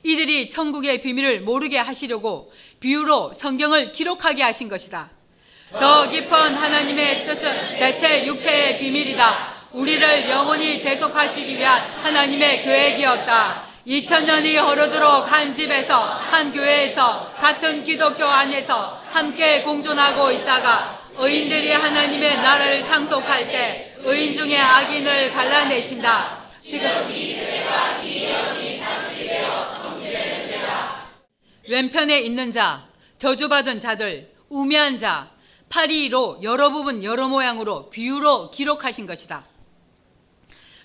이들이 0.03 0.49
천국의 0.49 1.01
비밀을 1.01 1.41
모르게 1.41 1.79
하시려고 1.79 2.53
비유로 2.81 3.33
성경을 3.33 3.93
기록하게 3.93 4.43
하신 4.43 4.69
것이다. 4.69 5.11
더 5.73 6.09
깊은 6.09 6.31
하나님의 6.31 7.25
뜻은 7.25 7.79
대체 7.79 8.27
육체의 8.27 8.79
비밀이다. 8.79 9.53
우리를 9.73 10.29
영원히 10.29 10.83
대속하시기 10.83 11.57
위한 11.57 11.81
하나님의 12.03 12.63
계획이었다. 12.63 13.63
2000년이 13.87 14.65
흐르도록 14.65 15.33
한 15.33 15.53
집에서 15.53 15.99
한 15.99 16.53
교회에서 16.53 17.33
같은 17.41 17.85
기독교 17.85 18.25
안에서 18.25 19.01
함께 19.11 19.63
공존하고 19.63 20.31
있다가 20.31 21.01
의인들이 21.17 21.73
하나님의 21.73 22.37
나라를 22.37 22.83
상속할 22.83 23.49
때 23.49 23.97
의인 24.03 24.35
중에 24.35 24.59
악인을 24.59 25.33
갈라내신다. 25.33 26.43
지금 26.63 26.89
이 27.11 27.35
세대가 27.35 28.01
이 28.03 28.29
왼편에 31.69 32.21
있는 32.21 32.51
자, 32.51 32.89
저주받은 33.19 33.81
자들, 33.81 34.33
우매한 34.49 34.99
자, 34.99 35.31
파리로 35.69 36.41
여러 36.43 36.71
부분 36.71 37.03
여러 37.03 37.29
모양으로 37.29 37.89
비유로 37.91 38.51
기록하신 38.51 39.07
것이다. 39.07 39.45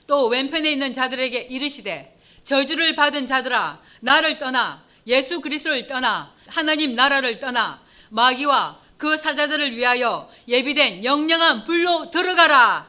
또 0.06 0.28
왼편에 0.28 0.72
있는 0.72 0.94
자들에게 0.94 1.38
이르시되 1.38 2.18
저주를 2.44 2.96
받은 2.96 3.28
자들아 3.28 3.82
나를 4.00 4.38
떠나 4.38 4.84
예수 5.06 5.42
그리스도를 5.42 5.86
떠나 5.88 6.34
하나님 6.48 6.96
나라를 6.96 7.40
떠나 7.40 7.82
마귀와 8.10 8.80
그 8.98 9.18
사자들을 9.18 9.76
위하여 9.76 10.30
예비된 10.48 11.04
영영한 11.04 11.66
불로 11.66 12.10
들어가라. 12.10 12.88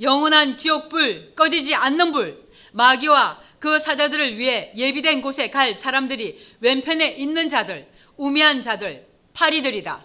영원한 0.00 0.56
지옥불 0.56 1.34
꺼지지 1.34 1.74
않는 1.74 2.12
불 2.12 2.48
마귀와 2.72 3.40
그 3.58 3.78
사자들을 3.78 4.38
위해 4.38 4.72
예비된 4.76 5.20
곳에 5.20 5.50
갈 5.50 5.74
사람들이 5.74 6.38
왼편에 6.60 7.08
있는 7.10 7.48
자들 7.48 7.86
우매한 8.16 8.62
자들 8.62 9.06
파리들이다. 9.32 10.04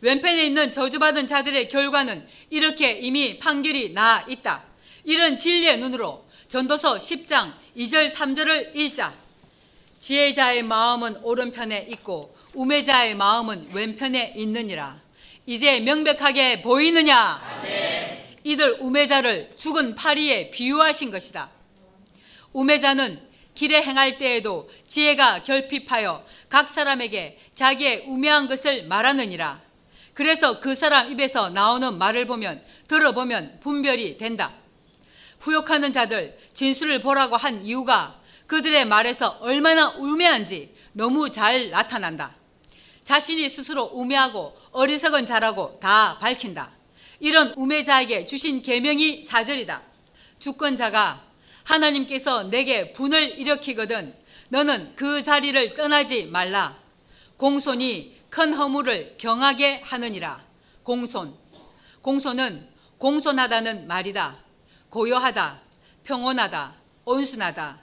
왼편에 0.00 0.46
있는 0.46 0.72
저주받은 0.72 1.26
자들의 1.26 1.68
결과는 1.68 2.26
이렇게 2.50 2.92
이미 2.92 3.38
판결이 3.38 3.92
나 3.92 4.24
있다. 4.28 4.64
이런 5.04 5.36
진리의 5.36 5.78
눈으로 5.78 6.24
전도서 6.48 6.96
10장 6.96 7.52
2절 7.76 8.10
3절을 8.10 8.74
읽자. 8.74 9.14
지혜자의 10.00 10.64
마음은 10.64 11.18
오른편에 11.22 11.86
있고 11.90 12.34
우매자의 12.54 13.14
마음은 13.14 13.68
왼편에 13.72 14.34
있느니라. 14.36 15.00
이제 15.46 15.80
명백하게 15.80 16.62
보이느냐? 16.62 17.60
네. 17.62 18.36
이들 18.44 18.78
우매자를 18.80 19.52
죽은 19.56 19.94
파리에 19.94 20.50
비유하신 20.50 21.12
것이다. 21.12 21.50
우매자는 22.52 23.20
길에 23.54 23.82
행할 23.82 24.18
때에도 24.18 24.68
지혜가 24.86 25.42
결핍하여 25.42 26.24
각 26.48 26.68
사람에게 26.68 27.38
자기의 27.54 28.04
우매한 28.06 28.48
것을 28.48 28.86
말하느니라. 28.86 29.60
그래서 30.14 30.60
그 30.60 30.74
사람 30.74 31.10
입에서 31.10 31.50
나오는 31.50 31.96
말을 31.96 32.26
보면 32.26 32.62
들어보면 32.86 33.60
분별이 33.60 34.18
된다. 34.18 34.52
후욕하는 35.40 35.92
자들 35.92 36.38
진술을 36.54 37.00
보라고 37.00 37.36
한 37.36 37.64
이유가 37.64 38.20
그들의 38.46 38.84
말에서 38.84 39.38
얼마나 39.40 39.90
우매한지 39.90 40.74
너무 40.92 41.30
잘 41.30 41.70
나타난다. 41.70 42.34
자신이 43.02 43.48
스스로 43.48 43.84
우매하고 43.84 44.56
어리석은 44.70 45.26
자라고 45.26 45.78
다 45.80 46.18
밝힌다. 46.18 46.70
이런 47.18 47.54
우매자에게 47.56 48.26
주신 48.26 48.62
계명이 48.62 49.22
사절이다. 49.22 49.82
주권자가 50.38 51.31
하나님께서 51.64 52.44
내게 52.44 52.92
분을 52.92 53.38
일으키거든 53.38 54.14
너는 54.48 54.94
그 54.96 55.22
자리를 55.22 55.74
떠나지 55.74 56.26
말라. 56.26 56.76
공손이 57.36 58.20
큰 58.28 58.52
허물을 58.54 59.16
경하게 59.18 59.80
하느니라. 59.84 60.44
공손. 60.82 61.34
공손은 62.00 62.68
공손하다는 62.98 63.86
말이다. 63.86 64.36
고요하다, 64.90 65.58
평온하다, 66.04 66.74
온순하다, 67.04 67.78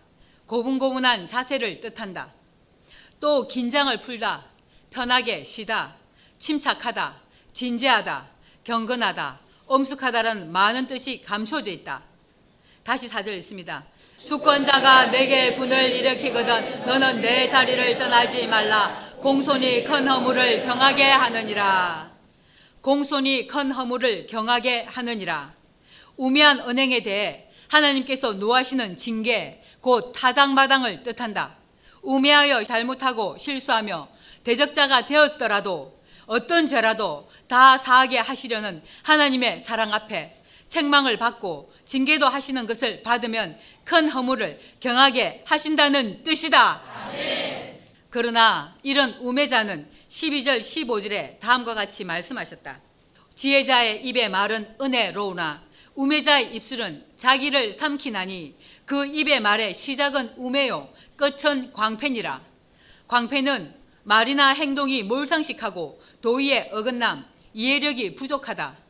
고분고분한 0.45 1.27
자세를 1.27 1.79
뜻한다. 1.79 2.31
또 3.19 3.47
긴장을 3.47 3.97
풀다, 3.97 4.45
편하게 4.91 5.43
쉬다, 5.43 5.95
침착하다, 6.37 7.19
진지하다, 7.51 8.27
경건하다, 8.63 9.39
엄숙하다라는 9.65 10.51
많은 10.51 10.87
뜻이 10.87 11.21
감춰져 11.21 11.71
있다. 11.71 12.03
다시 12.89 13.07
사절 13.07 13.35
있습니다. 13.35 13.83
주권자가 14.25 15.11
내게 15.11 15.53
분을 15.53 15.93
일으키거든 15.93 16.87
너는 16.87 17.21
내 17.21 17.47
자리를 17.47 17.95
떠나지 17.99 18.47
말라. 18.47 18.99
공손이 19.19 19.83
큰 19.83 20.07
허물을 20.07 20.65
경하게 20.65 21.03
하느니라. 21.03 22.09
공손이 22.81 23.45
큰 23.45 23.71
허물을 23.71 24.25
경하게 24.25 24.87
하느니라. 24.89 25.53
우매한 26.17 26.61
언행에 26.61 27.03
대해 27.03 27.45
하나님께서 27.67 28.33
노하시는 28.33 28.97
징계, 28.97 29.61
곧 29.81 30.11
타장마당을 30.15 31.03
뜻한다. 31.03 31.57
우매하여 32.01 32.63
잘못하고 32.63 33.37
실수하며 33.37 34.07
대적자가 34.43 35.05
되었더라도 35.05 35.99
어떤 36.25 36.65
죄라도 36.65 37.29
다 37.47 37.77
사하게 37.77 38.17
하시려는 38.17 38.81
하나님의 39.03 39.59
사랑 39.59 39.93
앞에 39.93 40.39
책망을 40.69 41.17
받고 41.17 41.71
징계도 41.89 42.27
하시는 42.27 42.67
것을 42.67 43.01
받으면 43.01 43.57
큰 43.83 44.09
허물을 44.09 44.59
경하게 44.79 45.41
하신다는 45.47 46.23
뜻이다. 46.23 46.83
그러나 48.11 48.75
이런 48.83 49.13
우매자는 49.13 49.89
12절 50.07 50.59
15절에 50.59 51.39
다음과 51.39 51.73
같이 51.73 52.03
말씀하셨다. 52.03 52.79
지혜자의 53.33 54.05
입의 54.05 54.29
말은 54.29 54.75
은혜로우나 54.79 55.63
우매자의 55.95 56.55
입술은 56.55 57.05
자기를 57.17 57.73
삼키나니 57.73 58.55
그 58.85 59.07
입의 59.07 59.39
말의 59.39 59.73
시작은 59.73 60.35
우매요 60.37 60.89
끝은 61.15 61.73
광팬이라. 61.73 62.39
광팬은 63.07 63.73
말이나 64.03 64.53
행동이 64.53 65.01
몰상식하고 65.01 65.99
도의의 66.21 66.69
어긋남, 66.71 67.25
이해력이 67.55 68.13
부족하다. 68.13 68.88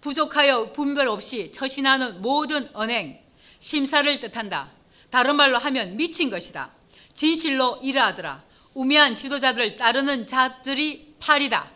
부족하여 0.00 0.72
분별 0.72 1.08
없이 1.08 1.52
처신하는 1.52 2.22
모든 2.22 2.68
언행, 2.72 3.18
심사를 3.58 4.20
뜻한다. 4.20 4.68
다른 5.10 5.36
말로 5.36 5.58
하면 5.58 5.96
미친 5.96 6.30
것이다. 6.30 6.70
진실로 7.14 7.78
일하더라. 7.82 8.42
우매한 8.74 9.16
지도자들을 9.16 9.76
따르는 9.76 10.26
자들이 10.26 11.16
파리다. 11.20 11.68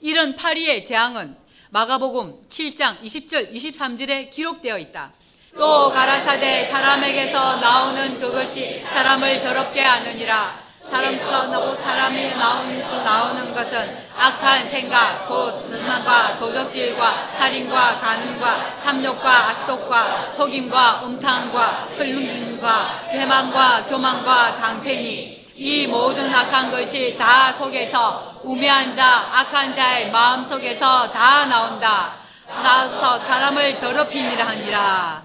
이런 0.00 0.36
파리의 0.36 0.84
재앙은 0.84 1.36
마가복음 1.70 2.48
7장 2.48 3.00
20절 3.02 3.52
23절에 3.52 4.30
기록되어 4.30 4.78
있다. 4.78 5.12
또 5.56 5.90
가라사대 5.90 6.68
사람에게서 6.68 7.56
나오는 7.56 8.20
그것이 8.20 8.80
사람을 8.80 9.40
더럽게 9.40 9.80
하느니라. 9.80 10.67
사람부터 10.90 11.74
사람이 11.76 12.34
나오는, 12.36 13.04
나오는 13.04 13.54
것은 13.54 14.08
악한 14.16 14.68
생각, 14.68 15.28
곧 15.28 15.68
불만과 15.68 16.38
도적질과 16.38 17.28
살인과 17.38 18.00
간음과 18.00 18.80
탐욕과 18.82 19.48
악독과 19.50 20.32
속임과 20.36 21.02
음탕과 21.04 21.88
흘름김과 21.96 23.08
괴만과 23.12 23.84
교만과 23.84 24.56
강패니 24.56 25.46
이 25.56 25.86
모든 25.86 26.34
악한 26.34 26.70
것이 26.70 27.16
다 27.16 27.52
속에서 27.52 28.40
우매한 28.42 28.94
자, 28.94 29.28
악한 29.32 29.74
자의 29.74 30.10
마음 30.10 30.44
속에서 30.44 31.10
다 31.10 31.46
나온다. 31.46 32.14
나서 32.62 33.18
사람을 33.18 33.78
더럽히니라 33.78 34.46
하니라. 34.46 35.22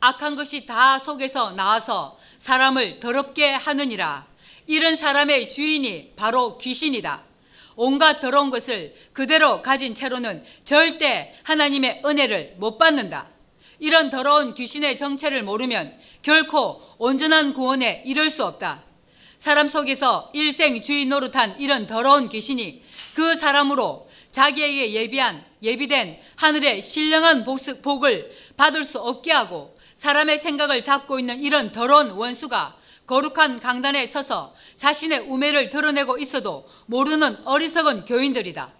악한 0.00 0.36
것이 0.36 0.66
다 0.66 0.98
속에서 0.98 1.52
나와서 1.52 2.18
사람을 2.36 3.00
더럽게 3.00 3.54
하느니라. 3.54 4.29
이런 4.70 4.94
사람의 4.94 5.48
주인이 5.48 6.12
바로 6.14 6.56
귀신이다. 6.56 7.24
온갖 7.74 8.20
더러운 8.20 8.50
것을 8.50 8.94
그대로 9.12 9.62
가진 9.62 9.96
채로는 9.96 10.44
절대 10.62 11.34
하나님의 11.42 12.02
은혜를 12.06 12.54
못 12.56 12.78
받는다. 12.78 13.26
이런 13.80 14.10
더러운 14.10 14.54
귀신의 14.54 14.96
정체를 14.96 15.42
모르면 15.42 15.98
결코 16.22 16.80
온전한 16.98 17.52
구원에 17.52 18.04
이를 18.06 18.30
수 18.30 18.44
없다. 18.44 18.84
사람 19.34 19.66
속에서 19.66 20.30
일생 20.34 20.80
주인 20.80 21.08
노릇한 21.08 21.58
이런 21.58 21.88
더러운 21.88 22.28
귀신이 22.28 22.84
그 23.16 23.34
사람으로 23.34 24.08
자기에게 24.30 24.92
예비한 24.92 25.44
예비된 25.64 26.16
하늘의 26.36 26.82
신령한 26.82 27.44
복을 27.82 28.30
받을 28.56 28.84
수 28.84 29.00
없게 29.00 29.32
하고 29.32 29.76
사람의 29.94 30.38
생각을 30.38 30.84
잡고 30.84 31.18
있는 31.18 31.42
이런 31.42 31.72
더러운 31.72 32.10
원수가 32.10 32.76
거룩한 33.10 33.58
강단에 33.58 34.06
서서 34.06 34.54
자신의 34.80 35.26
우매를 35.28 35.68
드러내고 35.68 36.16
있어도 36.16 36.66
모르는 36.86 37.36
어리석은 37.44 38.06
교인들이다. 38.06 38.70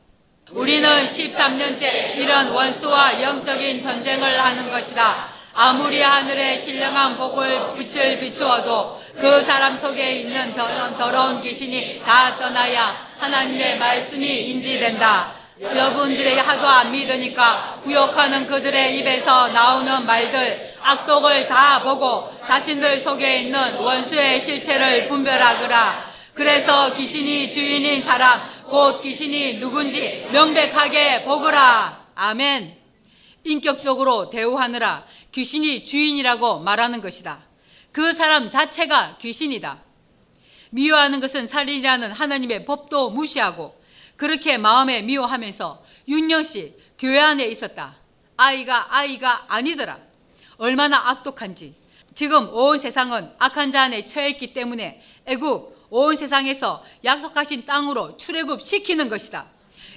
우리는 0.52 0.88
13년째 1.04 2.16
이런 2.16 2.48
원수와 2.48 3.20
영적인 3.22 3.82
전쟁을 3.82 4.42
하는 4.42 4.70
것이다. 4.70 5.28
아무리 5.52 6.00
하늘에 6.00 6.56
신령한 6.56 7.18
복을 7.18 7.74
빛을 7.76 8.18
비추어도 8.18 8.98
그 9.20 9.42
사람 9.42 9.76
속에 9.76 10.20
있는 10.20 10.54
더러운, 10.54 11.42
귀신이 11.42 12.00
다 12.02 12.34
떠나야 12.38 12.96
하나님의 13.18 13.78
말씀이 13.78 14.50
인지된다. 14.52 15.34
여러분들이 15.60 16.38
하도 16.38 16.66
안 16.66 16.90
믿으니까 16.90 17.80
구역하는 17.82 18.46
그들의 18.46 18.98
입에서 18.98 19.48
나오는 19.48 20.06
말들 20.06 20.74
악독을 20.80 21.46
다 21.46 21.82
보고 21.82 22.32
자신들 22.46 22.98
속에 22.98 23.42
있는 23.42 23.76
원수의 23.76 24.40
실체를 24.40 25.08
분별하거라. 25.08 26.10
그래서 26.32 26.94
귀신이 26.94 27.50
주인인 27.50 28.00
사람, 28.00 28.40
곧 28.64 29.02
귀신이 29.02 29.60
누군지 29.60 30.26
명백하게 30.32 31.24
보거라. 31.24 32.06
아멘. 32.14 32.76
인격적으로 33.44 34.30
대우하느라 34.30 35.04
귀신이 35.32 35.84
주인이라고 35.84 36.60
말하는 36.60 37.02
것이다. 37.02 37.42
그 37.92 38.14
사람 38.14 38.48
자체가 38.48 39.18
귀신이다. 39.20 39.78
미워하는 40.70 41.20
것은 41.20 41.48
살인이라는 41.48 42.12
하나님의 42.12 42.64
법도 42.64 43.10
무시하고 43.10 43.79
그렇게 44.20 44.58
마음에 44.58 45.00
미워하면서 45.00 45.82
6년씩 46.06 46.74
교회 46.98 47.18
안에 47.18 47.46
있었다. 47.46 47.96
아이가 48.36 48.94
아이가 48.94 49.46
아니더라. 49.48 49.98
얼마나 50.58 51.08
악독한지. 51.08 51.74
지금 52.14 52.50
온 52.52 52.76
세상은 52.76 53.32
악한 53.38 53.72
자 53.72 53.84
안에 53.84 54.04
처해있기 54.04 54.52
때문에 54.52 55.02
애굽 55.24 55.86
온 55.88 56.16
세상에서 56.16 56.84
약속하신 57.02 57.64
땅으로 57.64 58.18
출애굽 58.18 58.60
시키는 58.60 59.08
것이다. 59.08 59.46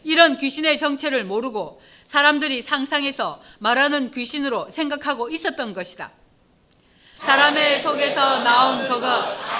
이런 0.05 0.37
귀신의 0.37 0.77
정체를 0.79 1.25
모르고 1.25 1.81
사람들이 2.05 2.61
상상해서 2.61 3.41
말하는 3.59 4.11
귀신으로 4.11 4.69
생각하고 4.69 5.31
있었던 5.31 5.73
것이다. 5.73 6.13
사람의 7.15 7.81
속에서 7.81 8.39
나온 8.43 8.87
그거 8.87 9.07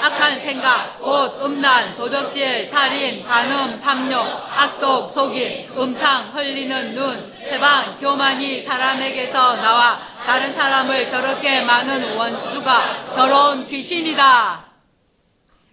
악한 0.02 0.38
생각 0.40 1.00
곧 1.00 1.42
음란 1.42 1.96
도덕질 1.96 2.66
살인 2.66 3.24
간음 3.24 3.80
탐욕 3.80 4.18
악독 4.22 5.10
속임 5.10 5.72
음탕 5.76 6.34
흘리는 6.34 6.94
눈. 6.94 7.32
해방 7.40 7.98
교만이 7.98 8.60
사람에게서 8.60 9.56
나와 9.56 9.98
다른 10.26 10.54
사람을 10.54 11.08
더럽게 11.08 11.62
많은 11.62 12.16
원수가 12.16 13.14
더러운 13.14 13.66
귀신이다. 13.66 14.64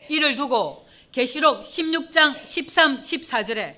이를 0.10 0.36
두고 0.36 0.88
계시록 1.12 1.64
16장 1.64 2.36
13, 2.46 3.00
14절에 3.00 3.76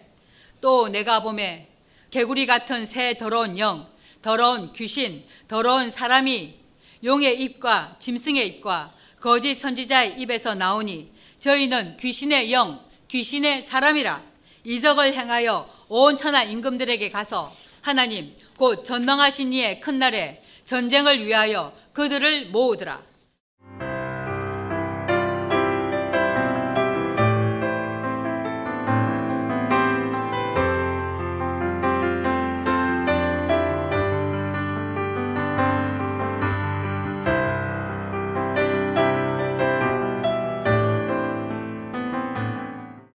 또 0.62 0.88
내가 0.88 1.22
봄에 1.22 1.68
개구리 2.12 2.46
같은 2.46 2.86
새 2.86 3.18
더러운 3.18 3.58
영 3.58 3.88
더러운 4.22 4.72
귀신 4.74 5.26
더러운 5.48 5.90
사람이 5.90 6.63
용의 7.04 7.42
입과 7.42 7.96
짐승의 8.00 8.48
입과 8.48 8.92
거짓 9.20 9.56
선지자의 9.56 10.20
입에서 10.20 10.56
나오니 10.56 11.12
저희는 11.40 11.98
귀신의 11.98 12.54
영, 12.54 12.80
귀신의 13.10 13.64
사람이라 13.64 14.24
이적을 14.64 15.14
행하여 15.14 15.68
온 15.90 16.16
천하 16.16 16.44
임금들에게 16.44 17.10
가서 17.10 17.54
하나님 17.82 18.34
곧 18.56 18.84
전능하신 18.86 19.52
이의 19.52 19.82
큰 19.82 20.00
날에 20.00 20.42
전쟁을 20.64 21.26
위하여 21.26 21.74
그들을 21.92 22.48
모으더라. 22.48 23.13